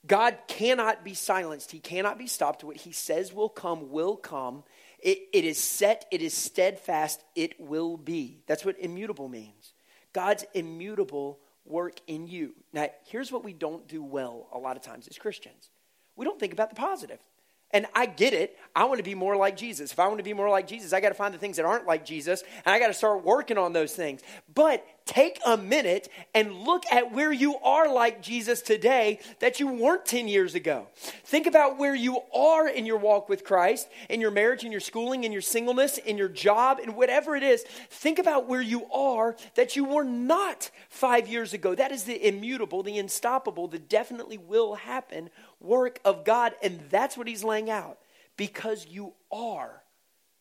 God 0.06 0.36
cannot 0.48 1.04
be 1.04 1.14
silenced. 1.14 1.70
He 1.70 1.78
cannot 1.78 2.18
be 2.18 2.26
stopped. 2.26 2.64
What 2.64 2.76
he 2.76 2.92
says 2.92 3.32
will 3.32 3.48
come, 3.48 3.90
will 3.90 4.16
come. 4.16 4.64
It, 4.98 5.18
it 5.32 5.44
is 5.44 5.58
set, 5.58 6.06
it 6.10 6.22
is 6.22 6.34
steadfast, 6.34 7.22
it 7.34 7.58
will 7.60 7.96
be. 7.96 8.42
That's 8.46 8.64
what 8.64 8.78
immutable 8.78 9.28
means. 9.28 9.74
God's 10.12 10.44
immutable 10.54 11.38
work 11.64 12.00
in 12.06 12.26
you. 12.26 12.54
Now, 12.72 12.88
here's 13.06 13.32
what 13.32 13.44
we 13.44 13.52
don't 13.52 13.86
do 13.88 14.02
well 14.02 14.46
a 14.52 14.58
lot 14.58 14.76
of 14.76 14.82
times 14.82 15.08
as 15.08 15.18
Christians 15.18 15.70
we 16.16 16.24
don't 16.24 16.38
think 16.38 16.52
about 16.52 16.70
the 16.70 16.76
positive. 16.76 17.18
And 17.74 17.87
I 17.94 18.06
get 18.06 18.32
it. 18.32 18.56
I 18.76 18.84
want 18.84 18.98
to 18.98 19.04
be 19.04 19.14
more 19.14 19.37
like 19.37 19.56
Jesus. 19.56 19.92
If 19.92 19.98
I 19.98 20.06
want 20.06 20.18
to 20.18 20.24
be 20.24 20.32
more 20.32 20.48
like 20.48 20.66
Jesus, 20.66 20.92
I 20.92 21.00
got 21.00 21.10
to 21.10 21.14
find 21.14 21.34
the 21.34 21.38
things 21.38 21.56
that 21.56 21.64
aren't 21.64 21.87
like 21.87 22.04
Jesus, 22.04 22.42
and 22.64 22.74
I 22.74 22.78
got 22.78 22.88
to 22.88 22.94
start 22.94 23.24
working 23.24 23.58
on 23.58 23.72
those 23.72 23.94
things. 23.94 24.20
But 24.52 24.84
take 25.06 25.38
a 25.44 25.56
minute 25.56 26.08
and 26.34 26.62
look 26.62 26.84
at 26.90 27.12
where 27.12 27.32
you 27.32 27.56
are 27.58 27.92
like 27.92 28.22
Jesus 28.22 28.62
today 28.62 29.20
that 29.40 29.60
you 29.60 29.68
weren't 29.68 30.06
10 30.06 30.26
years 30.28 30.54
ago. 30.54 30.87
Think 31.24 31.46
about 31.46 31.78
where 31.78 31.94
you 31.94 32.20
are 32.34 32.68
in 32.68 32.87
your 32.87 32.96
walk 32.96 33.28
with 33.28 33.44
Christ, 33.44 33.88
in 34.08 34.20
your 34.20 34.30
marriage, 34.30 34.64
in 34.64 34.72
your 34.72 34.80
schooling, 34.80 35.24
in 35.24 35.30
your 35.30 35.42
singleness, 35.42 35.98
in 35.98 36.16
your 36.16 36.28
job, 36.28 36.78
in 36.82 36.94
whatever 36.94 37.37
it 37.37 37.42
is. 37.42 37.62
Think 37.90 38.18
about 38.18 38.48
where 38.48 38.62
you 38.62 38.90
are 38.90 39.37
that 39.54 39.76
you 39.76 39.84
were 39.84 40.04
not 40.04 40.70
five 40.88 41.28
years 41.28 41.52
ago. 41.52 41.74
That 41.74 41.92
is 41.92 42.04
the 42.04 42.26
immutable, 42.26 42.82
the 42.82 42.98
unstoppable, 42.98 43.68
the 43.68 43.78
definitely 43.78 44.38
will 44.38 44.74
happen 44.74 45.30
work 45.64 46.00
of 46.05 46.24
God. 46.24 46.53
And 46.62 46.81
that's 46.90 47.16
what 47.16 47.27
he's 47.27 47.44
laying 47.44 47.70
out. 47.70 47.98
Because 48.37 48.87
you 48.87 49.12
are 49.33 49.83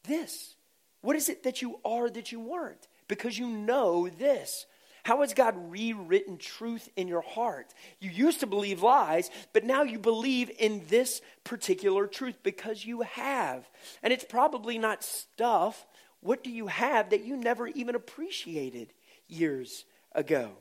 this. 0.08 0.56
What 1.02 1.16
is 1.16 1.30
it 1.30 1.44
that 1.44 1.62
you 1.62 1.80
are 1.84 2.10
that 2.10 2.32
you 2.32 2.40
weren't? 2.40 2.88
Because 3.08 3.38
you 3.38 3.48
know 3.48 4.10
this. 4.10 4.66
How 5.04 5.20
has 5.20 5.34
God 5.34 5.56
rewritten 5.70 6.38
truth 6.38 6.88
in 6.96 7.10
your 7.10 7.22
heart? 7.22 7.74
You 8.00 8.10
used 8.10 8.40
to 8.40 8.48
believe 8.48 8.82
lies, 8.82 9.30
but 9.52 9.66
now 9.66 9.84
you 9.84 10.00
believe 10.00 10.50
in 10.58 10.82
this 10.88 11.22
particular 11.44 12.08
truth 12.08 12.38
because 12.42 12.86
you 12.86 13.02
have. 13.02 13.70
And 14.02 14.14
it's 14.14 14.24
probably 14.24 14.78
not 14.78 15.04
stuff. 15.04 15.86
What 16.22 16.42
do 16.42 16.50
you 16.50 16.68
have 16.68 17.10
that 17.10 17.26
you 17.26 17.36
never 17.36 17.68
even 17.68 17.96
appreciated 17.96 18.94
years 19.28 19.84
ago? 20.14 20.52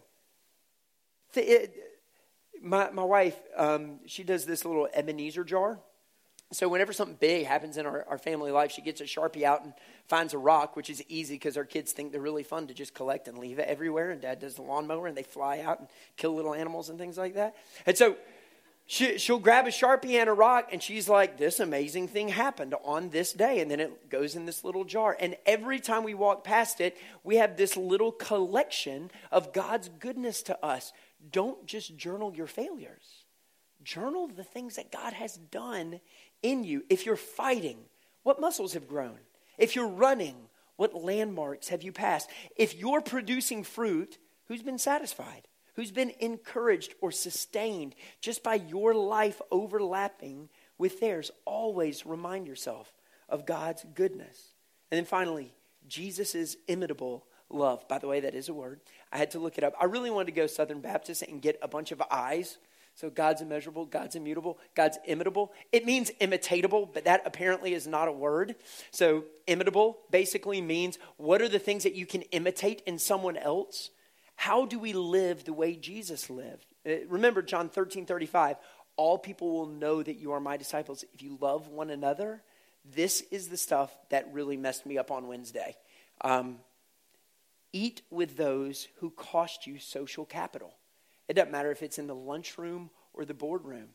My, 2.62 2.90
my 2.90 3.05
wife, 3.05 3.38
um, 3.57 3.98
she 4.07 4.22
does 4.22 4.44
this 4.46 4.64
little 4.64 4.88
Ebenezer 4.94 5.44
jar. 5.44 5.79
So 6.53 6.68
whenever 6.68 6.92
something 6.92 7.16
big 7.18 7.46
happens 7.46 7.79
in 7.79 7.87
our, 7.87 8.05
our 8.09 8.18
family 8.18 8.51
life, 8.51 8.72
she 8.72 8.83
gets 8.83 9.01
a 9.01 9.05
Sharpie 9.05 9.42
out 9.42 9.64
and 9.64 9.72
finds 10.07 10.35
a 10.35 10.38
rock, 10.38 10.77
which 10.77 10.90
is 10.90 11.03
easy 11.09 11.35
because 11.35 11.57
our 11.57 11.64
kids 11.64 11.92
think 11.92 12.12
they're 12.12 12.20
really 12.20 12.42
fun 12.42 12.66
to 12.66 12.75
just 12.75 12.94
collect 12.94 13.27
and 13.27 13.38
leave 13.38 13.59
it 13.59 13.66
everywhere. 13.66 14.11
And 14.11 14.20
dad 14.20 14.38
does 14.38 14.55
the 14.55 14.62
lawnmower 14.62 15.07
and 15.07 15.16
they 15.16 15.22
fly 15.22 15.61
out 15.61 15.81
and 15.81 15.88
kill 16.16 16.35
little 16.35 16.55
animals 16.55 16.90
and 16.90 16.98
things 16.98 17.16
like 17.16 17.35
that. 17.35 17.57
And 17.87 17.96
so 17.96 18.16
she, 18.87 19.16
she'll 19.16 19.38
grab 19.38 19.66
a 19.66 19.70
Sharpie 19.70 20.20
and 20.20 20.29
a 20.29 20.35
rock 20.35 20.68
and 20.72 20.83
she's 20.83 21.09
like, 21.09 21.38
this 21.38 21.59
amazing 21.59 22.09
thing 22.09 22.29
happened 22.29 22.75
on 22.85 23.09
this 23.09 23.33
day. 23.33 23.61
And 23.61 23.70
then 23.70 23.81
it 23.81 24.11
goes 24.11 24.37
in 24.37 24.44
this 24.44 24.62
little 24.62 24.85
jar. 24.85 25.16
And 25.18 25.37
every 25.46 25.81
time 25.81 26.05
we 26.05 26.12
walk 26.12 26.44
past 26.44 26.83
it, 26.83 26.98
we 27.25 27.37
have 27.37 27.57
this 27.57 27.79
little 27.79 28.12
collection 28.12 29.11
of 29.31 29.55
God's 29.55 29.88
goodness 29.88 30.42
to 30.42 30.62
us 30.62 30.92
don't 31.30 31.66
just 31.66 31.96
journal 31.96 32.35
your 32.35 32.46
failures. 32.46 33.24
Journal 33.82 34.28
the 34.28 34.44
things 34.44 34.76
that 34.76 34.92
God 34.92 35.12
has 35.12 35.37
done 35.37 36.00
in 36.42 36.64
you. 36.64 36.85
If 36.88 37.06
you're 37.06 37.16
fighting, 37.16 37.78
what 38.22 38.40
muscles 38.40 38.74
have 38.74 38.88
grown? 38.88 39.18
If 39.58 39.76
you're 39.76 39.88
running, 39.88 40.37
what 40.76 40.94
landmarks 40.94 41.68
have 41.68 41.82
you 41.82 41.92
passed? 41.92 42.30
If 42.56 42.74
you're 42.74 43.00
producing 43.00 43.64
fruit, 43.64 44.18
who's 44.48 44.62
been 44.62 44.78
satisfied? 44.78 45.48
Who's 45.74 45.90
been 45.90 46.12
encouraged 46.20 46.94
or 47.00 47.11
sustained 47.11 47.94
just 48.20 48.42
by 48.42 48.56
your 48.56 48.94
life 48.94 49.40
overlapping 49.50 50.48
with 50.76 51.00
theirs? 51.00 51.30
Always 51.44 52.04
remind 52.04 52.46
yourself 52.46 52.92
of 53.28 53.46
God's 53.46 53.85
goodness. 53.94 54.54
And 54.90 54.98
then 54.98 55.06
finally, 55.06 55.54
Jesus' 55.88 56.56
imitable 56.68 57.26
love. 57.48 57.87
By 57.88 57.98
the 57.98 58.08
way, 58.08 58.20
that 58.20 58.35
is 58.35 58.48
a 58.48 58.54
word. 58.54 58.80
I 59.12 59.18
had 59.18 59.33
to 59.33 59.38
look 59.38 59.59
it 59.59 59.64
up. 59.64 59.75
I 59.81 59.85
really 59.85 60.11
wanted 60.11 60.27
to 60.27 60.33
go 60.33 60.46
Southern 60.46 60.81
Baptist 60.81 61.22
and 61.22 61.42
get 61.42 61.59
a 61.62 61.68
bunch 61.68 61.92
of 61.92 62.03
eyes. 62.11 62.59
So 62.94 63.11
God's 63.11 63.40
immeasurable, 63.40 63.87
God's 63.87 64.16
immutable, 64.16 64.59
God's 64.75 64.98
imitable. 65.07 65.53
It 65.70 65.87
means 65.87 66.11
imitatable, 66.20 66.92
but 66.92 67.05
that 67.05 67.22
apparently 67.25 67.75
is 67.75 67.87
not 67.87 68.09
a 68.09 68.12
word. 68.12 68.55
So 68.90 69.25
imitable 69.46 69.98
basically 70.11 70.61
means 70.61 70.98
what 71.16 71.40
are 71.40 71.48
the 71.48 71.59
things 71.59 71.85
that 71.85 71.94
you 71.94 72.07
can 72.07 72.22
imitate 72.22 72.83
in 72.87 72.98
someone 72.98 73.37
else? 73.37 73.90
How 74.37 74.66
do 74.66 74.79
we 74.79 74.92
live 74.92 75.44
the 75.44 75.52
way 75.52 75.77
Jesus 75.77 76.29
lived? 76.29 76.67
Uh, 76.87 77.06
remember 77.08 77.42
John 77.42 77.69
13, 77.69 78.06
35. 78.06 78.56
All 78.96 79.19
people 79.19 79.52
will 79.52 79.67
know 79.67 80.02
that 80.02 80.17
you 80.17 80.33
are 80.33 80.40
my 80.40 80.56
disciples 80.56 81.04
if 81.15 81.23
you 81.23 81.38
love 81.40 81.69
one 81.69 81.90
another. 81.90 82.42
This 82.85 83.23
is 83.31 83.48
the 83.48 83.56
stuff 83.56 83.90
that 84.10 84.33
really 84.33 84.56
messed 84.56 84.85
me 84.85 84.98
up 84.98 85.10
on 85.10 85.29
Wednesday. 85.29 85.77
Um, 86.21 86.58
Eat 87.73 88.02
with 88.10 88.37
those 88.37 88.88
who 88.96 89.10
cost 89.10 89.66
you 89.66 89.79
social 89.79 90.25
capital. 90.25 90.75
It 91.29 91.35
doesn't 91.35 91.52
matter 91.52 91.70
if 91.70 91.83
it's 91.83 91.98
in 91.98 92.06
the 92.06 92.14
lunchroom 92.14 92.90
or 93.14 93.25
the 93.25 93.35
boardroom. 93.35 93.88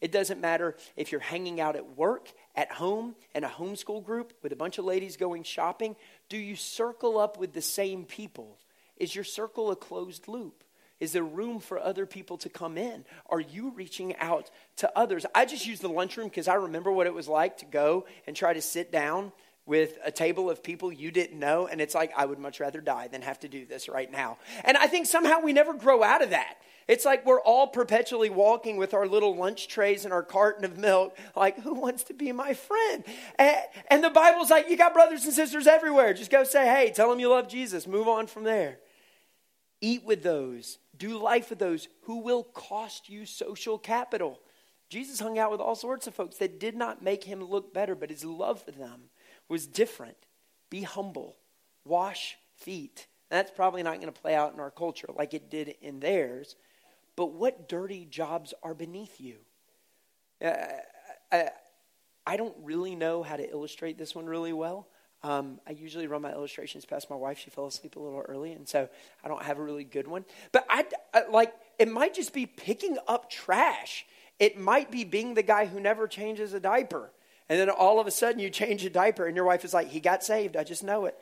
It 0.00 0.12
doesn't 0.12 0.40
matter 0.40 0.76
if 0.96 1.12
you're 1.12 1.20
hanging 1.20 1.60
out 1.60 1.76
at 1.76 1.96
work, 1.96 2.32
at 2.56 2.72
home, 2.72 3.14
in 3.34 3.44
a 3.44 3.48
homeschool 3.48 4.02
group 4.02 4.32
with 4.42 4.52
a 4.52 4.56
bunch 4.56 4.78
of 4.78 4.84
ladies 4.84 5.16
going 5.16 5.42
shopping. 5.42 5.94
Do 6.28 6.38
you 6.38 6.56
circle 6.56 7.18
up 7.18 7.38
with 7.38 7.52
the 7.52 7.60
same 7.60 8.06
people? 8.06 8.58
Is 8.96 9.14
your 9.14 9.24
circle 9.24 9.70
a 9.70 9.76
closed 9.76 10.26
loop? 10.26 10.64
Is 11.00 11.12
there 11.12 11.24
room 11.24 11.60
for 11.60 11.78
other 11.78 12.04
people 12.04 12.36
to 12.38 12.48
come 12.50 12.76
in? 12.76 13.04
Are 13.30 13.40
you 13.40 13.70
reaching 13.70 14.14
out 14.16 14.50
to 14.76 14.98
others? 14.98 15.24
I 15.34 15.46
just 15.46 15.66
use 15.66 15.80
the 15.80 15.88
lunchroom 15.88 16.28
because 16.28 16.48
I 16.48 16.54
remember 16.54 16.92
what 16.92 17.06
it 17.06 17.14
was 17.14 17.28
like 17.28 17.58
to 17.58 17.64
go 17.64 18.06
and 18.26 18.36
try 18.36 18.52
to 18.52 18.60
sit 18.60 18.92
down 18.92 19.32
with 19.70 19.98
a 20.04 20.10
table 20.10 20.50
of 20.50 20.64
people 20.64 20.92
you 20.92 21.12
didn't 21.12 21.38
know. 21.38 21.68
And 21.68 21.80
it's 21.80 21.94
like, 21.94 22.12
I 22.16 22.26
would 22.26 22.40
much 22.40 22.58
rather 22.58 22.80
die 22.80 23.06
than 23.06 23.22
have 23.22 23.38
to 23.38 23.48
do 23.48 23.64
this 23.64 23.88
right 23.88 24.10
now. 24.10 24.36
And 24.64 24.76
I 24.76 24.88
think 24.88 25.06
somehow 25.06 25.38
we 25.38 25.52
never 25.52 25.72
grow 25.74 26.02
out 26.02 26.22
of 26.22 26.30
that. 26.30 26.56
It's 26.88 27.04
like 27.04 27.24
we're 27.24 27.40
all 27.40 27.68
perpetually 27.68 28.30
walking 28.30 28.78
with 28.78 28.94
our 28.94 29.06
little 29.06 29.36
lunch 29.36 29.68
trays 29.68 30.04
and 30.04 30.12
our 30.12 30.24
carton 30.24 30.64
of 30.64 30.76
milk, 30.76 31.16
like, 31.36 31.60
who 31.60 31.74
wants 31.74 32.02
to 32.04 32.14
be 32.14 32.32
my 32.32 32.52
friend? 32.52 33.04
And, 33.38 33.56
and 33.88 34.02
the 34.02 34.10
Bible's 34.10 34.50
like, 34.50 34.68
you 34.68 34.76
got 34.76 34.92
brothers 34.92 35.24
and 35.24 35.32
sisters 35.32 35.68
everywhere. 35.68 36.14
Just 36.14 36.32
go 36.32 36.42
say, 36.42 36.66
hey, 36.66 36.92
tell 36.92 37.08
them 37.08 37.20
you 37.20 37.28
love 37.28 37.48
Jesus. 37.48 37.86
Move 37.86 38.08
on 38.08 38.26
from 38.26 38.42
there. 38.42 38.80
Eat 39.80 40.04
with 40.04 40.24
those, 40.24 40.78
do 40.96 41.16
life 41.16 41.48
with 41.48 41.60
those 41.60 41.86
who 42.02 42.18
will 42.18 42.42
cost 42.42 43.08
you 43.08 43.24
social 43.24 43.78
capital. 43.78 44.40
Jesus 44.88 45.20
hung 45.20 45.38
out 45.38 45.52
with 45.52 45.60
all 45.60 45.76
sorts 45.76 46.08
of 46.08 46.14
folks 46.16 46.38
that 46.38 46.58
did 46.58 46.74
not 46.74 47.04
make 47.04 47.22
him 47.22 47.44
look 47.44 47.72
better, 47.72 47.94
but 47.94 48.10
his 48.10 48.24
love 48.24 48.60
for 48.64 48.72
them 48.72 49.02
was 49.50 49.66
different. 49.66 50.16
Be 50.70 50.82
humble, 50.82 51.36
wash 51.84 52.38
feet. 52.56 53.06
That's 53.28 53.50
probably 53.50 53.82
not 53.82 54.00
going 54.00 54.12
to 54.12 54.20
play 54.20 54.34
out 54.34 54.54
in 54.54 54.60
our 54.60 54.70
culture 54.70 55.08
like 55.14 55.34
it 55.34 55.50
did 55.50 55.74
in 55.82 56.00
theirs. 56.00 56.56
But 57.16 57.32
what 57.32 57.68
dirty 57.68 58.06
jobs 58.06 58.54
are 58.62 58.74
beneath 58.74 59.20
you? 59.20 59.36
Uh, 60.42 60.54
I, 61.30 61.50
I 62.26 62.36
don't 62.36 62.56
really 62.62 62.94
know 62.94 63.22
how 63.22 63.36
to 63.36 63.50
illustrate 63.50 63.98
this 63.98 64.14
one 64.14 64.26
really 64.26 64.52
well. 64.52 64.88
Um, 65.22 65.60
I 65.66 65.72
usually 65.72 66.06
run 66.06 66.22
my 66.22 66.32
illustrations 66.32 66.86
past 66.86 67.10
my 67.10 67.16
wife. 67.16 67.38
She 67.38 67.50
fell 67.50 67.66
asleep 67.66 67.96
a 67.96 68.00
little 68.00 68.20
early, 68.20 68.52
and 68.52 68.66
so 68.66 68.88
I 69.22 69.28
don't 69.28 69.42
have 69.42 69.58
a 69.58 69.62
really 69.62 69.84
good 69.84 70.08
one. 70.08 70.24
But 70.50 70.64
I, 70.70 70.86
I 71.12 71.28
like 71.28 71.52
it 71.78 71.88
might 71.88 72.14
just 72.14 72.32
be 72.32 72.46
picking 72.46 72.96
up 73.06 73.30
trash. 73.30 74.06
It 74.38 74.58
might 74.58 74.90
be 74.90 75.04
being 75.04 75.34
the 75.34 75.42
guy 75.42 75.66
who 75.66 75.78
never 75.78 76.08
changes 76.08 76.54
a 76.54 76.60
diaper, 76.60 77.12
and 77.50 77.58
then 77.58 77.68
all 77.68 77.98
of 77.98 78.06
a 78.06 78.12
sudden 78.12 78.38
you 78.38 78.48
change 78.48 78.84
a 78.84 78.90
diaper, 78.90 79.26
and 79.26 79.34
your 79.34 79.44
wife 79.44 79.64
is 79.64 79.74
like, 79.74 79.88
"He 79.88 79.98
got 79.98 80.24
saved. 80.24 80.56
I 80.56 80.62
just 80.62 80.84
know 80.84 81.04
it." 81.04 81.20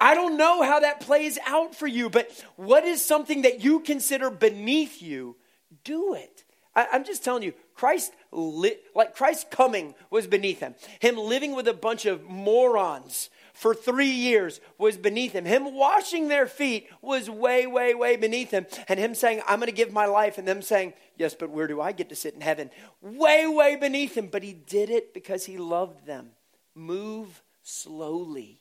I 0.00 0.14
don't 0.14 0.36
know 0.36 0.62
how 0.62 0.78
that 0.80 1.00
plays 1.00 1.38
out 1.46 1.74
for 1.74 1.86
you, 1.86 2.08
but 2.10 2.30
what 2.56 2.84
is 2.84 3.04
something 3.04 3.42
that 3.42 3.64
you 3.64 3.80
consider 3.80 4.30
beneath 4.30 5.02
you? 5.02 5.36
Do 5.82 6.14
it. 6.14 6.44
I, 6.76 6.86
am 6.92 7.02
just 7.02 7.24
telling 7.24 7.42
you, 7.42 7.54
Christ, 7.74 8.12
li- 8.30 8.76
like 8.94 9.16
Christ 9.16 9.50
coming 9.50 9.94
was 10.10 10.26
beneath 10.26 10.60
him. 10.60 10.74
Him 11.00 11.16
living 11.16 11.56
with 11.56 11.66
a 11.66 11.74
bunch 11.74 12.06
of 12.06 12.22
morons 12.24 13.30
for 13.58 13.74
three 13.74 14.10
years 14.10 14.60
was 14.78 14.96
beneath 14.96 15.32
him. 15.32 15.44
Him 15.44 15.74
washing 15.74 16.28
their 16.28 16.46
feet 16.46 16.88
was 17.02 17.28
way, 17.28 17.66
way, 17.66 17.92
way 17.92 18.16
beneath 18.16 18.52
him. 18.52 18.66
And 18.86 19.00
him 19.00 19.16
saying, 19.16 19.42
I'm 19.48 19.58
going 19.58 19.66
to 19.66 19.74
give 19.74 19.92
my 19.92 20.06
life, 20.06 20.38
and 20.38 20.46
them 20.46 20.62
saying, 20.62 20.94
Yes, 21.16 21.34
but 21.34 21.50
where 21.50 21.66
do 21.66 21.80
I 21.80 21.90
get 21.90 22.08
to 22.10 22.14
sit 22.14 22.34
in 22.34 22.40
heaven? 22.40 22.70
Way, 23.00 23.48
way 23.48 23.74
beneath 23.74 24.16
him. 24.16 24.28
But 24.28 24.44
he 24.44 24.52
did 24.52 24.90
it 24.90 25.12
because 25.12 25.44
he 25.44 25.58
loved 25.58 26.06
them. 26.06 26.30
Move 26.76 27.42
slowly 27.64 28.60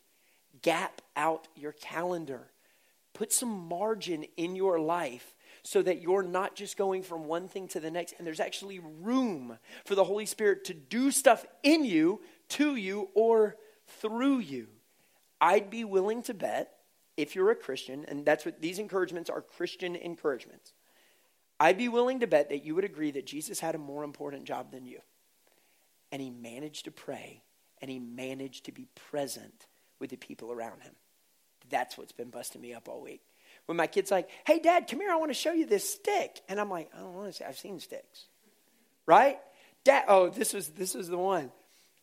gap 0.64 1.04
out 1.16 1.48
your 1.56 1.74
calendar. 1.74 2.48
Put 3.14 3.32
some 3.32 3.68
margin 3.68 4.26
in 4.36 4.56
your 4.56 4.80
life 4.80 5.36
so 5.62 5.84
that 5.84 6.02
you're 6.02 6.24
not 6.24 6.56
just 6.56 6.76
going 6.76 7.04
from 7.04 7.26
one 7.26 7.48
thing 7.48 7.68
to 7.68 7.80
the 7.80 7.92
next, 7.92 8.16
and 8.18 8.26
there's 8.26 8.40
actually 8.40 8.80
room 8.80 9.60
for 9.86 9.94
the 9.94 10.04
Holy 10.04 10.26
Spirit 10.26 10.64
to 10.66 10.74
do 10.74 11.12
stuff 11.12 11.46
in 11.62 11.86
you, 11.86 12.22
to 12.50 12.76
you, 12.76 13.10
or 13.14 13.58
through 14.02 14.40
you. 14.40 14.68
I'd 15.40 15.70
be 15.70 15.84
willing 15.84 16.24
to 16.24 16.34
bet, 16.34 16.74
if 17.16 17.36
you're 17.36 17.52
a 17.52 17.56
Christian, 17.56 18.06
and 18.08 18.26
that's 18.26 18.46
what 18.46 18.62
these 18.62 18.80
encouragements 18.80 19.30
are 19.30 19.42
Christian 19.42 19.96
encouragements, 19.96 20.74
I'd 21.60 21.78
be 21.78 21.90
willing 21.90 22.20
to 22.20 22.28
bet 22.28 22.50
that 22.50 22.64
you 22.64 22.76
would 22.76 22.84
agree 22.84 23.12
that 23.12 23.26
Jesus 23.26 23.60
had 23.60 23.76
a 23.76 23.80
more 23.80 24.04
important 24.04 24.46
job 24.46 24.72
than 24.72 24.86
you. 24.86 25.00
And 26.12 26.22
he 26.22 26.30
managed 26.30 26.86
to 26.86 26.92
pray, 26.92 27.42
and 27.82 27.90
he 27.90 28.00
managed 28.00 28.66
to 28.66 28.72
be 28.72 28.88
present 29.10 29.66
with 30.00 30.12
the 30.12 30.18
people 30.18 30.52
around 30.52 30.82
him. 30.82 30.94
That's 31.70 31.98
what's 31.98 32.12
been 32.12 32.30
busting 32.30 32.62
me 32.62 32.74
up 32.74 32.88
all 32.88 33.02
week. 33.02 33.22
When 33.66 33.76
my 33.76 33.88
kid's 33.88 34.12
like, 34.12 34.30
hey, 34.46 34.60
dad, 34.60 34.88
come 34.90 35.02
here, 35.02 35.12
I 35.12 35.18
want 35.18 35.32
to 35.32 35.36
show 35.36 35.52
you 35.52 35.66
this 35.66 35.92
stick. 35.94 36.42
And 36.48 36.60
I'm 36.60 36.70
like, 36.70 36.90
I 36.96 37.00
don't 37.00 37.14
want 37.14 37.28
to 37.28 37.34
see, 37.34 37.44
I've 37.44 37.58
seen 37.58 37.80
sticks. 37.80 38.26
Right? 39.06 39.40
Dad, 39.84 40.06
oh, 40.08 40.30
this 40.30 40.54
was, 40.54 40.70
this 40.70 40.94
was 40.94 41.10
the 41.10 41.18
one. 41.18 41.52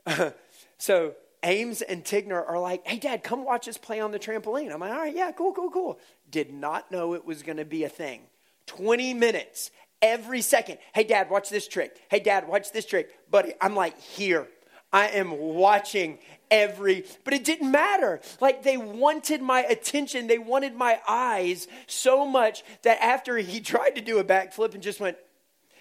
so 0.79 1.15
Ames 1.45 1.83
and 1.83 2.03
Tigner 2.05 2.45
are 2.49 2.59
like, 2.59 2.87
hey, 2.87 2.99
dad, 2.99 3.23
come 3.23 3.45
watch 3.45 3.69
us 3.69 3.77
play 3.77 4.01
on 4.01 4.11
the 4.11 4.19
trampoline. 4.19 4.73
I'm 4.73 4.81
like, 4.81 4.91
all 4.91 4.99
right, 4.99 5.15
yeah, 5.15 5.31
cool, 5.33 5.53
cool, 5.53 5.71
cool. 5.71 5.99
Did 6.31 6.53
not 6.53 6.91
know 6.91 7.15
it 7.15 7.25
was 7.25 7.43
going 7.43 7.59
to 7.59 7.65
be 7.65 7.85
a 7.85 7.89
thing. 7.89 8.23
20 8.67 9.15
minutes 9.15 9.71
every 10.01 10.41
second. 10.41 10.79
Hey, 10.95 11.05
dad, 11.05 11.31
watch 11.31 11.51
this 11.51 11.69
trick. 11.69 12.01
Hey, 12.09 12.21
dad, 12.21 12.49
watch 12.49 12.73
this 12.73 12.87
trick. 12.87 13.11
Buddy, 13.31 13.53
I'm 13.61 13.77
like, 13.77 14.01
here. 14.01 14.49
I 14.95 15.09
am 15.09 15.37
watching 15.37 16.21
every, 16.53 17.05
but 17.25 17.35
it 17.35 17.43
didn't 17.43 17.69
matter. 17.69 18.21
Like 18.41 18.63
they 18.63 18.77
wanted 18.77 19.43
my 19.43 19.63
attention, 19.63 20.29
they 20.29 20.39
wanted 20.39 20.77
my 20.77 21.01
eyes 21.09 21.67
so 21.89 22.25
much 22.25 22.63
that 22.83 23.03
after 23.03 23.37
he 23.39 23.61
tried 23.73 23.97
to 23.97 24.01
do 24.01 24.19
a 24.19 24.25
backflip 24.25 24.73
and 24.73 24.83
just 24.83 25.01
went, 25.01 25.17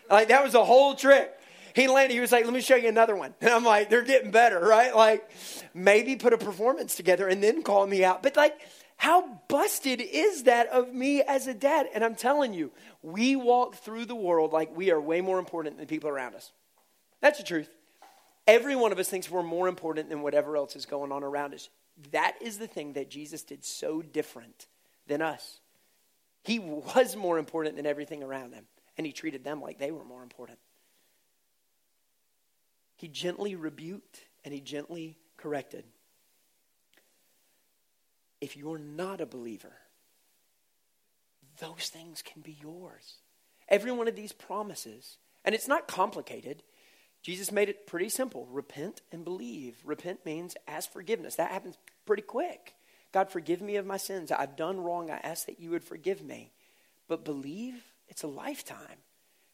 like 0.10 0.30
that 0.30 0.44
was 0.44 0.56
a 0.56 0.66
whole 0.66 0.96
trick. 0.96 1.32
He 1.74 1.88
landed, 1.88 2.14
he 2.14 2.20
was 2.20 2.32
like, 2.32 2.46
let 2.46 2.54
me 2.54 2.62
show 2.62 2.76
you 2.76 2.88
another 2.88 3.16
one. 3.16 3.34
And 3.42 3.50
I'm 3.50 3.66
like, 3.66 3.90
they're 3.90 4.04
getting 4.04 4.32
better, 4.32 4.60
right? 4.60 4.96
Like 4.96 5.30
maybe 5.74 6.16
put 6.16 6.34
a 6.34 6.38
performance 6.38 6.96
together 6.96 7.28
and 7.28 7.42
then 7.42 7.64
call 7.64 7.86
me 7.88 8.04
out. 8.04 8.22
But 8.24 8.36
like, 8.36 8.60
how 8.98 9.40
busted 9.48 10.00
is 10.02 10.44
that 10.44 10.68
of 10.68 10.94
me 10.94 11.22
as 11.22 11.48
a 11.48 11.54
dad? 11.54 11.88
And 11.94 12.04
I'm 12.04 12.16
telling 12.16 12.54
you, 12.54 12.72
we 13.02 13.36
walk 13.36 13.76
through 13.76 14.06
the 14.06 14.16
world 14.16 14.54
like 14.54 14.76
we 14.76 14.92
are 14.92 15.02
way 15.02 15.22
more 15.22 15.40
important 15.40 15.78
than 15.78 15.88
people 15.88 16.10
around 16.10 16.36
us. 16.36 16.52
That's 17.20 17.40
the 17.40 17.44
truth. 17.44 17.70
Every 18.46 18.76
one 18.76 18.92
of 18.92 19.00
us 19.00 19.10
thinks 19.10 19.30
we're 19.30 19.44
more 19.44 19.68
important 19.68 20.10
than 20.10 20.22
whatever 20.22 20.58
else 20.58 20.76
is 20.76 20.86
going 20.86 21.12
on 21.12 21.24
around 21.24 21.54
us. 21.54 21.70
That 22.12 22.36
is 22.42 22.58
the 22.58 22.68
thing 22.68 22.94
that 22.94 23.10
Jesus 23.10 23.44
did 23.44 23.64
so 23.64 24.02
different 24.02 24.68
than 25.08 25.22
us. 25.22 25.60
He 26.44 26.60
was 26.60 27.16
more 27.16 27.38
important 27.38 27.78
than 27.78 27.86
everything 27.86 28.22
around 28.22 28.54
him, 28.54 28.66
and 28.98 29.08
he 29.08 29.14
treated 29.14 29.44
them 29.44 29.62
like 29.62 29.80
they 29.80 29.92
were 29.92 30.04
more 30.04 30.24
important. 30.24 30.60
He 33.04 33.10
gently 33.10 33.54
rebuked 33.56 34.22
and 34.46 34.54
he 34.54 34.62
gently 34.62 35.18
corrected. 35.36 35.84
If 38.40 38.56
you're 38.56 38.78
not 38.78 39.20
a 39.20 39.26
believer, 39.26 39.74
those 41.60 41.90
things 41.90 42.22
can 42.22 42.42
be 42.42 42.56
yours. 42.62 43.16
Every 43.68 43.92
one 43.92 44.08
of 44.08 44.16
these 44.16 44.32
promises, 44.32 45.18
and 45.44 45.54
it's 45.54 45.68
not 45.68 45.86
complicated. 45.86 46.64
Jesus 47.22 47.52
made 47.52 47.68
it 47.68 47.88
pretty 47.88 48.08
simple 48.08 48.48
repent 48.50 49.02
and 49.12 49.26
believe. 49.26 49.76
Repent 49.84 50.26
means 50.26 50.56
ask 50.66 50.90
forgiveness. 50.90 51.36
That 51.36 51.52
happens 51.52 51.78
pretty 52.06 52.24
quick. 52.24 52.74
God, 53.12 53.30
forgive 53.30 53.62
me 53.62 53.76
of 53.76 53.86
my 53.86 53.98
sins. 53.98 54.32
I've 54.32 54.56
done 54.56 54.80
wrong. 54.80 55.12
I 55.12 55.18
ask 55.18 55.46
that 55.48 55.60
you 55.60 55.72
would 55.72 55.84
forgive 55.84 56.24
me. 56.24 56.54
But 57.10 57.26
believe, 57.26 57.84
it's 58.08 58.24
a 58.24 58.28
lifetime. 58.28 59.04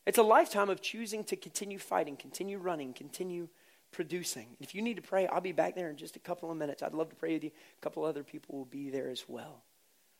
It's 0.10 0.18
a 0.18 0.24
lifetime 0.24 0.72
of 0.72 0.82
choosing 0.82 1.24
to 1.26 1.36
continue 1.36 1.78
fighting, 1.78 2.18
continue 2.18 2.58
running, 2.58 2.94
continue 2.94 3.48
producing. 3.92 4.58
If 4.60 4.74
you 4.74 4.82
need 4.82 4.96
to 4.96 5.04
pray, 5.04 5.28
I'll 5.28 5.40
be 5.40 5.52
back 5.52 5.76
there 5.76 5.92
in 5.92 5.98
just 5.98 6.16
a 6.16 6.20
couple 6.20 6.50
of 6.50 6.58
minutes. 6.58 6.82
I'd 6.82 6.96
love 6.96 7.10
to 7.10 7.16
pray 7.16 7.36
with 7.36 7.44
you. 7.44 7.52
A 7.52 7.82
couple 7.84 8.04
other 8.04 8.24
people 8.24 8.58
will 8.58 8.66
be 8.66 8.90
there 8.90 9.12
as 9.12 9.26
well. 9.28 9.62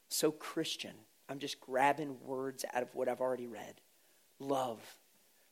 So, 0.08 0.30
Christian, 0.30 0.94
I'm 1.28 1.40
just 1.40 1.60
grabbing 1.60 2.18
words 2.24 2.66
out 2.72 2.84
of 2.84 2.94
what 2.94 3.10
I've 3.10 3.20
already 3.20 3.48
read. 3.48 3.82
Love, 4.38 4.80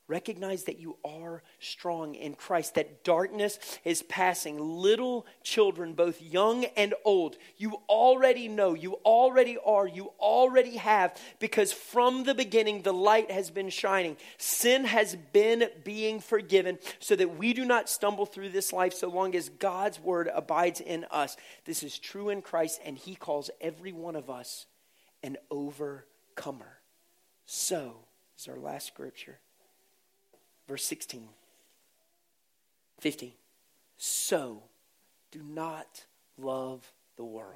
Recognize 0.09 0.63
that 0.63 0.79
you 0.79 0.95
are 1.03 1.43
strong 1.59 2.15
in 2.15 2.33
Christ, 2.35 2.75
that 2.75 3.03
darkness 3.03 3.59
is 3.83 4.03
passing. 4.03 4.57
Little 4.57 5.25
children, 5.43 5.93
both 5.93 6.21
young 6.21 6.63
and 6.77 6.93
old, 7.03 7.35
you 7.57 7.81
already 7.89 8.47
know, 8.47 8.73
you 8.73 8.93
already 9.05 9.57
are, 9.65 9.85
you 9.85 10.13
already 10.17 10.77
have, 10.77 11.19
because 11.39 11.73
from 11.73 12.23
the 12.23 12.33
beginning 12.33 12.83
the 12.83 12.93
light 12.93 13.29
has 13.31 13.49
been 13.49 13.69
shining. 13.69 14.15
Sin 14.37 14.85
has 14.85 15.17
been 15.33 15.65
being 15.83 16.21
forgiven 16.21 16.79
so 16.99 17.13
that 17.17 17.37
we 17.37 17.51
do 17.51 17.65
not 17.65 17.89
stumble 17.89 18.25
through 18.25 18.49
this 18.49 18.71
life 18.71 18.93
so 18.93 19.09
long 19.09 19.35
as 19.35 19.49
God's 19.49 19.99
word 19.99 20.29
abides 20.33 20.79
in 20.79 21.05
us. 21.11 21.35
This 21.65 21.83
is 21.83 21.99
true 21.99 22.29
in 22.29 22.41
Christ, 22.41 22.79
and 22.85 22.97
He 22.97 23.15
calls 23.15 23.49
every 23.59 23.91
one 23.91 24.15
of 24.15 24.29
us 24.29 24.67
an 25.21 25.35
overcomer. 25.51 26.77
So 27.45 27.95
is 28.37 28.47
our 28.47 28.57
last 28.57 28.87
scripture. 28.87 29.39
Verse 30.67 30.83
16, 30.85 31.29
15. 32.99 33.31
So 33.97 34.63
do 35.31 35.41
not 35.41 36.05
love 36.37 36.91
the 37.15 37.23
world 37.23 37.55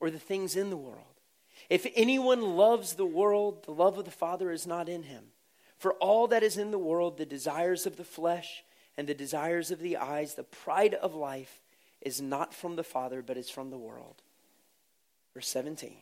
or 0.00 0.10
the 0.10 0.18
things 0.18 0.56
in 0.56 0.70
the 0.70 0.76
world. 0.76 1.04
If 1.70 1.86
anyone 1.94 2.56
loves 2.56 2.94
the 2.94 3.06
world, 3.06 3.64
the 3.64 3.72
love 3.72 3.98
of 3.98 4.04
the 4.04 4.10
Father 4.10 4.50
is 4.50 4.66
not 4.66 4.88
in 4.88 5.04
him. 5.04 5.24
For 5.78 5.92
all 5.94 6.28
that 6.28 6.42
is 6.42 6.56
in 6.56 6.70
the 6.70 6.78
world, 6.78 7.16
the 7.16 7.26
desires 7.26 7.86
of 7.86 7.96
the 7.96 8.04
flesh 8.04 8.64
and 8.96 9.06
the 9.06 9.14
desires 9.14 9.70
of 9.70 9.80
the 9.80 9.96
eyes, 9.96 10.34
the 10.34 10.44
pride 10.44 10.94
of 10.94 11.14
life, 11.14 11.60
is 12.00 12.20
not 12.20 12.54
from 12.54 12.76
the 12.76 12.84
Father, 12.84 13.22
but 13.22 13.36
is 13.36 13.50
from 13.50 13.70
the 13.70 13.78
world. 13.78 14.22
Verse 15.32 15.48
17. 15.48 15.96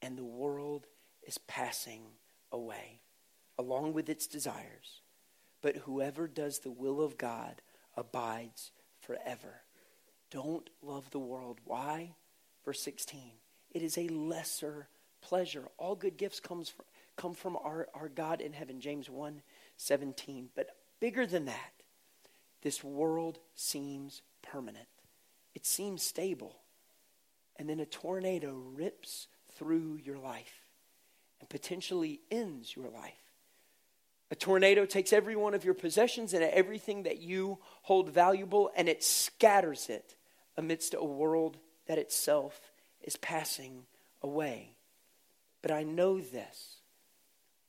And 0.00 0.16
the 0.16 0.24
world 0.24 0.86
is 1.26 1.38
passing 1.38 2.02
away, 2.50 3.00
along 3.58 3.92
with 3.92 4.08
its 4.08 4.26
desires. 4.26 5.00
But 5.60 5.76
whoever 5.76 6.26
does 6.26 6.60
the 6.60 6.70
will 6.70 7.00
of 7.00 7.18
God 7.18 7.62
abides 7.96 8.72
forever. 9.00 9.62
Don't 10.30 10.68
love 10.82 11.10
the 11.10 11.18
world. 11.18 11.58
Why? 11.64 12.14
Verse 12.64 12.80
16. 12.80 13.20
It 13.70 13.82
is 13.82 13.96
a 13.96 14.08
lesser 14.08 14.88
pleasure. 15.20 15.64
All 15.78 15.94
good 15.94 16.16
gifts 16.16 16.40
comes 16.40 16.68
from, 16.68 16.84
come 17.16 17.34
from 17.34 17.56
our, 17.56 17.88
our 17.94 18.08
God 18.08 18.40
in 18.40 18.52
heaven. 18.52 18.80
James 18.80 19.08
1 19.08 19.42
17. 19.76 20.48
But 20.54 20.76
bigger 21.00 21.26
than 21.26 21.46
that, 21.46 21.72
this 22.62 22.82
world 22.82 23.38
seems 23.54 24.22
permanent. 24.42 24.88
It 25.54 25.66
seems 25.66 26.02
stable. 26.02 26.56
And 27.56 27.68
then 27.68 27.80
a 27.80 27.86
tornado 27.86 28.62
rips 28.74 29.28
through 29.52 30.00
your 30.02 30.18
life 30.18 30.62
and 31.40 31.48
potentially 31.48 32.20
ends 32.30 32.74
your 32.74 32.88
life. 32.88 33.21
A 34.32 34.34
tornado 34.34 34.86
takes 34.86 35.12
every 35.12 35.36
one 35.36 35.52
of 35.52 35.62
your 35.62 35.74
possessions 35.74 36.32
and 36.32 36.42
everything 36.42 37.02
that 37.02 37.18
you 37.18 37.58
hold 37.82 38.08
valuable 38.08 38.70
and 38.74 38.88
it 38.88 39.04
scatters 39.04 39.90
it 39.90 40.16
amidst 40.56 40.94
a 40.94 41.04
world 41.04 41.58
that 41.84 41.98
itself 41.98 42.72
is 43.02 43.18
passing 43.18 43.82
away. 44.22 44.74
But 45.60 45.70
I 45.70 45.82
know 45.82 46.18
this 46.18 46.78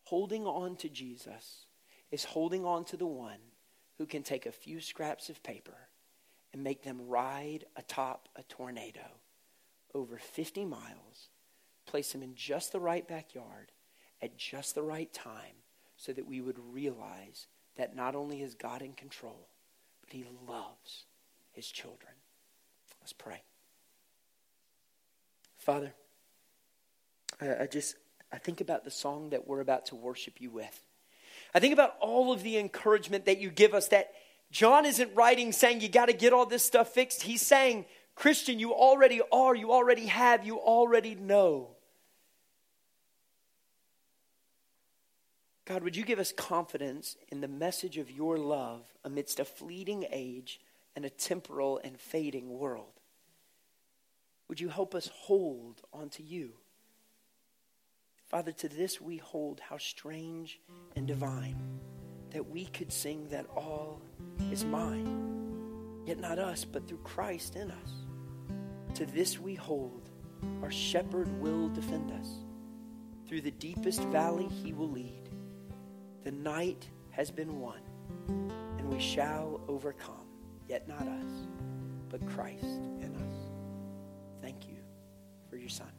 holding 0.04 0.46
on 0.46 0.78
to 0.78 0.88
Jesus 0.88 1.66
is 2.12 2.24
holding 2.24 2.64
on 2.64 2.86
to 2.86 2.96
the 2.96 3.06
one 3.06 3.42
who 3.98 4.06
can 4.06 4.24
take 4.24 4.46
a 4.46 4.52
few 4.54 4.80
scraps 4.80 5.28
of 5.28 5.44
paper 5.44 5.90
and 6.54 6.64
make 6.64 6.84
them 6.84 7.10
ride 7.10 7.66
atop 7.76 8.30
a 8.38 8.44
tornado 8.44 9.20
over 9.94 10.18
50 10.18 10.64
miles, 10.64 11.28
place 11.86 12.14
them 12.14 12.24
in 12.24 12.36
just 12.36 12.72
the 12.72 12.80
right 12.80 13.06
backyard 13.06 13.74
at 14.22 14.38
just 14.38 14.76
the 14.76 14.82
right 14.82 15.12
time 15.12 15.63
so 16.04 16.12
that 16.12 16.28
we 16.28 16.42
would 16.42 16.58
realize 16.74 17.48
that 17.78 17.96
not 17.96 18.14
only 18.14 18.42
is 18.42 18.56
God 18.56 18.82
in 18.82 18.92
control, 18.92 19.48
but 20.02 20.12
he 20.12 20.26
loves 20.46 21.06
his 21.54 21.66
children. 21.66 22.12
Let's 23.02 23.14
pray. 23.14 23.42
Father, 25.58 25.94
I, 27.40 27.68
just 27.68 27.96
I 28.34 28.38
think 28.38 28.60
about 28.60 28.84
the 28.84 28.92
song 28.92 29.30
that 29.30 29.48
we're 29.48 29.62
about 29.62 29.86
to 29.88 29.96
worship 29.96 30.42
you 30.42 30.50
with. 30.50 30.78
I 31.56 31.62
think 31.62 31.72
about 31.72 31.96
all 32.02 32.34
of 32.34 32.44
the 32.44 32.58
encouragement 32.58 33.26
that 33.26 33.38
you 33.38 33.50
give 33.50 33.74
us 33.74 33.88
that 33.88 34.12
John 34.52 34.86
isn't 34.86 35.16
writing 35.16 35.54
saying 35.54 35.80
you 35.80 35.88
got 35.88 36.08
to 36.08 36.14
get 36.14 36.34
all 36.34 36.46
this 36.46 36.66
stuff 36.66 36.94
fixed. 36.94 37.22
He's 37.22 37.42
saying, 37.42 37.86
Christian, 38.14 38.60
you 38.60 38.74
already 38.74 39.22
are, 39.32 39.56
you 39.56 39.72
already 39.72 40.08
have, 40.08 40.46
you 40.46 40.58
already 40.58 41.16
know. 41.16 41.70
God, 45.66 45.84
would 45.84 45.96
you 45.96 46.04
give 46.04 46.20
us 46.20 46.34
confidence 46.34 47.16
in 47.30 47.40
the 47.40 47.48
message 47.48 47.98
of 47.98 48.12
your 48.12 48.38
love 48.38 48.82
amidst 49.04 49.40
a 49.40 49.46
fleeting 49.46 50.06
age 50.12 50.60
and 50.96 51.06
a 51.06 51.10
temporal 51.10 51.80
and 51.84 52.00
fading 52.00 52.58
world? 52.58 53.00
Would 54.50 54.60
you 54.60 54.70
help 54.70 54.94
us 54.94 55.10
hold 55.14 55.82
onto 55.94 56.22
you? 56.22 56.52
Father, 58.26 58.52
to 58.52 58.68
this 58.68 59.00
we 59.00 59.18
hold 59.18 59.62
how 59.62 59.78
strange 59.78 60.60
and 60.96 61.08
divine 61.08 61.80
that 62.32 62.50
we 62.50 62.66
could 62.66 62.92
sing 62.92 63.28
that 63.30 63.46
all 63.56 64.02
is 64.52 64.66
mine, 64.66 66.04
yet 66.06 66.20
not 66.20 66.40
us, 66.40 66.66
but 66.66 66.88
through 66.88 67.02
Christ 67.04 67.56
in 67.56 67.72
us. 67.72 67.92
To 68.96 69.06
this 69.06 69.40
we 69.40 69.56
hold, 69.56 70.10
our 70.62 70.72
shepherd 70.72 71.30
will 71.40 71.70
defend 71.70 72.12
us. 72.12 72.28
Through 73.28 73.42
the 73.42 73.52
deepest 73.52 74.02
valley 74.06 74.48
he 74.48 74.74
will 74.74 74.90
lead. 74.90 75.23
The 76.24 76.32
night 76.32 76.90
has 77.12 77.30
been 77.32 77.60
won, 77.60 77.80
and 78.78 78.90
we 78.90 79.00
shall 79.00 79.60
overcome, 79.68 80.28
yet 80.70 80.88
not 80.88 81.02
us, 81.02 81.48
but 82.10 82.26
Christ 82.30 82.64
in 83.02 83.14
us. 83.16 84.42
Thank 84.42 84.68
you 84.68 84.78
for 85.50 85.58
your 85.58 85.70
Son. 85.70 85.92